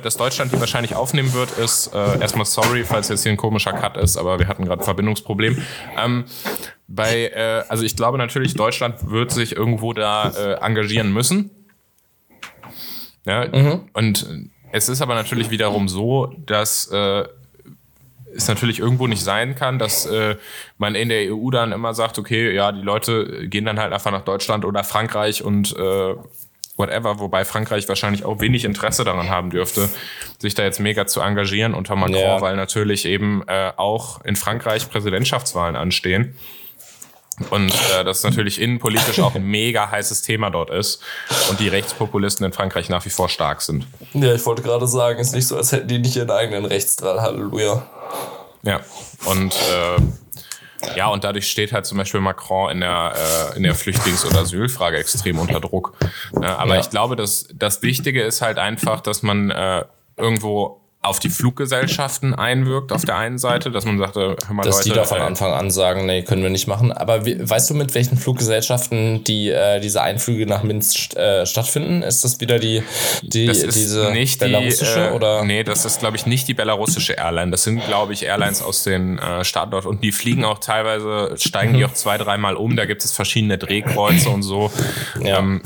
dass 0.00 0.16
Deutschland 0.16 0.52
die 0.52 0.60
wahrscheinlich 0.60 0.94
aufnehmen 0.94 1.32
wird, 1.32 1.58
ist 1.58 1.92
äh, 1.92 2.20
erstmal 2.20 2.46
sorry, 2.46 2.84
falls 2.84 3.08
jetzt 3.08 3.24
hier 3.24 3.32
ein 3.32 3.36
komischer 3.36 3.72
Cut 3.72 3.96
ist, 3.96 4.16
aber 4.16 4.38
wir 4.38 4.46
hatten 4.46 4.64
gerade 4.64 4.82
ein 4.82 4.84
Verbindungsproblem. 4.84 5.60
Ähm, 5.98 6.24
bei, 6.88 7.28
äh, 7.28 7.64
also 7.68 7.84
ich 7.84 7.96
glaube 7.96 8.18
natürlich, 8.18 8.54
Deutschland 8.54 9.10
wird 9.10 9.30
sich 9.30 9.56
irgendwo 9.56 9.92
da 9.92 10.30
äh, 10.30 10.64
engagieren 10.64 11.12
müssen. 11.12 11.50
Ja, 13.24 13.46
mhm. 13.46 13.88
Und 13.92 14.28
es 14.72 14.88
ist 14.88 15.02
aber 15.02 15.14
natürlich 15.14 15.50
wiederum 15.50 15.88
so, 15.88 16.32
dass 16.46 16.86
äh, 16.88 17.24
es 18.34 18.48
natürlich 18.48 18.78
irgendwo 18.78 19.06
nicht 19.06 19.22
sein 19.22 19.54
kann, 19.54 19.78
dass 19.78 20.06
äh, 20.06 20.36
man 20.78 20.94
in 20.94 21.08
der 21.08 21.34
EU 21.34 21.50
dann 21.50 21.72
immer 21.72 21.94
sagt, 21.94 22.18
okay, 22.18 22.54
ja, 22.54 22.70
die 22.70 22.82
Leute 22.82 23.48
gehen 23.48 23.64
dann 23.64 23.80
halt 23.80 23.92
einfach 23.92 24.12
nach 24.12 24.24
Deutschland 24.24 24.64
oder 24.64 24.84
Frankreich 24.84 25.42
und 25.42 25.74
äh, 25.76 26.14
whatever, 26.76 27.18
wobei 27.18 27.44
Frankreich 27.44 27.88
wahrscheinlich 27.88 28.24
auch 28.24 28.40
wenig 28.40 28.64
Interesse 28.64 29.04
daran 29.04 29.30
haben 29.30 29.50
dürfte, 29.50 29.88
sich 30.38 30.54
da 30.54 30.62
jetzt 30.62 30.78
mega 30.78 31.06
zu 31.06 31.20
engagieren 31.20 31.74
unter 31.74 31.96
Macron, 31.96 32.16
ja. 32.16 32.40
weil 32.40 32.56
natürlich 32.56 33.06
eben 33.06 33.42
äh, 33.48 33.72
auch 33.76 34.22
in 34.24 34.36
Frankreich 34.36 34.88
Präsidentschaftswahlen 34.90 35.74
anstehen. 35.74 36.36
Und 37.50 37.70
äh, 37.70 38.04
das 38.04 38.22
natürlich 38.22 38.60
innenpolitisch 38.60 39.20
auch 39.20 39.34
ein 39.34 39.44
mega 39.46 39.90
heißes 39.90 40.22
Thema 40.22 40.50
dort 40.50 40.70
ist 40.70 41.02
und 41.50 41.60
die 41.60 41.68
Rechtspopulisten 41.68 42.46
in 42.46 42.52
Frankreich 42.52 42.88
nach 42.88 43.04
wie 43.04 43.10
vor 43.10 43.28
stark 43.28 43.60
sind. 43.60 43.86
Ja, 44.14 44.34
ich 44.34 44.44
wollte 44.46 44.62
gerade 44.62 44.86
sagen, 44.86 45.18
ist 45.18 45.34
nicht 45.34 45.46
so, 45.46 45.56
als 45.56 45.72
hätten 45.72 45.88
die 45.88 45.98
nicht 45.98 46.16
ihren 46.16 46.30
eigenen 46.30 46.64
Rechtsdrall. 46.64 47.20
Halleluja. 47.20 47.86
Ja, 48.62 48.80
und 49.26 49.54
äh, 49.54 50.00
ja, 50.96 51.08
und 51.08 51.24
dadurch 51.24 51.50
steht 51.50 51.72
halt 51.72 51.86
zum 51.86 51.98
Beispiel 51.98 52.20
Macron 52.20 52.70
in 52.70 52.80
der, 52.80 53.14
äh, 53.52 53.56
in 53.56 53.62
der 53.62 53.74
Flüchtlings- 53.74 54.26
oder 54.26 54.40
Asylfrage 54.40 54.96
extrem 54.96 55.38
unter 55.38 55.60
Druck. 55.60 55.94
Ja, 56.40 56.56
aber 56.56 56.74
ja. 56.74 56.80
ich 56.80 56.90
glaube, 56.90 57.16
dass 57.16 57.48
das 57.54 57.82
Wichtige 57.82 58.22
ist 58.22 58.42
halt 58.42 58.58
einfach, 58.58 59.00
dass 59.00 59.22
man 59.22 59.50
äh, 59.50 59.84
irgendwo 60.16 60.80
auf 61.06 61.20
die 61.20 61.30
Fluggesellschaften 61.30 62.34
einwirkt 62.34 62.92
auf 62.92 63.04
der 63.04 63.16
einen 63.16 63.38
Seite, 63.38 63.70
dass 63.70 63.84
man 63.84 63.98
sagt, 63.98 64.16
hör 64.16 64.36
mal 64.50 64.62
dass 64.62 64.78
Leute, 64.78 64.88
die 64.88 64.94
da 64.94 65.04
von 65.04 65.18
äh, 65.18 65.22
Anfang 65.22 65.52
an 65.52 65.70
sagen, 65.70 66.06
nee, 66.06 66.22
können 66.22 66.42
wir 66.42 66.50
nicht 66.50 66.66
machen. 66.66 66.92
Aber 66.92 67.24
wie, 67.24 67.36
weißt 67.48 67.70
du, 67.70 67.74
mit 67.74 67.94
welchen 67.94 68.16
Fluggesellschaften 68.16 69.24
die 69.24 69.50
äh, 69.50 69.80
diese 69.80 70.02
Einflüge 70.02 70.46
nach 70.46 70.62
Minsk 70.62 71.14
äh, 71.16 71.46
stattfinden? 71.46 72.02
Ist 72.02 72.24
das 72.24 72.40
wieder 72.40 72.58
die, 72.58 72.82
die 73.22 73.46
das 73.46 73.58
ist 73.58 73.76
diese 73.76 74.10
nicht 74.10 74.40
belarussische 74.40 74.94
die, 74.94 75.12
äh, 75.12 75.12
oder? 75.12 75.44
Nee, 75.44 75.62
das 75.62 75.84
ist 75.84 76.00
glaube 76.00 76.16
ich 76.16 76.26
nicht 76.26 76.48
die 76.48 76.54
belarussische 76.54 77.14
Airline. 77.14 77.50
Das 77.50 77.62
sind 77.62 77.84
glaube 77.86 78.12
ich 78.12 78.24
Airlines 78.24 78.62
aus 78.62 78.82
den 78.82 79.18
äh, 79.18 79.44
Staaten 79.44 79.70
dort 79.70 79.86
und 79.86 80.02
die 80.02 80.12
fliegen 80.12 80.44
auch 80.44 80.58
teilweise 80.58 81.34
steigen 81.36 81.74
die 81.74 81.80
mhm. 81.80 81.86
auch 81.86 81.94
zwei, 81.94 82.18
dreimal 82.18 82.56
um. 82.56 82.76
Da 82.76 82.84
gibt 82.84 83.04
es 83.04 83.12
verschiedene 83.12 83.58
Drehkreuze 83.58 84.28
und 84.30 84.42
so. 84.42 84.70
Ja. 85.20 85.38
Ähm, 85.38 85.60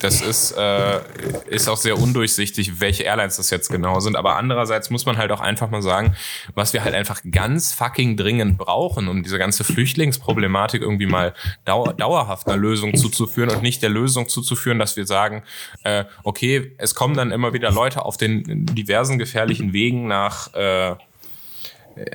das 0.00 0.20
ist 0.20 0.52
äh, 0.52 1.00
ist 1.46 1.68
auch 1.68 1.76
sehr 1.76 1.98
undurchsichtig, 1.98 2.80
welche 2.80 3.04
Airlines 3.04 3.36
das 3.36 3.50
jetzt 3.50 3.70
genau 3.70 4.00
sind. 4.00 4.16
Aber 4.16 4.36
andererseits 4.36 4.81
andererseits 4.82 4.90
muss 4.90 5.06
man 5.06 5.16
halt 5.16 5.30
auch 5.32 5.40
einfach 5.40 5.70
mal 5.70 5.82
sagen, 5.82 6.14
was 6.54 6.72
wir 6.72 6.84
halt 6.84 6.94
einfach 6.94 7.20
ganz 7.30 7.72
fucking 7.72 8.16
dringend 8.16 8.58
brauchen, 8.58 9.08
um 9.08 9.22
diese 9.22 9.38
ganze 9.38 9.64
Flüchtlingsproblematik 9.64 10.82
irgendwie 10.82 11.06
mal 11.06 11.34
dau 11.64 11.92
dauerhaft 11.92 12.46
einer 12.48 12.56
Lösung 12.56 12.94
zuzuführen 12.96 13.50
und 13.50 13.62
nicht 13.62 13.82
der 13.82 13.90
Lösung 13.90 14.28
zuzuführen, 14.28 14.78
dass 14.78 14.96
wir 14.96 15.06
sagen, 15.06 15.42
äh, 15.84 16.04
okay, 16.24 16.72
es 16.78 16.94
kommen 16.94 17.14
dann 17.14 17.30
immer 17.30 17.52
wieder 17.52 17.70
Leute 17.70 18.04
auf 18.04 18.16
den 18.16 18.66
diversen 18.66 19.18
gefährlichen 19.18 19.72
Wegen 19.72 20.06
nach, 20.08 20.52
äh, 20.54 20.96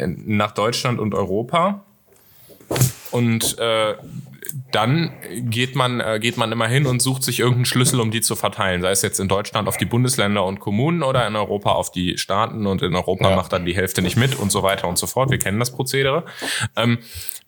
nach 0.06 0.52
Deutschland 0.52 1.00
und 1.00 1.14
Europa. 1.14 1.84
Und 3.12 3.58
äh, 3.60 3.96
dann 4.72 5.12
geht 5.50 5.76
man, 5.76 6.00
äh, 6.00 6.20
geht 6.22 6.38
man 6.38 6.52
immer 6.52 6.68
hin 6.68 6.86
und 6.86 7.02
sucht 7.02 7.24
sich 7.24 7.40
irgendeinen 7.40 7.66
Schlüssel, 7.66 8.00
um 8.00 8.12
die 8.12 8.22
zu 8.22 8.36
verteilen. 8.36 8.82
Sei 8.82 8.92
es 8.92 9.02
jetzt 9.02 9.20
in 9.20 9.28
Deutschland 9.28 9.68
auf 9.68 9.78
die 9.78 9.86
Bundesländer 9.86 10.46
und 10.46 10.60
Kommunen 10.60 11.04
oder 11.04 11.28
in 11.28 11.36
Europa 11.36 11.72
auf 11.72 11.92
die 11.92 12.18
Staaten 12.18 12.66
und 12.68 12.82
in 12.82 12.96
Europa 12.96 13.30
ja. 13.30 13.36
macht 13.36 13.54
dann 13.54 13.66
die 13.66 13.76
Hälfte 13.76 14.02
nicht 14.02 14.18
mit 14.18 14.36
und 14.36 14.52
so 14.52 14.64
weiter 14.64 14.88
und 14.88 14.98
so 14.98 15.08
fort. 15.08 15.32
Wir 15.32 15.40
kennen 15.40 15.60
das 15.60 15.72
Prozedere. 15.72 16.26
Ähm, 16.76 17.00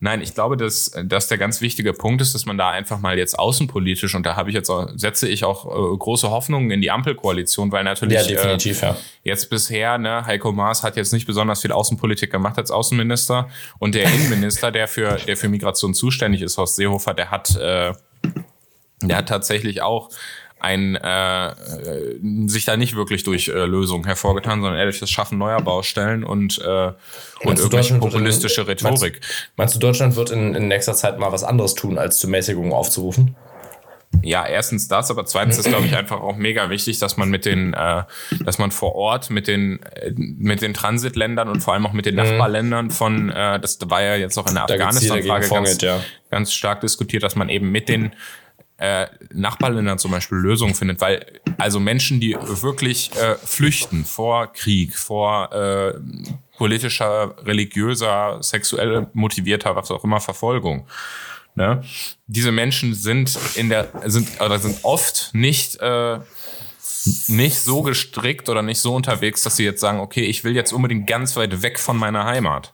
Nein, 0.02 0.22
ich 0.22 0.34
glaube, 0.34 0.56
dass, 0.56 0.92
dass 1.04 1.28
der 1.28 1.38
ganz 1.38 1.60
wichtige 1.60 1.92
Punkt 1.92 2.22
ist, 2.22 2.34
dass 2.34 2.46
man 2.46 2.58
da 2.58 2.70
einfach 2.70 3.00
mal 3.00 3.18
jetzt 3.18 3.38
außenpolitisch, 3.38 4.16
und 4.16 4.26
da 4.26 4.38
habe 4.38 4.50
ich 4.50 4.56
jetzt 4.56 4.70
auch, 4.70 4.88
setze 4.96 5.28
ich 5.28 5.44
auch 5.44 5.66
äh, 5.66 5.98
große 5.98 6.30
Hoffnungen 6.30 6.72
in 6.72 6.80
die 6.80 6.90
Ampelkoalition, 6.90 7.74
weil 7.74 7.84
natürlich 7.84 8.16
ja, 8.16 8.24
definitiv, 8.24 8.82
äh, 8.82 8.88
ja. 8.88 8.98
jetzt 9.24 9.50
bisher, 9.50 9.98
ne, 9.98 10.26
Heiko 10.26 10.54
Maas 10.54 10.84
hat 10.84 10.96
jetzt 10.96 11.12
nicht 11.12 11.28
besonders 11.28 11.62
viel 11.62 11.74
Außenpolitik 11.74 12.32
gemacht 12.32 12.58
als 12.58 12.72
Außenminister 12.72 13.50
und 13.80 13.94
der 13.94 14.06
Innenminister, 14.06 14.72
der 14.72 14.88
für, 14.88 15.16
der 15.16 15.36
für 15.36 15.50
Migration 15.50 15.94
zuständig 15.94 16.44
ist, 16.44 16.58
Horst 16.58 16.78
Seehofer, 16.78 17.14
der 17.14 17.30
hat, 17.30 17.58
äh, 17.58 17.92
der 19.02 19.18
hat 19.18 19.28
tatsächlich 19.28 19.82
auch 19.82 20.10
ein 20.60 20.96
äh, 20.96 21.56
sich 22.48 22.66
da 22.66 22.78
nicht 22.78 22.96
wirklich 22.96 23.24
durch 23.24 23.48
äh, 23.48 23.66
Lösungen 23.66 24.06
hervorgetan, 24.06 24.62
sondern 24.62 24.78
eher 24.78 24.86
durch 24.86 25.00
das 25.00 25.10
Schaffen 25.10 25.38
neuer 25.38 25.62
Baustellen 25.62 26.24
und, 26.24 26.60
äh, 26.60 26.92
und 27.44 27.60
irgendwelche 27.60 27.96
populistische 27.96 28.62
in, 28.62 28.68
Rhetorik. 28.68 29.22
Meinst, 29.22 29.52
meinst, 29.56 29.76
du, 29.76 29.80
Deutschland 29.80 30.16
wird 30.16 30.32
in, 30.32 30.56
in 30.56 30.68
nächster 30.68 30.94
Zeit 30.94 31.20
mal 31.20 31.32
was 31.32 31.44
anderes 31.44 31.76
tun, 31.76 31.98
als 31.98 32.20
zur 32.20 32.30
Mäßigung 32.30 32.74
aufzurufen? 32.74 33.36
Ja, 34.22 34.46
erstens 34.46 34.88
das, 34.88 35.12
aber 35.12 35.26
zweitens 35.26 35.58
ist, 35.60 35.68
glaube 35.68 35.86
ich, 35.86 35.96
einfach 35.98 36.20
auch 36.20 36.36
mega 36.36 36.70
wichtig, 36.70 37.00
dass 37.00 37.18
man 37.18 37.30
mit 37.30 37.46
den, 37.46 37.74
äh, 37.74 38.04
dass 38.44 38.58
man 38.58 38.72
vor 38.72 38.96
Ort 38.96 39.30
mit 39.30 39.48
den, 39.48 39.82
äh, 39.84 40.12
mit 40.16 40.62
den 40.62 40.74
Transitländern 40.74 41.48
und 41.48 41.62
vor 41.62 41.74
allem 41.74 41.86
auch 41.86 41.94
mit 41.94 42.06
den 42.06 42.16
mhm. 42.16 42.24
Nachbarländern 42.24 42.92
von, 42.92 43.30
äh, 43.30 43.60
das 43.60 43.80
war 43.86 44.02
ja 44.02 44.16
jetzt 44.16 44.38
auch 44.38 44.48
in 44.48 44.56
der 44.56 44.64
Afghanistan-Frage 44.64 45.48
ganz, 45.48 45.82
ja. 45.82 46.00
ganz 46.32 46.54
stark 46.54 46.82
diskutiert, 46.82 47.24
dass 47.24 47.36
man 47.36 47.50
eben 47.50 47.72
mit 47.72 47.88
den 47.88 48.12
äh, 48.80 49.08
Nachbarländern 49.34 50.00
zum 50.00 50.12
Beispiel 50.12 50.38
Lösungen 50.38 50.74
findet, 50.74 51.02
weil 51.02 51.26
also 51.58 51.80
Menschen, 51.80 52.20
die 52.20 52.36
wirklich 52.40 53.12
äh, 53.16 53.36
flüchten 53.36 54.06
vor 54.06 54.52
Krieg, 54.54 54.98
vor 54.98 55.52
äh, 55.52 55.94
politischer, 56.58 57.36
religiöser, 57.46 58.38
sexuell 58.42 59.08
motivierter, 59.14 59.76
was 59.76 59.92
auch 59.92 60.04
immer 60.04 60.22
Verfolgung. 60.22 60.88
Ne? 61.56 61.84
Diese 62.28 62.52
Menschen 62.52 62.94
sind 62.94 63.38
in 63.56 63.70
der 63.70 63.90
sind 64.06 64.40
oder 64.40 64.60
sind 64.60 64.80
oft 64.84 65.32
nicht 65.34 65.78
äh, 65.82 66.20
nicht 67.28 67.58
so 67.60 67.82
gestrickt 67.82 68.50
oder 68.50 68.62
nicht 68.62 68.80
so 68.80 68.94
unterwegs, 68.94 69.44
dass 69.44 69.56
sie 69.56 69.64
jetzt 69.64 69.82
sagen, 69.82 70.00
okay, 70.00 70.24
ich 70.24 70.44
will 70.44 70.56
jetzt 70.56 70.74
unbedingt 70.74 71.08
ganz 71.08 71.36
weit 71.36 71.62
weg 71.62 71.80
von 71.80 71.98
meiner 71.98 72.26
Heimat. 72.26 72.72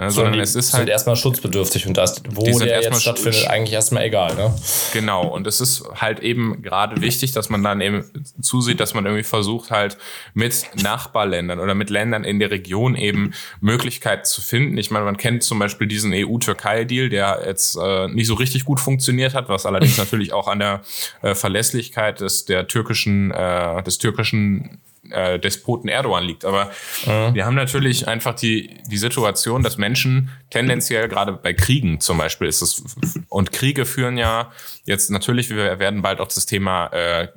Ja, 0.00 0.10
sondern 0.10 0.34
die 0.34 0.38
es 0.38 0.54
ist 0.54 0.74
halt. 0.74 0.88
erstmal 0.88 1.16
schutzbedürftig 1.16 1.88
und 1.88 1.96
das, 1.96 2.22
wo 2.30 2.56
der 2.60 2.82
jetzt 2.82 3.02
stattfindet, 3.02 3.48
eigentlich 3.48 3.72
erstmal 3.72 4.04
egal. 4.04 4.36
Ne? 4.36 4.54
Genau, 4.92 5.26
und 5.26 5.44
es 5.48 5.60
ist 5.60 5.82
halt 5.92 6.20
eben 6.20 6.62
gerade 6.62 7.00
wichtig, 7.00 7.32
dass 7.32 7.48
man 7.48 7.64
dann 7.64 7.80
eben 7.80 8.04
zusieht, 8.40 8.78
dass 8.78 8.94
man 8.94 9.06
irgendwie 9.06 9.24
versucht, 9.24 9.72
halt 9.72 9.98
mit 10.34 10.66
Nachbarländern 10.80 11.58
oder 11.58 11.74
mit 11.74 11.90
Ländern 11.90 12.22
in 12.22 12.38
der 12.38 12.52
Region 12.52 12.94
eben 12.94 13.32
Möglichkeiten 13.60 14.24
zu 14.24 14.40
finden. 14.40 14.78
Ich 14.78 14.92
meine, 14.92 15.04
man 15.04 15.16
kennt 15.16 15.42
zum 15.42 15.58
Beispiel 15.58 15.88
diesen 15.88 16.12
EU-Türkei-Deal, 16.14 17.08
der 17.08 17.42
jetzt 17.44 17.76
äh, 17.76 18.06
nicht 18.06 18.28
so 18.28 18.34
richtig 18.34 18.64
gut 18.64 18.78
funktioniert 18.78 19.34
hat, 19.34 19.48
was 19.48 19.66
allerdings 19.66 19.98
natürlich 19.98 20.32
auch 20.32 20.46
an 20.46 20.60
der 20.60 20.82
äh, 21.22 21.34
Verlässlichkeit 21.34 22.20
des 22.20 22.44
der 22.44 22.68
türkischen, 22.68 23.32
äh, 23.32 23.82
des 23.82 23.98
türkischen 23.98 24.78
äh, 25.10 25.38
Despoten 25.38 25.88
Erdogan 25.88 26.24
liegt. 26.24 26.44
Aber 26.44 26.70
mhm. 27.06 27.34
wir 27.34 27.46
haben 27.46 27.54
natürlich 27.54 28.08
einfach 28.08 28.34
die, 28.34 28.78
die 28.90 28.96
Situation, 28.96 29.62
dass 29.62 29.78
Menschen 29.78 30.30
tendenziell 30.50 31.08
gerade 31.08 31.32
bei 31.32 31.52
Kriegen 31.52 32.00
zum 32.00 32.18
Beispiel 32.18 32.48
ist 32.48 32.62
es, 32.62 32.82
und 33.28 33.52
Kriege 33.52 33.84
führen 33.84 34.18
ja 34.18 34.50
jetzt 34.84 35.10
natürlich, 35.10 35.50
wir 35.50 35.78
werden 35.78 36.02
bald 36.02 36.20
auch 36.20 36.28
das 36.28 36.46
Thema 36.46 36.86
äh, 36.88 37.28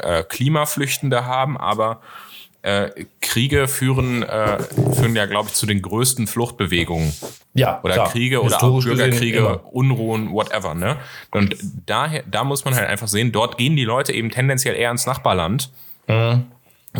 äh, 0.00 0.24
Klimaflüchtende 0.24 1.24
haben, 1.24 1.56
aber 1.56 2.00
äh, 2.66 3.06
Kriege 3.20 3.68
führen, 3.68 4.24
äh, 4.24 4.58
führen 4.92 5.14
ja, 5.14 5.26
glaube 5.26 5.48
ich, 5.48 5.54
zu 5.54 5.66
den 5.66 5.82
größten 5.82 6.26
Fluchtbewegungen. 6.26 7.12
Ja. 7.54 7.80
Oder 7.84 7.94
klar. 7.94 8.10
Kriege 8.10 8.42
oder 8.42 8.60
auch 8.60 8.82
Bürgerkriege, 8.82 9.58
Unruhen, 9.58 10.32
whatever, 10.32 10.74
ne? 10.74 10.96
Und 11.30 11.54
daher, 11.86 12.24
da 12.28 12.42
muss 12.42 12.64
man 12.64 12.74
halt 12.74 12.88
einfach 12.88 13.06
sehen, 13.06 13.30
dort 13.30 13.56
gehen 13.56 13.76
die 13.76 13.84
Leute 13.84 14.12
eben 14.12 14.30
tendenziell 14.30 14.74
eher 14.74 14.90
ins 14.90 15.06
Nachbarland. 15.06 15.70
Mhm. 16.08 16.46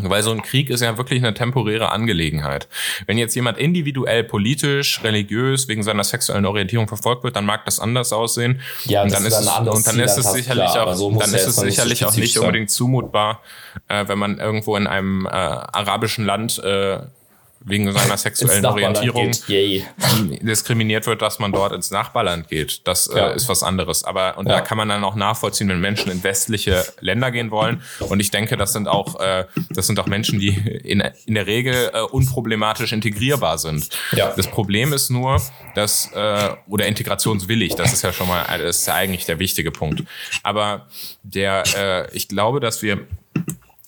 Weil 0.02 0.22
so 0.22 0.30
ein 0.30 0.42
Krieg 0.42 0.70
ist 0.70 0.80
ja 0.80 0.96
wirklich 0.98 1.22
eine 1.22 1.34
temporäre 1.34 1.90
Angelegenheit. 1.90 2.68
Wenn 3.06 3.18
jetzt 3.18 3.34
jemand 3.34 3.58
individuell 3.58 4.24
politisch, 4.24 5.02
religiös, 5.02 5.68
wegen 5.68 5.82
seiner 5.82 6.04
sexuellen 6.04 6.46
Orientierung 6.46 6.88
verfolgt 6.88 7.24
wird, 7.24 7.36
dann 7.36 7.46
mag 7.46 7.64
das 7.64 7.80
anders 7.80 8.12
aussehen. 8.12 8.60
Ja, 8.84 9.02
und 9.02 9.12
dann 9.12 9.24
ist 9.24 9.38
es, 9.38 9.48
und 9.48 9.86
dann 9.86 10.00
ist 10.00 10.16
es 10.16 10.32
sicherlich 10.32 10.70
klar, 10.70 10.88
auch, 10.88 10.94
so 10.94 11.10
dann 11.10 11.32
ist 11.32 11.46
es 11.46 11.56
sicherlich 11.56 12.04
auch 12.04 12.14
nicht 12.14 12.38
unbedingt 12.38 12.70
zumutbar, 12.70 13.40
äh, 13.88 14.06
wenn 14.08 14.18
man 14.18 14.38
irgendwo 14.38 14.76
in 14.76 14.86
einem 14.86 15.26
äh, 15.26 15.30
arabischen 15.30 16.24
Land 16.24 16.58
äh, 16.58 16.98
wegen 17.66 17.92
seiner 17.92 18.16
sexuellen 18.16 18.64
Orientierung 18.64 19.32
diskriminiert 20.40 21.06
wird, 21.06 21.20
dass 21.20 21.40
man 21.40 21.50
dort 21.50 21.72
ins 21.72 21.90
Nachbarland 21.90 22.48
geht. 22.48 22.86
Das 22.86 23.08
äh, 23.08 23.18
ja. 23.18 23.30
äh, 23.30 23.36
ist 23.36 23.48
was 23.48 23.64
anderes. 23.64 24.04
Aber 24.04 24.38
und 24.38 24.46
ja. 24.46 24.54
da 24.54 24.60
kann 24.60 24.78
man 24.78 24.88
dann 24.88 25.02
auch 25.02 25.16
nachvollziehen, 25.16 25.68
wenn 25.68 25.80
Menschen 25.80 26.12
in 26.12 26.22
westliche 26.22 26.84
Länder 27.00 27.32
gehen 27.32 27.50
wollen. 27.50 27.82
Und 27.98 28.20
ich 28.20 28.30
denke, 28.30 28.56
das 28.56 28.72
sind 28.72 28.86
auch 28.86 29.18
äh, 29.18 29.46
das 29.70 29.88
sind 29.88 29.98
auch 29.98 30.06
Menschen, 30.06 30.38
die 30.38 30.50
in, 30.50 31.02
in 31.26 31.34
der 31.34 31.48
Regel 31.48 31.90
äh, 31.92 32.00
unproblematisch 32.02 32.92
integrierbar 32.92 33.58
sind. 33.58 33.88
Ja. 34.12 34.32
Das 34.36 34.46
Problem 34.46 34.92
ist 34.92 35.10
nur, 35.10 35.42
dass 35.74 36.12
äh, 36.12 36.50
oder 36.68 36.86
integrationswillig. 36.86 37.74
Das 37.74 37.92
ist 37.92 38.02
ja 38.02 38.12
schon 38.12 38.28
mal 38.28 38.44
das 38.58 38.78
ist 38.78 38.86
ja 38.86 38.94
eigentlich 38.94 39.26
der 39.26 39.40
wichtige 39.40 39.72
Punkt. 39.72 40.04
Aber 40.44 40.86
der 41.24 41.64
äh, 41.76 42.16
ich 42.16 42.28
glaube, 42.28 42.60
dass 42.60 42.80
wir 42.82 43.06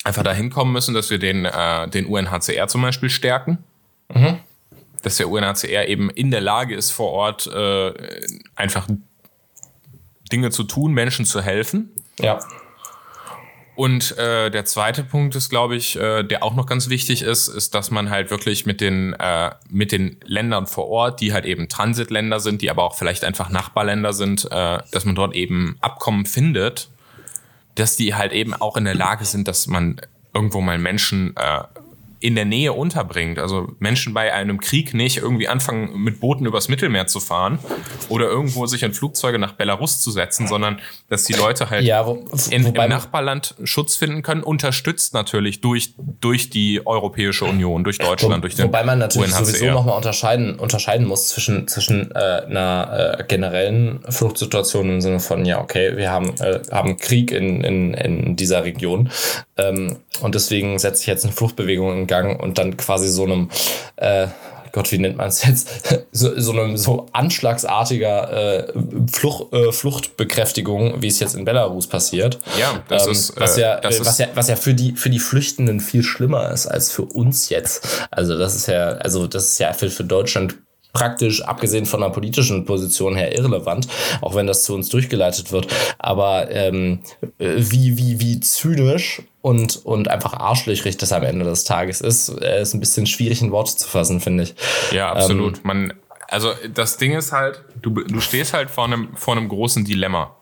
einfach 0.05 0.23
dahin 0.23 0.51
kommen 0.51 0.73
müssen, 0.73 0.95
dass 0.95 1.11
wir 1.11 1.19
den, 1.19 1.45
äh, 1.45 1.89
den 1.89 2.07
UNHCR 2.07 2.67
zum 2.69 2.83
Beispiel 2.83 3.11
stärken. 3.11 3.59
Mhm. 4.13 4.39
dass 5.03 5.17
der 5.17 5.29
UNHCR 5.29 5.87
eben 5.89 6.11
in 6.11 6.31
der 6.31 6.41
Lage 6.41 6.75
ist, 6.75 6.91
vor 6.91 7.13
Ort 7.13 7.47
äh, 7.47 7.93
einfach 8.57 8.89
Dinge 10.33 10.51
zu 10.51 10.65
tun, 10.65 10.93
Menschen 10.93 11.25
zu 11.25 11.43
helfen. 11.43 11.91
Ja. 12.19 12.39
Und 13.79 14.19
äh, 14.19 14.51
der 14.51 14.65
zweite 14.65 15.05
Punkt 15.05 15.37
ist, 15.37 15.51
glaube 15.51 15.77
ich, 15.77 15.95
äh, 15.95 16.25
der 16.25 16.43
auch 16.43 16.57
noch 16.57 16.67
ganz 16.67 16.89
wichtig 16.89 17.23
ist, 17.23 17.47
ist, 17.47 17.77
dass 17.77 17.93
man 17.93 18.11
halt 18.11 18.29
wirklich 18.29 18.67
mit 18.67 18.81
den 18.81 19.13
äh, 19.13 19.53
mit 19.71 19.93
den 19.93 20.17
Ländern 20.25 20.67
vor 20.67 20.89
Ort, 20.89 21.21
die 21.21 21.33
halt 21.33 21.45
eben 21.45 21.69
Transitländer 21.69 22.41
sind, 22.41 22.61
die 22.61 22.71
aber 22.71 22.83
auch 22.83 22.97
vielleicht 22.97 23.25
einfach 23.25 23.51
Nachbarländer 23.51 24.13
sind, 24.13 24.47
äh, 24.51 24.79
dass 24.91 25.05
man 25.05 25.15
dort 25.15 25.37
eben 25.37 25.77
Abkommen 25.81 26.27
findet, 26.27 26.89
dass 27.77 27.95
die 27.95 28.17
halt 28.17 28.33
eben 28.33 28.53
auch 28.53 28.77
in 28.77 28.85
der 28.85 28.97
Lage 28.97 29.25
sind, 29.25 29.47
dass 29.47 29.69
man 29.69 30.01
irgendwo 30.35 30.61
mal 30.61 30.79
Menschen 30.79 31.37
äh, 31.37 31.63
in 32.21 32.35
der 32.35 32.45
Nähe 32.45 32.73
unterbringt. 32.73 33.39
Also 33.39 33.69
Menschen 33.79 34.15
bei 34.15 34.33
einem 34.33 34.61
Krieg 34.61 34.95
nicht 34.95 35.19
irgendwie 35.19 35.49
anfangen, 35.49 35.99
mit 36.03 36.21
Booten 36.21 36.47
übers 36.47 36.69
Mittelmeer 36.69 37.07
zu 37.07 37.21
fahren 37.21 37.59
oder 38.09 38.27
irgendwo 38.27 38.67
sich 38.67 38.83
in 38.83 38.93
Flugzeuge 38.93 39.39
nach 39.39 39.53
Belarus 39.53 40.01
zu 40.01 40.11
setzen, 40.11 40.47
sondern 40.49 40.81
dass 41.09 41.25
die 41.25 41.35
Leute 41.35 41.71
halt 41.71 41.85
Ja, 41.85 42.07
wo- 42.07 42.25
in, 42.51 42.67
im 42.67 42.73
Nachbarland 42.89 43.55
Schutz 43.65 43.97
finden 43.97 44.23
können, 44.23 44.43
unterstützt 44.43 45.15
natürlich 45.15 45.61
durch, 45.61 45.95
durch 46.21 46.51
die 46.51 46.87
Europäische 46.87 47.45
Union, 47.45 47.85
durch 47.85 47.99
Deutschland, 47.99 48.43
durch 48.43 48.55
den 48.57 48.67
Wobei 48.67 48.85
man 48.85 48.99
natürlich 48.99 49.29
UNHCR. 49.33 49.45
sowieso 49.45 49.67
nochmal 49.73 49.97
unterscheiden, 49.97 50.59
unterscheiden 50.59 51.07
muss 51.07 51.29
zwischen, 51.29 51.69
zwischen 51.69 52.11
äh, 52.13 52.19
einer 52.19 53.17
äh, 53.21 53.25
generellen 53.25 54.01
Fluchtsituation 54.09 54.89
im 54.91 55.01
Sinne 55.01 55.21
von, 55.21 55.45
ja, 55.45 55.61
okay, 55.61 55.97
wir 55.97 56.11
haben, 56.11 56.35
äh, 56.41 56.61
haben 56.71 56.97
Krieg 56.97 57.31
in, 57.31 57.63
in, 57.63 57.95
in 57.95 58.37
dieser 58.37 58.65
Region 58.65 59.11
ähm, 59.57 59.97
und 60.21 60.35
deswegen 60.35 60.79
setzt 60.79 61.01
sich 61.01 61.07
jetzt 61.09 61.25
eine 61.25 61.33
Fluchtbewegung 61.33 61.93
in 61.93 62.07
Gang 62.09 62.41
und 62.41 62.59
dann 62.59 62.77
quasi 62.77 63.09
so 63.09 63.25
einem, 63.25 63.51
äh, 63.97 64.27
Gott, 64.73 64.93
wie 64.93 64.99
nennt 64.99 65.17
man 65.17 65.29
es 65.29 65.45
jetzt? 65.45 65.71
So, 66.11 66.41
so 66.41 66.53
einem 66.53 66.77
so 66.77 67.07
anschlagsartiger 67.13 68.67
äh, 68.67 68.73
Flucht, 69.13 69.53
äh, 69.53 69.73
Fluchtbekräftigung, 69.73 71.01
wie 71.01 71.07
es 71.07 71.21
jetzt 71.21 71.37
in 71.37 71.45
Belarus 71.45 71.87
passiert. 71.87 72.41
Ja, 72.59 72.83
das 72.89 73.07
ähm, 73.07 73.13
ist, 73.13 73.39
was 73.39 73.57
äh, 73.57 73.61
ja, 73.61 73.81
das 73.81 74.01
äh, 74.01 74.05
was 74.07 74.19
ja 74.19 74.27
was 74.35 74.49
ja 74.49 74.57
für 74.57 74.75
die, 74.75 74.93
für 74.93 75.11
die 75.11 75.19
Flüchtenden 75.19 75.81
viel 75.81 76.03
schlimmer 76.03 76.51
ist 76.51 76.67
als 76.67 76.91
für 76.91 77.03
uns 77.03 77.51
jetzt. 77.51 78.09
Also 78.11 78.37
das 78.37 78.57
ist 78.57 78.67
ja, 78.67 78.89
also 78.89 79.27
das 79.27 79.53
ist 79.53 79.59
ja 79.59 79.73
für, 79.75 79.91
für 79.91 80.05
Deutschland 80.05 80.57
praktisch, 80.93 81.43
abgesehen 81.43 81.87
von 81.87 82.03
einer 82.03 82.13
politischen 82.13 82.65
Position 82.65 83.15
her, 83.17 83.37
irrelevant, 83.37 83.89
auch 84.21 84.35
wenn 84.35 84.47
das 84.47 84.65
zu 84.65 84.75
uns 84.75 84.89
durchgeleitet 84.89 85.53
wird. 85.53 85.69
Aber 85.99 86.51
ähm, 86.51 87.01
äh, 87.39 87.55
wie, 87.57 87.97
wie, 87.97 88.21
wie 88.21 88.41
zynisch 88.41 89.23
und, 89.43 89.85
und 89.85 90.09
einfach 90.09 90.35
arschlöchrig 90.35 90.97
das 90.97 91.13
am 91.13 91.23
Ende 91.23 91.45
des 91.45 91.65
Tages 91.65 92.01
ist, 92.01 92.29
äh, 92.41 92.63
ist 92.63 92.75
ein 92.75 92.81
bisschen 92.81 93.07
schwierig 93.07 93.43
in 93.43 93.53
Worte 93.53 93.77
zu 93.77 93.89
fassen, 93.89 94.21
finde 94.21 94.45
ich. 94.45 94.55
Ja, 94.93 95.13
Ähm, 95.13 95.17
absolut. 95.19 95.65
Man, 95.65 95.93
also 96.29 96.53
das 96.75 96.97
Ding 96.97 97.17
ist 97.17 97.33
halt, 97.33 97.63
du, 97.81 97.91
du 97.91 98.21
stehst 98.21 98.53
halt 98.53 98.71
vor 98.71 98.85
einem, 98.85 99.17
vor 99.17 99.37
einem 99.37 99.49
großen 99.49 99.85
Dilemma. 99.85 100.35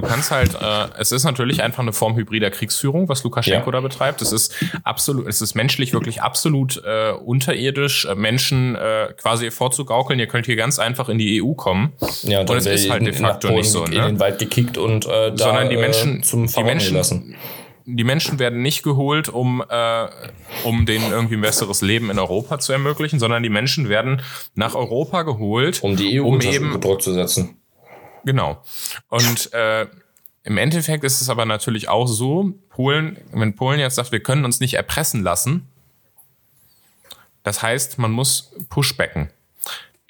Du 0.00 0.06
kannst 0.06 0.30
halt, 0.30 0.54
äh, 0.54 0.86
es 0.98 1.10
ist 1.12 1.24
natürlich 1.24 1.62
einfach 1.62 1.80
eine 1.82 1.92
Form 1.92 2.14
hybrider 2.16 2.50
Kriegsführung, 2.50 3.08
was 3.08 3.24
Lukaschenko 3.24 3.66
Ja. 3.66 3.72
da 3.72 3.80
betreibt. 3.80 4.22
Es 4.22 4.32
ist 4.32 4.54
absolut, 4.84 5.26
es 5.26 5.40
ist 5.40 5.54
menschlich 5.54 5.92
wirklich 5.92 6.22
absolut 6.22 6.82
äh, 6.84 7.10
unterirdisch, 7.12 8.04
äh, 8.04 8.14
Menschen 8.14 8.76
äh, 8.76 9.12
quasi 9.16 9.50
vorzugaukeln. 9.50 10.18
Ihr 10.20 10.26
könnt 10.28 10.46
hier 10.46 10.56
ganz 10.56 10.78
einfach 10.78 11.08
in 11.08 11.18
die 11.18 11.42
EU 11.42 11.54
kommen. 11.54 11.92
Ja, 12.22 12.40
und 12.40 12.50
es 12.50 12.66
ist 12.66 12.90
halt 12.90 13.02
de 13.02 13.08
in- 13.14 13.20
facto 13.20 13.50
nicht 13.50 13.70
so. 13.70 13.84
in 13.84 13.90
Ne? 13.92 14.06
den 14.06 14.20
Wald 14.20 14.38
gekickt 14.38 14.78
und 14.78 15.06
äh, 15.06 15.32
da 15.32 15.36
Sondern 15.36 15.70
die 15.70 15.76
Menschen, 15.76 16.18
äh, 16.20 16.22
zum 16.22 16.46
die 16.46 16.62
Menschen, 16.62 16.92
gelassen. 16.92 17.34
die 17.86 18.04
Menschen 18.04 18.38
werden 18.38 18.62
nicht 18.62 18.82
geholt, 18.82 19.28
um, 19.28 19.62
äh, 19.68 20.06
um 20.64 20.86
denen 20.86 21.10
irgendwie 21.10 21.34
ein 21.36 21.40
besseres 21.40 21.80
Leben 21.82 22.10
in 22.10 22.18
Europa 22.18 22.58
zu 22.58 22.72
ermöglichen, 22.72 23.18
sondern 23.18 23.42
die 23.42 23.48
Menschen 23.48 23.88
werden 23.88 24.22
nach 24.54 24.74
Europa 24.74 25.22
geholt, 25.22 25.82
Um 25.82 25.96
die 25.96 26.20
EU 26.20 26.24
um 26.26 26.34
unter 26.34 26.48
eben 26.52 26.80
Druck 26.80 27.02
zu 27.02 27.12
setzen. 27.14 27.56
Genau. 28.24 28.62
Und 29.08 29.52
äh, 29.52 29.86
im 30.44 30.56
Endeffekt 30.58 31.04
ist 31.04 31.20
es 31.20 31.28
aber 31.28 31.44
natürlich 31.44 31.88
auch 31.88 32.06
so, 32.06 32.52
Polen, 32.70 33.18
wenn 33.32 33.54
Polen 33.54 33.80
jetzt 33.80 33.96
sagt, 33.96 34.12
wir 34.12 34.22
können 34.22 34.44
uns 34.44 34.60
nicht 34.60 34.74
erpressen 34.74 35.22
lassen, 35.22 35.68
das 37.42 37.62
heißt, 37.62 37.98
man 37.98 38.10
muss 38.10 38.52
pushbacken. 38.68 39.30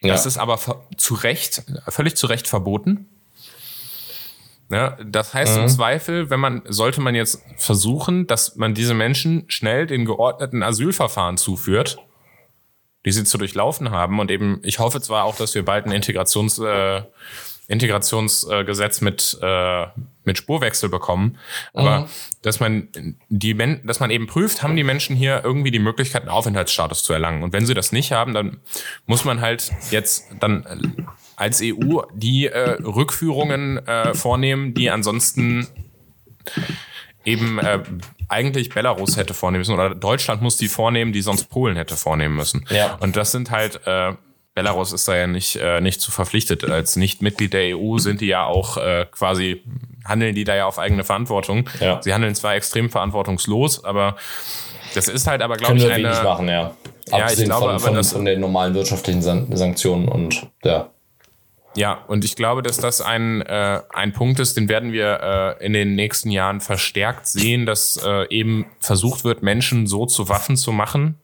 Ja. 0.01 0.13
Das 0.13 0.27
ist 0.27 0.39
aber 0.39 0.59
zu 0.97 1.15
Recht, 1.15 1.63
völlig 1.89 2.17
zu 2.17 2.27
Recht 2.27 2.47
verboten. 2.47 3.09
Ja, 4.71 4.97
das 5.03 5.33
heißt 5.35 5.57
Mhm. 5.57 5.63
im 5.63 5.69
Zweifel, 5.69 6.31
wenn 6.31 6.41
man, 6.41 6.63
sollte 6.69 7.01
man 7.01 7.15
jetzt 7.15 7.43
versuchen, 7.57 8.27
dass 8.27 8.57
man 8.57 8.75
diese 8.75 8.93
Menschen 8.95 9.45
schnell 9.49 9.87
den 9.87 10.05
geordneten 10.05 10.63
Asylverfahren 10.63 11.39
zuführt, 11.39 11.99
die 13.07 13.13
sie 13.13 13.25
zu 13.25 13.39
durchlaufen 13.39 13.91
haben. 13.91 14.21
Und 14.21 14.31
eben, 14.31 14.61
ich 14.63 14.79
hoffe 14.79 15.01
zwar 15.01 15.25
auch, 15.25 15.37
dass 15.37 15.55
wir 15.55 15.65
bald 15.65 15.87
ein 15.87 15.93
Integrations, 15.93 16.59
äh, 16.59 17.03
Integrationsgesetz 17.69 19.03
mit, 19.03 19.39
äh, 19.43 19.87
mit 20.25 20.39
Spurwechsel 20.39 20.89
bekommen, 20.89 21.39
aber 21.75 22.09
dass 22.43 22.61
man 22.61 22.89
die 23.29 23.53
Men 23.53 23.83
dass 23.85 24.01
man 24.01 24.11
eben 24.11 24.27
prüft, 24.27 24.63
haben 24.63 24.75
die 24.75 24.85
Menschen 24.85 25.15
hier 25.15 25.43
irgendwie 25.45 25.71
die 25.71 25.79
Möglichkeit, 25.79 26.23
einen 26.23 26.31
Aufenthaltsstatus 26.31 27.03
zu 27.03 27.13
erlangen. 27.13 27.43
Und 27.43 27.53
wenn 27.53 27.67
sie 27.67 27.75
das 27.75 27.93
nicht 27.93 28.11
haben, 28.11 28.33
dann 28.33 28.57
muss 29.07 29.25
man 29.27 29.43
halt 29.43 29.71
jetzt 29.91 30.29
dann 30.41 31.07
als 31.37 31.61
EU 31.63 32.01
die 32.15 32.47
äh, 32.47 32.83
Rückführungen 32.83 33.87
äh, 33.87 34.15
vornehmen, 34.15 34.73
die 34.73 34.91
ansonsten 34.91 35.69
eben 37.27 37.59
äh, 37.59 37.83
eigentlich 38.29 38.71
Belarus 38.71 39.19
hätte 39.19 39.35
vornehmen 39.35 39.61
müssen 39.61 39.75
oder 39.75 39.95
Deutschland 39.95 40.41
muss 40.41 40.57
die 40.57 40.69
vornehmen, 40.69 41.13
die 41.13 41.21
sonst 41.21 41.45
Polen 41.51 41.77
hätte 41.77 41.97
vornehmen 41.97 42.35
müssen. 42.35 42.65
Ja. 42.71 42.95
Und 43.01 43.17
das 43.17 43.33
sind 43.33 43.51
halt 43.51 43.87
äh, 43.87 44.15
Belarus 44.59 44.93
ist 44.93 45.07
da 45.09 45.17
ja 45.17 45.27
nicht 45.27 45.57
äh, 45.57 45.81
nicht 45.81 46.01
zu 46.01 46.11
verpflichtet 46.11 46.65
als 46.65 46.97
nicht 46.97 47.23
Mitglied 47.23 47.53
der 47.53 47.77
EU 47.77 47.99
sind 47.99 48.21
die 48.21 48.27
ja 48.27 48.45
auch 48.45 48.77
äh, 48.77 49.07
quasi 49.11 49.63
handeln 50.05 50.35
die 50.35 50.45
da 50.45 50.55
ja 50.57 50.67
auf 50.67 50.79
eigene 50.79 51.05
Verantwortung. 51.05 51.69
Ja. 51.81 52.01
Sie 52.03 52.13
handeln 52.13 52.35
zwar 52.35 52.55
extrem 52.55 52.91
verantwortungslos, 52.91 53.85
aber 53.85 54.17
das 54.95 55.09
ist 55.09 55.27
halt 55.27 55.43
aber 55.43 55.57
glaube 55.57 55.75
Können 55.75 55.81
ich 55.81 55.87
wir 55.89 55.95
eine 55.95 56.05
wenig 56.09 56.23
machen, 56.23 56.49
ja. 56.49 56.73
ich 57.07 57.13
Abgesehen 57.15 57.49
glaube 57.49 57.61
von, 57.63 57.71
aber, 57.71 57.81
von, 57.81 57.95
dass- 57.95 58.13
von 58.13 58.25
den 58.25 58.41
normalen 58.41 58.75
wirtschaftlichen 58.75 59.23
San 59.23 59.55
Sanktionen 59.57 60.09
und 60.09 60.47
ja. 60.65 60.89
Ja, 61.77 62.03
und 62.09 62.25
ich 62.25 62.35
glaube, 62.35 62.63
dass 62.63 62.79
das 62.79 63.01
ein, 63.01 63.41
äh, 63.43 63.81
ein 63.91 64.13
Punkt 64.13 64.41
ist, 64.41 64.57
den 64.57 64.69
werden 64.69 64.91
wir 64.91 65.57
äh, 65.61 65.65
in 65.65 65.73
den 65.75 65.95
nächsten 65.95 66.31
Jahren 66.31 66.61
verstärkt 66.61 67.29
sehen, 67.29 67.67
dass 67.67 68.01
äh, 68.05 68.27
eben 68.35 68.67
versucht 68.81 69.23
wird, 69.23 69.43
Menschen 69.45 69.87
so 69.87 70.05
zu 70.07 70.29
Waffen 70.29 70.57
zu 70.57 70.73
machen. 70.73 71.17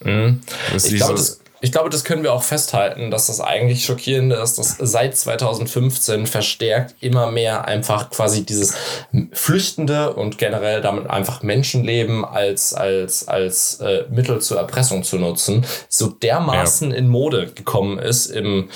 Mhm. 0.00 0.40
Ich 0.74 0.96
glaube, 0.96 1.12
das, 1.14 1.40
ich 1.66 1.72
glaube, 1.72 1.90
das 1.90 2.04
können 2.04 2.22
wir 2.22 2.32
auch 2.32 2.44
festhalten, 2.44 3.10
dass 3.10 3.26
das 3.26 3.40
eigentlich 3.40 3.84
Schockierende 3.84 4.36
ist, 4.36 4.56
dass 4.56 4.76
seit 4.78 5.16
2015 5.16 6.28
verstärkt 6.28 6.94
immer 7.00 7.32
mehr 7.32 7.64
einfach 7.64 8.10
quasi 8.10 8.46
dieses 8.46 8.74
Flüchtende 9.32 10.14
und 10.14 10.38
generell 10.38 10.80
damit 10.80 11.10
einfach 11.10 11.42
Menschenleben 11.42 12.24
als, 12.24 12.72
als, 12.72 13.26
als 13.26 13.80
äh, 13.80 14.04
Mittel 14.08 14.40
zur 14.40 14.58
Erpressung 14.58 15.02
zu 15.02 15.18
nutzen, 15.18 15.66
so 15.88 16.06
dermaßen 16.06 16.92
in 16.92 17.08
Mode 17.08 17.50
gekommen 17.52 17.98
ist 17.98 18.26
im, 18.26 18.68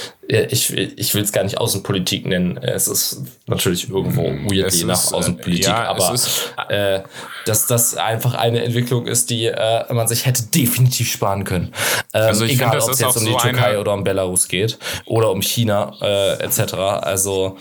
ich, 0.51 0.73
ich 0.73 1.15
will 1.15 1.23
es 1.23 1.33
gar 1.33 1.43
nicht 1.45 1.59
Außenpolitik 1.59 2.25
nennen, 2.27 2.57
es 2.59 2.87
ist 2.89 3.23
natürlich 3.47 3.89
irgendwo 3.91 4.23
weird 4.25 4.69
Es 4.69 4.79
je 4.81 4.85
nach 4.87 4.95
ist, 5.03 5.11
äh, 5.13 5.15
Außenpolitik, 5.17 5.65
ja, 5.67 5.85
aber 5.89 6.13
ist- 6.15 6.55
äh, 6.69 7.01
dass 7.47 7.67
das 7.67 7.97
einfach 7.97 8.35
eine 8.35 8.63
Entwicklung 8.63 9.07
ist, 9.07 9.31
die 9.31 9.47
äh, 9.47 9.93
man 9.93 10.07
sich 10.07 10.27
hätte 10.27 10.43
definitiv 10.45 11.11
sparen 11.11 11.45
können. 11.45 11.73
Ähm, 12.15 12.23
Also 12.29 12.45
ich 12.45 12.53
egal, 12.53 12.79
ob 12.79 12.91
es 12.91 12.99
jetzt 13.01 13.17
um 13.17 13.25
die 13.25 13.33
so 13.33 13.39
Türkei 13.39 13.67
eine- 13.71 13.81
oder 13.81 13.93
um 13.95 14.05
Belarus 14.05 14.47
geht 14.49 14.79
oder 15.07 15.31
um 15.31 15.43
China 15.43 15.97
äh, 16.01 16.35
etc. 16.45 16.75
Also 16.75 17.57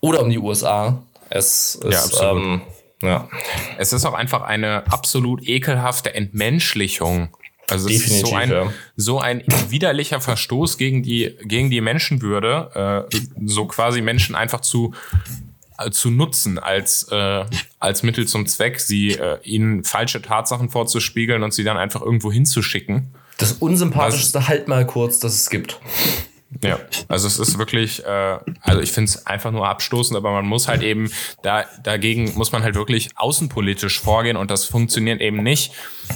oder 0.00 0.20
um 0.22 0.30
die 0.30 0.38
USA. 0.38 1.02
Es 1.30 1.74
ist 1.74 2.20
Ja, 2.20 2.30
ähm, 2.30 2.60
ja. 3.02 3.28
es 3.78 3.92
ist 3.92 4.04
auch 4.04 4.14
einfach 4.14 4.42
eine 4.42 4.84
absolut 4.92 5.42
ekelhafte 5.48 6.14
Entmenschlichung. 6.14 7.30
Also 7.68 7.88
es 7.88 8.06
ist 8.06 8.26
so 8.26 8.34
ein, 8.34 8.50
ja. 8.50 8.72
so 8.96 9.18
ein 9.18 9.42
widerlicher 9.68 10.20
Verstoß 10.20 10.78
gegen 10.78 11.02
die, 11.02 11.36
gegen 11.42 11.70
die 11.70 11.80
Menschenwürde, 11.80 13.06
äh, 13.10 13.18
so 13.44 13.66
quasi 13.66 14.00
Menschen 14.00 14.36
einfach 14.36 14.60
zu, 14.60 14.94
äh, 15.78 15.90
zu 15.90 16.10
nutzen 16.10 16.58
als, 16.58 17.08
äh, 17.10 17.44
als 17.80 18.02
Mittel 18.02 18.28
zum 18.28 18.46
Zweck, 18.46 18.78
sie 18.78 19.12
äh, 19.12 19.38
ihnen 19.42 19.82
falsche 19.82 20.22
Tatsachen 20.22 20.70
vorzuspiegeln 20.70 21.42
und 21.42 21.52
sie 21.52 21.64
dann 21.64 21.76
einfach 21.76 22.02
irgendwo 22.02 22.30
hinzuschicken. 22.30 23.10
Das 23.38 23.52
unsympathischste 23.52 24.48
halt 24.48 24.68
mal 24.68 24.86
kurz, 24.86 25.18
das 25.18 25.34
es 25.34 25.50
gibt. 25.50 25.78
Ja, 26.62 26.78
also 27.08 27.26
es 27.26 27.38
ist 27.38 27.58
wirklich, 27.58 28.04
äh, 28.04 28.38
also 28.60 28.80
ich 28.80 28.92
finde 28.92 29.10
es 29.10 29.26
einfach 29.26 29.50
nur 29.50 29.68
abstoßend, 29.68 30.16
aber 30.16 30.32
man 30.32 30.46
muss 30.46 30.68
halt 30.68 30.82
eben 30.82 31.10
da 31.42 31.64
dagegen 31.82 32.32
muss 32.34 32.52
man 32.52 32.62
halt 32.62 32.74
wirklich 32.74 33.10
außenpolitisch 33.16 34.00
vorgehen 34.00 34.36
und 34.36 34.50
das 34.50 34.64
funktioniert 34.64 35.20
eben 35.20 35.42
nicht, 35.42 35.72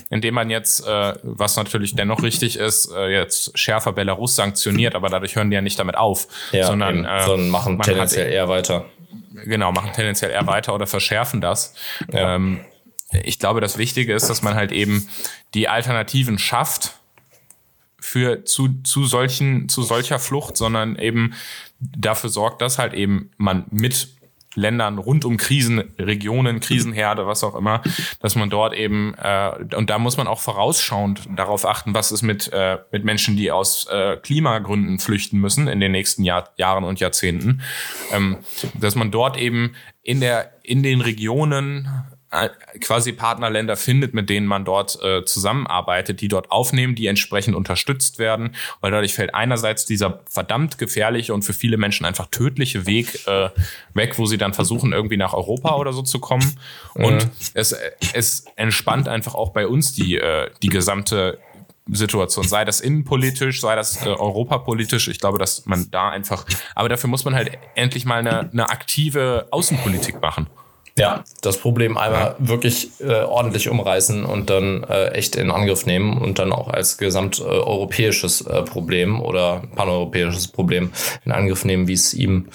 indem 0.08 0.34
man 0.34 0.50
jetzt, 0.50 0.86
äh, 0.86 1.14
was 1.22 1.56
natürlich 1.56 1.94
dennoch 1.94 2.22
richtig 2.22 2.56
ist, 2.58 2.90
äh, 2.92 3.08
jetzt 3.08 3.58
schärfer 3.58 3.92
Belarus 3.92 4.36
sanktioniert, 4.36 4.94
aber 4.94 5.08
dadurch 5.08 5.36
hören 5.36 5.50
die 5.50 5.54
ja 5.54 5.62
nicht 5.62 5.78
damit 5.78 5.96
auf, 5.96 6.28
Ja, 6.52 6.66
sondern, 6.66 7.04
äh, 7.04 7.22
sondern 7.24 7.50
machen 7.50 7.80
tendenziell 7.80 8.26
hat, 8.26 8.32
eher 8.32 8.48
weiter. 8.48 8.86
genau 9.44 9.72
machen 9.72 9.90
tendenziell 9.94 10.30
eher 10.30 10.46
weiter 10.46 10.74
oder 10.74 10.86
verschärfen 10.86 11.40
das. 11.40 11.74
Ja. 12.12 12.36
Ähm, 12.36 12.60
ich 13.24 13.38
glaube, 13.40 13.60
das 13.60 13.76
Wichtige 13.76 14.14
ist, 14.14 14.30
dass 14.30 14.42
man 14.42 14.54
halt 14.54 14.70
eben 14.70 15.08
die 15.54 15.68
Alternativen 15.68 16.38
schafft 16.38 16.99
für 18.00 18.44
zu, 18.44 18.82
zu 18.82 19.04
solchen, 19.04 19.68
zu 19.68 19.82
solcher 19.82 20.18
Flucht, 20.18 20.56
sondern 20.56 20.96
eben 20.96 21.34
dafür 21.80 22.30
sorgt, 22.30 22.62
dass 22.62 22.78
halt 22.78 22.94
eben 22.94 23.30
man 23.36 23.64
mit 23.70 24.08
Ländern 24.54 24.98
rund 24.98 25.24
um 25.24 25.36
Krisenregionen, 25.36 26.58
Krisenherde, 26.58 27.26
was 27.26 27.44
auch 27.44 27.54
immer, 27.54 27.82
dass 28.20 28.34
man 28.34 28.50
dort 28.50 28.74
eben 28.74 29.14
äh, 29.14 29.52
und 29.76 29.90
da 29.90 29.98
muss 29.98 30.16
man 30.16 30.26
auch 30.26 30.40
vorausschauend 30.40 31.28
darauf 31.36 31.64
achten, 31.64 31.94
was 31.94 32.10
ist 32.10 32.22
mit 32.22 32.52
äh, 32.52 32.78
mit 32.90 33.04
Menschen, 33.04 33.36
die 33.36 33.52
aus 33.52 33.86
äh, 33.86 34.16
Klimagründen 34.16 34.98
flüchten 34.98 35.38
müssen 35.38 35.68
in 35.68 35.78
den 35.78 35.92
nächsten 35.92 36.24
Jahr, 36.24 36.50
Jahren 36.56 36.82
und 36.82 36.98
Jahrzehnten, 36.98 37.62
ähm, 38.12 38.38
dass 38.74 38.96
man 38.96 39.12
dort 39.12 39.36
eben 39.38 39.74
in 40.02 40.20
der 40.20 40.52
in 40.64 40.82
den 40.82 41.00
Regionen 41.00 41.88
quasi 42.80 43.12
Partnerländer 43.12 43.76
findet, 43.76 44.14
mit 44.14 44.30
denen 44.30 44.46
man 44.46 44.64
dort 44.64 45.02
äh, 45.02 45.24
zusammenarbeitet, 45.24 46.20
die 46.20 46.28
dort 46.28 46.52
aufnehmen, 46.52 46.94
die 46.94 47.08
entsprechend 47.08 47.56
unterstützt 47.56 48.20
werden, 48.20 48.54
weil 48.80 48.92
dadurch 48.92 49.14
fällt 49.14 49.34
einerseits 49.34 49.84
dieser 49.84 50.20
verdammt 50.26 50.78
gefährliche 50.78 51.34
und 51.34 51.42
für 51.42 51.54
viele 51.54 51.76
Menschen 51.76 52.06
einfach 52.06 52.26
tödliche 52.26 52.86
Weg 52.86 53.26
äh, 53.26 53.50
weg, 53.94 54.16
wo 54.16 54.26
sie 54.26 54.38
dann 54.38 54.54
versuchen, 54.54 54.92
irgendwie 54.92 55.16
nach 55.16 55.34
Europa 55.34 55.74
oder 55.74 55.92
so 55.92 56.02
zu 56.02 56.20
kommen. 56.20 56.56
Und 56.94 57.24
mhm. 57.24 57.30
es, 57.54 57.74
es 58.12 58.44
entspannt 58.54 59.08
einfach 59.08 59.34
auch 59.34 59.50
bei 59.50 59.66
uns 59.66 59.92
die, 59.92 60.16
äh, 60.16 60.50
die 60.62 60.68
gesamte 60.68 61.38
Situation, 61.92 62.46
sei 62.46 62.64
das 62.64 62.80
innenpolitisch, 62.80 63.60
sei 63.60 63.74
das 63.74 64.06
äh, 64.06 64.08
europapolitisch. 64.08 65.08
Ich 65.08 65.18
glaube, 65.18 65.38
dass 65.38 65.66
man 65.66 65.90
da 65.90 66.10
einfach, 66.10 66.46
aber 66.76 66.88
dafür 66.88 67.10
muss 67.10 67.24
man 67.24 67.34
halt 67.34 67.58
endlich 67.74 68.04
mal 68.04 68.20
eine, 68.20 68.50
eine 68.50 68.70
aktive 68.70 69.48
Außenpolitik 69.50 70.20
machen. 70.20 70.46
Ja, 71.00 71.24
das 71.40 71.56
Problem 71.56 71.96
einmal 71.96 72.34
wirklich 72.38 72.90
äh, 73.00 73.22
ordentlich 73.22 73.70
umreißen 73.70 74.24
und 74.26 74.50
dann 74.50 74.84
äh, 74.84 75.12
echt 75.12 75.34
in 75.34 75.50
Angriff 75.50 75.86
nehmen 75.86 76.18
und 76.18 76.38
dann 76.38 76.52
auch 76.52 76.68
als 76.68 76.98
gesamteuropäisches 76.98 78.42
äh, 78.42 78.62
Problem 78.62 79.22
oder 79.22 79.62
paneuropäisches 79.74 80.48
Problem 80.48 80.92
in 81.24 81.32
Angriff 81.32 81.64
nehmen, 81.64 81.88
wie 81.88 81.94
es 81.94 82.12
ihm 82.12 82.48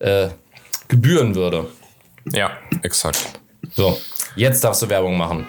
äh, 0.00 0.30
gebühren 0.88 1.36
würde. 1.36 1.68
Ja, 2.32 2.50
exakt. 2.82 3.40
So, 3.70 3.96
jetzt 4.34 4.64
darfst 4.64 4.82
du 4.82 4.88
Werbung 4.88 5.16
machen. 5.16 5.46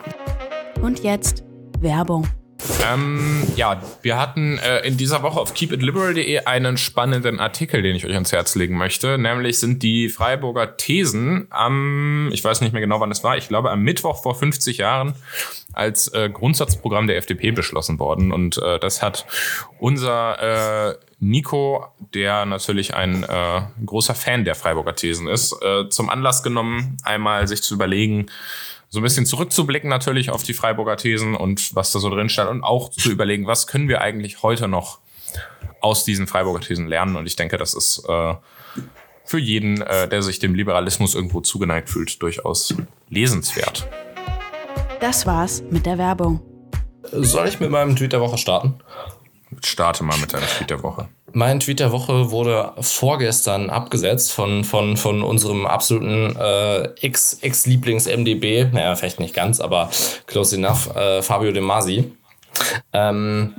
Und 0.80 1.04
jetzt 1.04 1.44
Werbung. 1.80 2.28
Ähm, 2.84 3.44
ja, 3.56 3.82
wir 4.02 4.18
hatten 4.18 4.58
äh, 4.58 4.80
in 4.88 4.98
dieser 4.98 5.24
Woche 5.24 5.40
auf 5.40 5.54
keepitliberal.de 5.54 6.40
einen 6.46 6.78
spannenden 6.78 7.40
Artikel, 7.40 7.82
den 7.82 7.96
ich 7.96 8.06
euch 8.06 8.14
ans 8.14 8.32
Herz 8.32 8.56
legen 8.56 8.78
möchte. 8.78 9.18
Nämlich 9.18 9.60
sind 9.60 9.84
die 9.84 10.10
Freiburger 10.10 10.78
Thesen 10.78 11.48
am, 11.50 12.30
ich 12.32 12.44
weiß 12.44 12.62
nicht 12.62 12.74
mehr 12.74 12.82
genau, 12.82 13.00
wann 13.00 13.12
es 13.12 13.24
war, 13.24 13.38
ich 13.38 13.48
glaube 13.48 13.72
am 13.72 13.82
Mittwoch 13.82 14.22
vor 14.22 14.36
50 14.36 14.78
Jahren 14.78 15.14
als 15.74 16.08
äh, 16.10 16.30
Grundsatzprogramm 16.30 17.08
der 17.08 17.18
FDP 17.18 17.52
beschlossen 17.52 18.00
worden. 18.00 18.32
Und 18.32 18.58
äh, 18.58 18.80
das 18.80 19.02
hat 19.02 19.26
unser 19.80 20.92
äh, 20.92 20.96
Nico, 21.20 21.88
der 22.14 22.46
natürlich 22.46 22.94
ein 22.94 23.24
äh, 23.24 23.62
großer 23.86 24.14
Fan 24.14 24.46
der 24.46 24.56
Freiburger 24.56 24.96
Thesen 24.96 25.28
ist, 25.28 25.56
äh, 25.62 25.90
zum 25.90 26.10
Anlass 26.10 26.44
genommen, 26.44 26.98
einmal 27.04 27.48
sich 27.48 27.64
zu 27.64 27.74
überlegen, 27.76 28.28
so 28.94 29.00
ein 29.00 29.04
bisschen 29.04 29.26
zurückzublicken 29.26 29.90
natürlich 29.90 30.30
auf 30.30 30.44
die 30.44 30.54
Freiburger 30.54 30.98
Thesen 30.98 31.34
und 31.34 31.76
was 31.76 31.92
da 31.92 31.98
so 31.98 32.12
drin 32.12 32.30
stand 32.30 32.52
und 32.52 32.64
auch 32.64 32.92
zu 32.92 33.10
überlegen, 33.10 33.48
was 33.48 33.66
können 33.66 33.88
wir 33.88 34.02
eigentlich 34.02 34.44
heute 34.44 34.68
noch 34.68 35.00
aus 35.82 36.06
diesen 36.06 36.28
Freiburger 36.28 36.60
Thesen 36.60 36.88
lernen. 36.88 37.16
Und 37.16 37.26
ich 37.26 37.36
denke, 37.36 37.58
das 37.58 37.74
ist 37.74 38.04
äh, 38.08 38.36
für 39.26 39.40
jeden, 39.40 39.82
äh, 39.82 40.08
der 40.08 40.22
sich 40.22 40.38
dem 40.38 40.54
Liberalismus 40.54 41.16
irgendwo 41.16 41.42
zugeneigt 41.42 41.90
fühlt, 41.90 42.22
durchaus 42.22 42.76
lesenswert. 43.10 43.88
Das 45.00 45.26
war's 45.26 45.64
mit 45.72 45.88
der 45.88 45.98
Werbung. 45.98 46.40
Soll 47.12 47.48
ich 47.48 47.60
mit 47.60 47.72
meinem 47.72 47.96
Tweet 47.96 48.14
der 48.14 48.22
Woche 48.22 48.38
starten? 48.38 48.76
Starte 49.64 50.04
mal 50.04 50.18
mit 50.18 50.34
deinem 50.34 50.48
Tweet 50.48 50.70
der 50.70 50.84
Woche. 50.84 51.08
Mein 51.32 51.60
Tweet 51.60 51.80
der 51.80 51.92
Woche 51.92 52.30
wurde 52.30 52.74
vorgestern 52.80 53.72
abgesetzt 53.72 54.32
von, 54.32 54.64
von, 54.64 54.98
von 54.98 55.24
unserem 55.24 55.66
absoluten 55.66 56.36
äh, 56.36 56.84
Ex-Lieblings-MDB, 57.02 58.72
naja, 58.72 58.96
vielleicht 58.96 59.20
nicht 59.20 59.34
ganz, 59.34 59.60
aber 59.60 59.90
close 60.28 60.56
enough, 60.56 60.96
äh, 60.96 61.24
Fabio 61.24 61.52
De 61.52 61.62
Masi. 61.62 62.12
Ähm, 62.94 63.56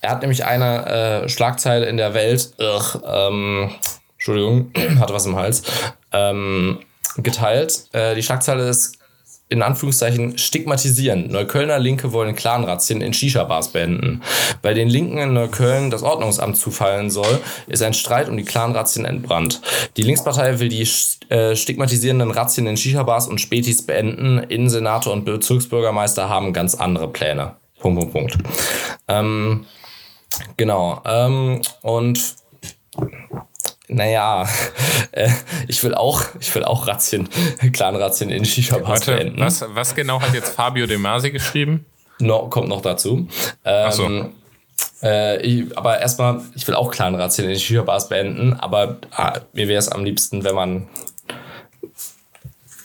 er 0.00 0.10
hat 0.10 0.22
nämlich 0.22 0.46
eine 0.46 0.86
äh, 0.86 1.28
Schlagzeile 1.28 1.86
in 1.86 1.98
der 1.98 2.14
Welt, 2.14 2.54
ugh, 2.58 3.02
ähm, 3.04 3.70
Entschuldigung, 4.14 4.72
hatte 4.98 5.12
was 5.12 5.26
im 5.26 5.36
Hals, 5.36 5.62
ähm, 6.12 6.80
geteilt. 7.18 7.84
Äh, 7.92 8.14
die 8.14 8.22
Schlagzeile 8.22 8.68
ist 8.68 8.99
in 9.50 9.62
Anführungszeichen 9.62 10.38
stigmatisieren. 10.38 11.28
Neuköllner 11.30 11.78
Linke 11.78 12.12
wollen 12.12 12.36
Clanrazzien 12.36 13.00
in 13.00 13.12
Shisha-Bars 13.12 13.68
beenden. 13.72 14.22
Bei 14.62 14.74
den 14.74 14.88
Linken 14.88 15.18
in 15.18 15.34
Neukölln 15.34 15.90
das 15.90 16.04
Ordnungsamt 16.04 16.56
zufallen 16.56 17.10
soll, 17.10 17.40
ist 17.66 17.82
ein 17.82 17.92
Streit 17.92 18.28
um 18.28 18.36
die 18.36 18.44
Clanrazzien 18.44 19.04
entbrannt. 19.04 19.60
Die 19.96 20.02
Linkspartei 20.02 20.60
will 20.60 20.68
die 20.68 20.88
äh, 21.28 21.56
stigmatisierenden 21.56 22.30
Razzien 22.30 22.68
in 22.68 22.76
Shisha-Bars 22.76 23.26
und 23.26 23.40
Spätis 23.40 23.84
beenden. 23.84 24.38
Innensenator 24.38 25.12
und 25.12 25.24
Bezirksbürgermeister 25.24 26.28
haben 26.28 26.52
ganz 26.52 26.76
andere 26.76 27.08
Pläne. 27.08 27.56
Punkt, 27.80 27.98
Punkt, 27.98 28.12
Punkt. 28.12 28.38
Ähm, 29.08 29.66
genau. 30.56 31.02
Ähm, 31.04 31.60
und 31.82 32.36
naja, 33.90 34.48
äh, 35.12 35.28
ich 35.68 35.82
will 35.82 35.94
auch, 35.94 36.24
ich 36.40 36.54
will 36.54 36.64
auch 36.64 36.86
Razzien, 36.86 37.28
Clan-Razzien 37.72 38.30
in 38.30 38.44
Shisha-Bars 38.44 39.06
beenden. 39.06 39.40
Was, 39.40 39.64
was 39.68 39.94
genau 39.94 40.20
hat 40.20 40.34
jetzt 40.34 40.54
Fabio 40.54 40.86
De 40.86 40.96
Masi 40.96 41.30
geschrieben? 41.30 41.84
No, 42.18 42.48
kommt 42.48 42.68
noch 42.68 42.82
dazu. 42.82 43.28
Ähm, 43.64 43.86
Ach 43.86 43.92
so. 43.92 44.30
Äh, 45.02 45.42
ich, 45.42 45.76
aber 45.76 45.98
erstmal, 45.98 46.42
ich 46.54 46.66
will 46.68 46.74
auch 46.74 46.90
Clan-Razzien 46.90 47.48
in 47.48 47.58
Shisha-Bars 47.58 48.08
beenden, 48.08 48.54
aber 48.54 48.98
ah, 49.12 49.40
mir 49.52 49.68
wäre 49.68 49.78
es 49.78 49.88
am 49.88 50.04
liebsten, 50.04 50.44
wenn 50.44 50.54
man 50.54 50.88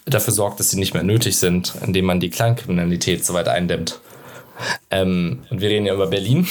dafür 0.05 0.33
sorgt, 0.33 0.59
dass 0.59 0.69
sie 0.69 0.79
nicht 0.79 0.93
mehr 0.93 1.03
nötig 1.03 1.37
sind, 1.37 1.73
indem 1.85 2.05
man 2.05 2.19
die 2.19 2.29
Clankriminalität 2.29 3.25
so 3.25 3.33
weit 3.33 3.47
eindämmt. 3.47 3.99
Ähm, 4.91 5.43
und 5.49 5.61
wir 5.61 5.69
reden 5.69 5.85
ja 5.85 5.93
über 5.93 6.07
Berlin. 6.07 6.47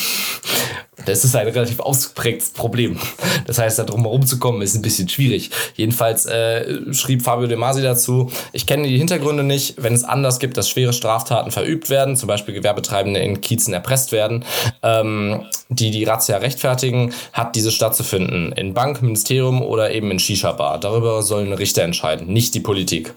Das 1.06 1.24
ist 1.24 1.34
ein 1.34 1.48
relativ 1.48 1.80
ausgeprägtes 1.80 2.50
Problem. 2.50 2.98
Das 3.46 3.58
heißt, 3.58 3.78
da 3.78 3.84
drum 3.84 4.02
herum 4.02 4.26
zu 4.26 4.38
kommen, 4.38 4.62
ist 4.62 4.74
ein 4.74 4.82
bisschen 4.82 5.08
schwierig. 5.08 5.50
Jedenfalls 5.74 6.24
äh, 6.26 6.94
schrieb 6.94 7.22
Fabio 7.22 7.46
De 7.46 7.56
Masi 7.56 7.82
dazu, 7.82 8.30
ich 8.52 8.66
kenne 8.66 8.86
die 8.86 8.96
Hintergründe 8.96 9.42
nicht, 9.42 9.82
wenn 9.82 9.92
es 9.92 10.04
anders 10.04 10.38
gibt, 10.38 10.56
dass 10.56 10.68
schwere 10.68 10.92
Straftaten 10.92 11.50
verübt 11.50 11.90
werden, 11.90 12.16
zum 12.16 12.28
Beispiel 12.28 12.54
Gewerbetreibende 12.54 13.20
in 13.20 13.40
Kiezen 13.40 13.74
erpresst 13.74 14.12
werden, 14.12 14.44
ähm, 14.82 15.46
die 15.68 15.90
die 15.90 16.04
Razzia 16.04 16.36
rechtfertigen, 16.36 17.12
hat 17.32 17.56
diese 17.56 17.70
stattzufinden. 17.70 18.52
In 18.52 18.72
Bank, 18.72 19.02
Ministerium 19.02 19.62
oder 19.62 19.90
eben 19.90 20.10
in 20.10 20.18
Shisha-Bar. 20.18 20.78
Darüber 20.78 21.22
sollen 21.22 21.52
Richter 21.52 21.82
entscheiden, 21.82 22.32
nicht 22.32 22.54
die 22.54 22.60
Politik. 22.60 23.12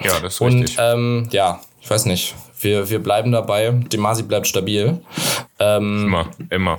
Ja, 0.00 0.20
das 0.20 0.34
ist 0.34 0.40
Und, 0.40 0.62
richtig. 0.62 0.78
Ähm, 0.78 1.28
ja, 1.32 1.60
ich 1.80 1.88
weiß 1.88 2.06
nicht. 2.06 2.34
Wir, 2.60 2.88
wir 2.88 3.02
bleiben 3.02 3.32
dabei. 3.32 3.70
Demasi 3.70 4.22
bleibt 4.22 4.46
stabil. 4.46 4.98
Ähm, 5.60 6.06
immer, 6.06 6.30
immer. 6.50 6.78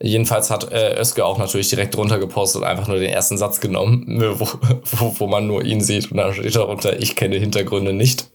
Jedenfalls 0.00 0.50
hat 0.50 0.70
äh, 0.70 1.00
Özge 1.00 1.24
auch 1.24 1.38
natürlich 1.38 1.70
direkt 1.70 1.94
drunter 1.94 2.18
gepostet 2.18 2.62
und 2.62 2.68
einfach 2.68 2.86
nur 2.86 2.98
den 2.98 3.10
ersten 3.10 3.38
Satz 3.38 3.60
genommen, 3.60 4.04
ne, 4.06 4.38
wo, 4.38 4.46
wo, 4.92 5.14
wo 5.18 5.26
man 5.26 5.46
nur 5.46 5.64
ihn 5.64 5.80
sieht. 5.80 6.10
Und 6.10 6.18
dann 6.18 6.34
steht 6.34 6.54
darunter, 6.54 7.00
ich 7.00 7.16
kenne 7.16 7.36
Hintergründe 7.36 7.92
nicht. 7.92 8.30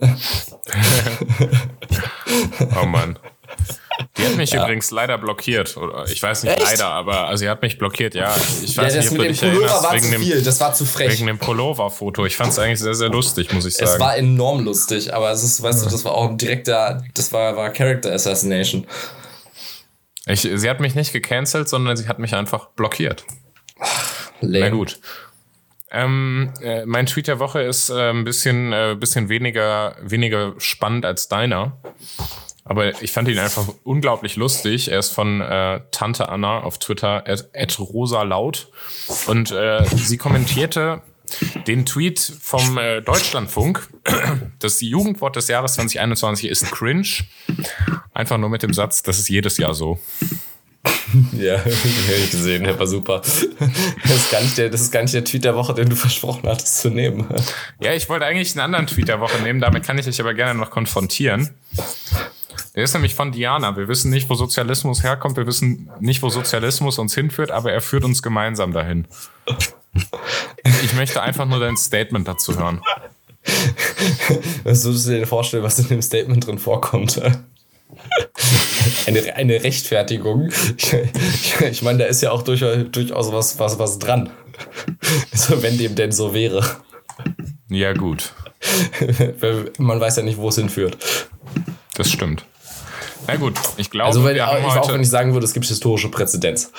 oh 2.80 2.86
Mann. 2.86 3.18
Die 4.18 4.24
hat 4.26 4.36
mich 4.36 4.50
ja. 4.50 4.62
übrigens 4.62 4.90
leider 4.90 5.16
blockiert. 5.16 5.76
Oder 5.76 6.04
ich 6.06 6.22
weiß 6.22 6.42
nicht 6.42 6.52
Echt? 6.52 6.62
leider, 6.62 6.88
aber 6.88 7.28
also 7.28 7.40
sie 7.42 7.48
hat 7.48 7.62
mich 7.62 7.78
blockiert, 7.78 8.14
ja. 8.14 8.34
Ich 8.62 8.76
weiß 8.76 8.94
ja, 8.94 9.00
das 9.00 9.10
nicht, 9.10 9.18
mit 9.18 9.42
dem 9.42 9.50
Pullover 9.50 9.82
war 9.82 9.98
zu 9.98 10.18
viel, 10.20 10.34
dem, 10.36 10.44
das 10.44 10.60
war 10.60 10.74
zu 10.74 10.84
frech. 10.84 11.12
Wegen 11.12 11.26
dem 11.28 11.38
Pullover-Foto. 11.38 12.26
Ich 12.26 12.36
fand 12.36 12.52
es 12.52 12.58
eigentlich 12.58 12.80
sehr, 12.80 12.94
sehr 12.94 13.08
lustig, 13.08 13.52
muss 13.54 13.64
ich 13.64 13.74
sagen. 13.74 13.90
Es 13.90 14.00
war 14.00 14.16
enorm 14.16 14.64
lustig, 14.64 15.14
aber 15.14 15.30
es 15.30 15.42
ist, 15.42 15.62
weißt 15.62 15.86
du, 15.86 15.88
das 15.88 16.04
war 16.04 16.12
auch 16.12 16.28
ein 16.28 16.36
direkter, 16.36 17.02
das 17.14 17.32
war, 17.32 17.56
war 17.56 17.70
Character 17.70 18.12
Assassination. 18.12 18.86
Ich, 20.26 20.42
sie 20.42 20.70
hat 20.70 20.80
mich 20.80 20.94
nicht 20.94 21.12
gecancelt, 21.12 21.68
sondern 21.68 21.96
sie 21.96 22.06
hat 22.06 22.18
mich 22.18 22.34
einfach 22.34 22.66
blockiert. 22.68 23.24
Lame. 24.40 24.60
Na 24.60 24.68
gut. 24.70 25.00
Ähm, 25.90 26.52
äh, 26.62 26.86
mein 26.86 27.06
Tweet 27.06 27.28
der 27.28 27.38
Woche 27.38 27.62
ist 27.62 27.90
äh, 27.90 28.10
ein 28.10 28.24
bisschen, 28.24 28.72
äh, 28.72 28.96
bisschen 28.98 29.28
weniger, 29.28 29.96
weniger 30.00 30.54
spannend 30.58 31.04
als 31.04 31.28
deiner. 31.28 31.78
Aber 32.64 33.02
ich 33.02 33.10
fand 33.10 33.28
ihn 33.28 33.38
einfach 33.38 33.66
unglaublich 33.82 34.36
lustig. 34.36 34.90
Er 34.90 35.00
ist 35.00 35.10
von 35.10 35.40
äh, 35.40 35.80
Tante 35.90 36.28
Anna 36.28 36.60
auf 36.60 36.78
Twitter, 36.78 37.24
at, 37.26 37.78
rosa 37.80 38.22
laut. 38.22 38.68
Und 39.26 39.50
äh, 39.50 39.84
sie 39.84 40.16
kommentierte 40.16 41.02
den 41.66 41.86
Tweet 41.86 42.20
vom 42.40 42.78
äh, 42.78 43.00
Deutschlandfunk. 43.00 43.88
Das 44.58 44.80
Jugendwort 44.80 45.36
des 45.36 45.48
Jahres 45.48 45.74
2021 45.74 46.48
ist 46.48 46.70
cringe. 46.70 47.08
Einfach 48.14 48.38
nur 48.38 48.48
mit 48.48 48.62
dem 48.62 48.72
Satz, 48.72 49.02
das 49.02 49.18
ist 49.18 49.28
jedes 49.28 49.56
Jahr 49.58 49.74
so. 49.74 49.98
Ja, 51.32 51.62
ich 51.66 52.30
gesehen, 52.30 52.64
der 52.64 52.78
war 52.78 52.86
super. 52.86 53.20
Das 53.20 53.42
ist, 54.16 54.30
gar 54.30 54.40
nicht 54.40 54.56
der, 54.56 54.70
das 54.70 54.80
ist 54.80 54.90
gar 54.90 55.02
nicht 55.02 55.12
der 55.12 55.24
Tweet 55.24 55.44
der 55.44 55.54
Woche, 55.54 55.74
den 55.74 55.90
du 55.90 55.94
versprochen 55.94 56.48
hattest 56.48 56.80
zu 56.80 56.88
nehmen. 56.88 57.26
Ja, 57.80 57.92
ich 57.92 58.08
wollte 58.08 58.24
eigentlich 58.24 58.52
einen 58.52 58.60
anderen 58.60 58.86
Tweet 58.86 59.08
der 59.08 59.20
Woche 59.20 59.40
nehmen, 59.42 59.60
damit 59.60 59.84
kann 59.84 59.98
ich 59.98 60.06
dich 60.06 60.20
aber 60.20 60.32
gerne 60.32 60.58
noch 60.58 60.70
konfrontieren. 60.70 61.50
Der 62.74 62.84
ist 62.84 62.94
nämlich 62.94 63.14
von 63.14 63.32
Diana. 63.32 63.76
Wir 63.76 63.88
wissen 63.88 64.10
nicht, 64.10 64.30
wo 64.30 64.34
Sozialismus 64.34 65.02
herkommt. 65.02 65.36
Wir 65.36 65.46
wissen 65.46 65.90
nicht, 66.00 66.22
wo 66.22 66.30
Sozialismus 66.30 66.98
uns 66.98 67.14
hinführt, 67.14 67.50
aber 67.50 67.72
er 67.72 67.80
führt 67.80 68.04
uns 68.04 68.22
gemeinsam 68.22 68.72
dahin. 68.72 69.06
Ich 70.82 70.94
möchte 70.94 71.20
einfach 71.20 71.44
nur 71.44 71.60
dein 71.60 71.76
Statement 71.76 72.26
dazu 72.26 72.58
hören. 72.58 72.80
Was 74.64 74.84
würdest 74.84 75.06
du 75.06 75.18
dir 75.18 75.26
vorstellen, 75.26 75.62
was 75.62 75.78
in 75.78 75.88
dem 75.88 76.00
Statement 76.00 76.46
drin 76.46 76.58
vorkommt? 76.58 77.20
Eine, 79.06 79.34
eine 79.36 79.62
Rechtfertigung. 79.62 80.50
Ich, 80.76 80.92
ich, 80.92 81.60
ich 81.60 81.82
meine, 81.82 81.98
da 81.98 82.04
ist 82.06 82.22
ja 82.22 82.30
auch 82.30 82.42
durchaus, 82.42 82.78
durchaus 82.90 83.32
was, 83.32 83.58
was, 83.58 83.78
was 83.78 83.98
dran. 83.98 84.30
Also, 85.30 85.62
wenn 85.62 85.76
dem 85.76 85.94
denn 85.94 86.12
so 86.12 86.32
wäre. 86.32 86.64
Ja, 87.68 87.92
gut. 87.92 88.32
Man 89.78 90.00
weiß 90.00 90.16
ja 90.16 90.22
nicht, 90.22 90.38
wo 90.38 90.48
es 90.48 90.56
hinführt. 90.56 90.96
Das 91.94 92.10
stimmt. 92.10 92.46
Na 93.26 93.36
gut, 93.36 93.54
ich 93.76 93.90
glaube, 93.90 94.06
Also, 94.08 94.24
wenn, 94.24 94.34
wir 94.34 94.46
haben 94.46 94.64
auch, 94.64 94.70
heute, 94.70 94.80
auch 94.82 94.92
wenn 94.92 95.00
ich 95.02 95.10
sagen 95.10 95.32
würde, 95.32 95.44
es 95.46 95.52
gibt 95.52 95.66
historische 95.66 96.08
Präzedenz. 96.10 96.70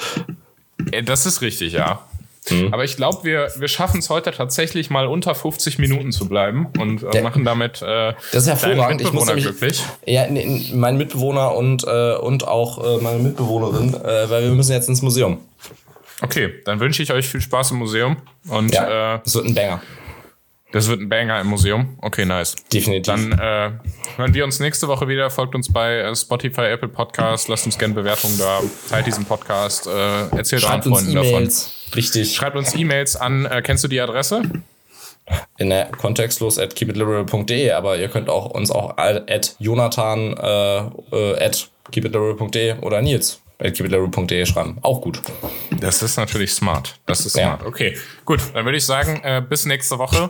Äh, 0.92 1.04
Das 1.04 1.26
ist 1.26 1.42
richtig, 1.42 1.74
ja. 1.74 2.02
Mhm. 2.50 2.74
Aber 2.74 2.84
ich 2.84 2.98
glaube, 2.98 3.24
wir, 3.24 3.48
wir 3.56 3.70
schaffen 3.70 4.00
es 4.00 4.10
heute 4.10 4.32
tatsächlich 4.32 4.90
mal 4.90 5.08
unter 5.08 5.34
50 5.34 5.80
Minuten 5.80 6.12
zu 6.12 6.28
bleiben 6.28 6.68
und 6.78 7.02
äh, 7.04 7.22
machen 7.22 7.46
damit 7.46 7.82
äh, 7.82 8.14
Das 8.34 8.44
ist 8.44 8.50
hervorragend. 8.50 9.00
Ich 9.00 9.14
muss 9.14 9.26
Mitbewohner 9.26 9.36
nämlich, 9.36 9.46
glücklich. 9.46 9.84
Ja, 10.06 10.24
n- 10.26 10.36
n- 10.36 10.78
mein 10.78 10.98
Mitbewohner 10.98 11.56
und, 11.56 11.86
äh, 11.88 12.16
und 12.18 12.46
auch 12.46 12.84
äh, 12.84 13.02
meine 13.02 13.20
Mitbewohnerin, 13.20 13.94
äh, 13.94 14.30
weil 14.30 14.44
wir 14.44 14.52
müssen 14.52 14.74
jetzt 14.74 14.90
ins 14.90 15.02
Museum. 15.02 15.38
Okay, 16.22 16.54
dann 16.66 16.82
wünsche 16.82 17.02
ich 17.02 17.14
euch 17.14 17.28
viel 17.30 17.40
Spaß 17.42 17.72
im 17.72 17.78
Museum 17.78 18.18
und 18.50 18.74
Ja, 18.74 19.16
äh, 19.16 19.20
es 19.26 19.34
wird 19.36 19.46
ein 19.46 19.56
Banger. 19.56 19.82
Das 20.74 20.90
wird 20.90 21.00
ein 21.00 21.08
Banger 21.08 21.40
im 21.40 21.48
Museum. 21.48 21.98
Okay, 22.02 22.26
nice. 22.26 22.56
Definitiv. 22.74 23.06
Dann 23.16 23.32
äh, 23.32 23.72
hören 24.18 24.34
wir 24.34 24.44
uns 24.44 24.60
nächste 24.60 24.88
Woche 24.90 25.08
wieder. 25.08 25.30
Folgt 25.30 25.56
uns 25.56 25.72
bei 25.72 26.00
äh, 26.00 26.16
Spotify, 26.16 26.64
Apple 26.64 26.90
Podcast. 26.90 27.48
Lasst 27.48 27.66
uns 27.66 27.78
gerne 27.78 27.94
Bewertungen 27.94 28.38
da. 28.38 28.60
Teilt 28.90 29.08
diesen 29.08 29.24
Podcast. 29.24 29.88
Äh, 29.88 30.36
erzählt 30.36 30.64
Schreibt 30.64 30.86
euren 30.86 30.94
uns 30.94 31.04
Freunden 31.04 31.16
davon. 31.16 31.96
Richtig. 31.96 32.36
Schreibt 32.36 32.58
uns 32.58 32.76
E-Mails 32.76 33.16
an. 33.16 33.46
Äh, 33.46 33.62
kennst 33.62 33.84
du 33.84 33.88
die 33.88 34.02
Adresse? 34.02 34.42
in 35.58 35.70
der 35.70 35.86
kontextlos 35.86 36.60
at 36.60 36.76
keepitliberal.de, 36.76 37.72
aber 37.72 37.96
ihr 37.98 38.10
könnt 38.10 38.28
auch 38.30 38.48
uns 38.48 38.72
auch 38.72 38.98
at 38.98 39.56
jonathan 39.58 40.36
äh, 40.36 40.78
äh, 41.16 41.46
at 41.46 41.70
keepitliberal.de 41.92 42.80
oder 42.82 43.02
nils 43.02 43.40
at 43.58 43.74
keepitliberal.de 43.74 44.46
schreiben. 44.46 44.80
Auch 44.82 45.00
gut. 45.00 45.22
Das 45.80 46.04
ist 46.04 46.18
natürlich 46.18 46.52
smart. 46.52 47.00
Das 47.06 47.26
ist 47.26 47.38
Ja. 47.38 47.56
smart. 47.56 47.66
Okay, 47.66 47.96
gut. 48.26 48.42
Dann 48.54 48.66
würde 48.66 48.78
ich 48.78 48.86
sagen, 48.86 49.22
äh, 49.24 49.42
bis 49.48 49.66
nächste 49.66 49.98
Woche 49.98 50.30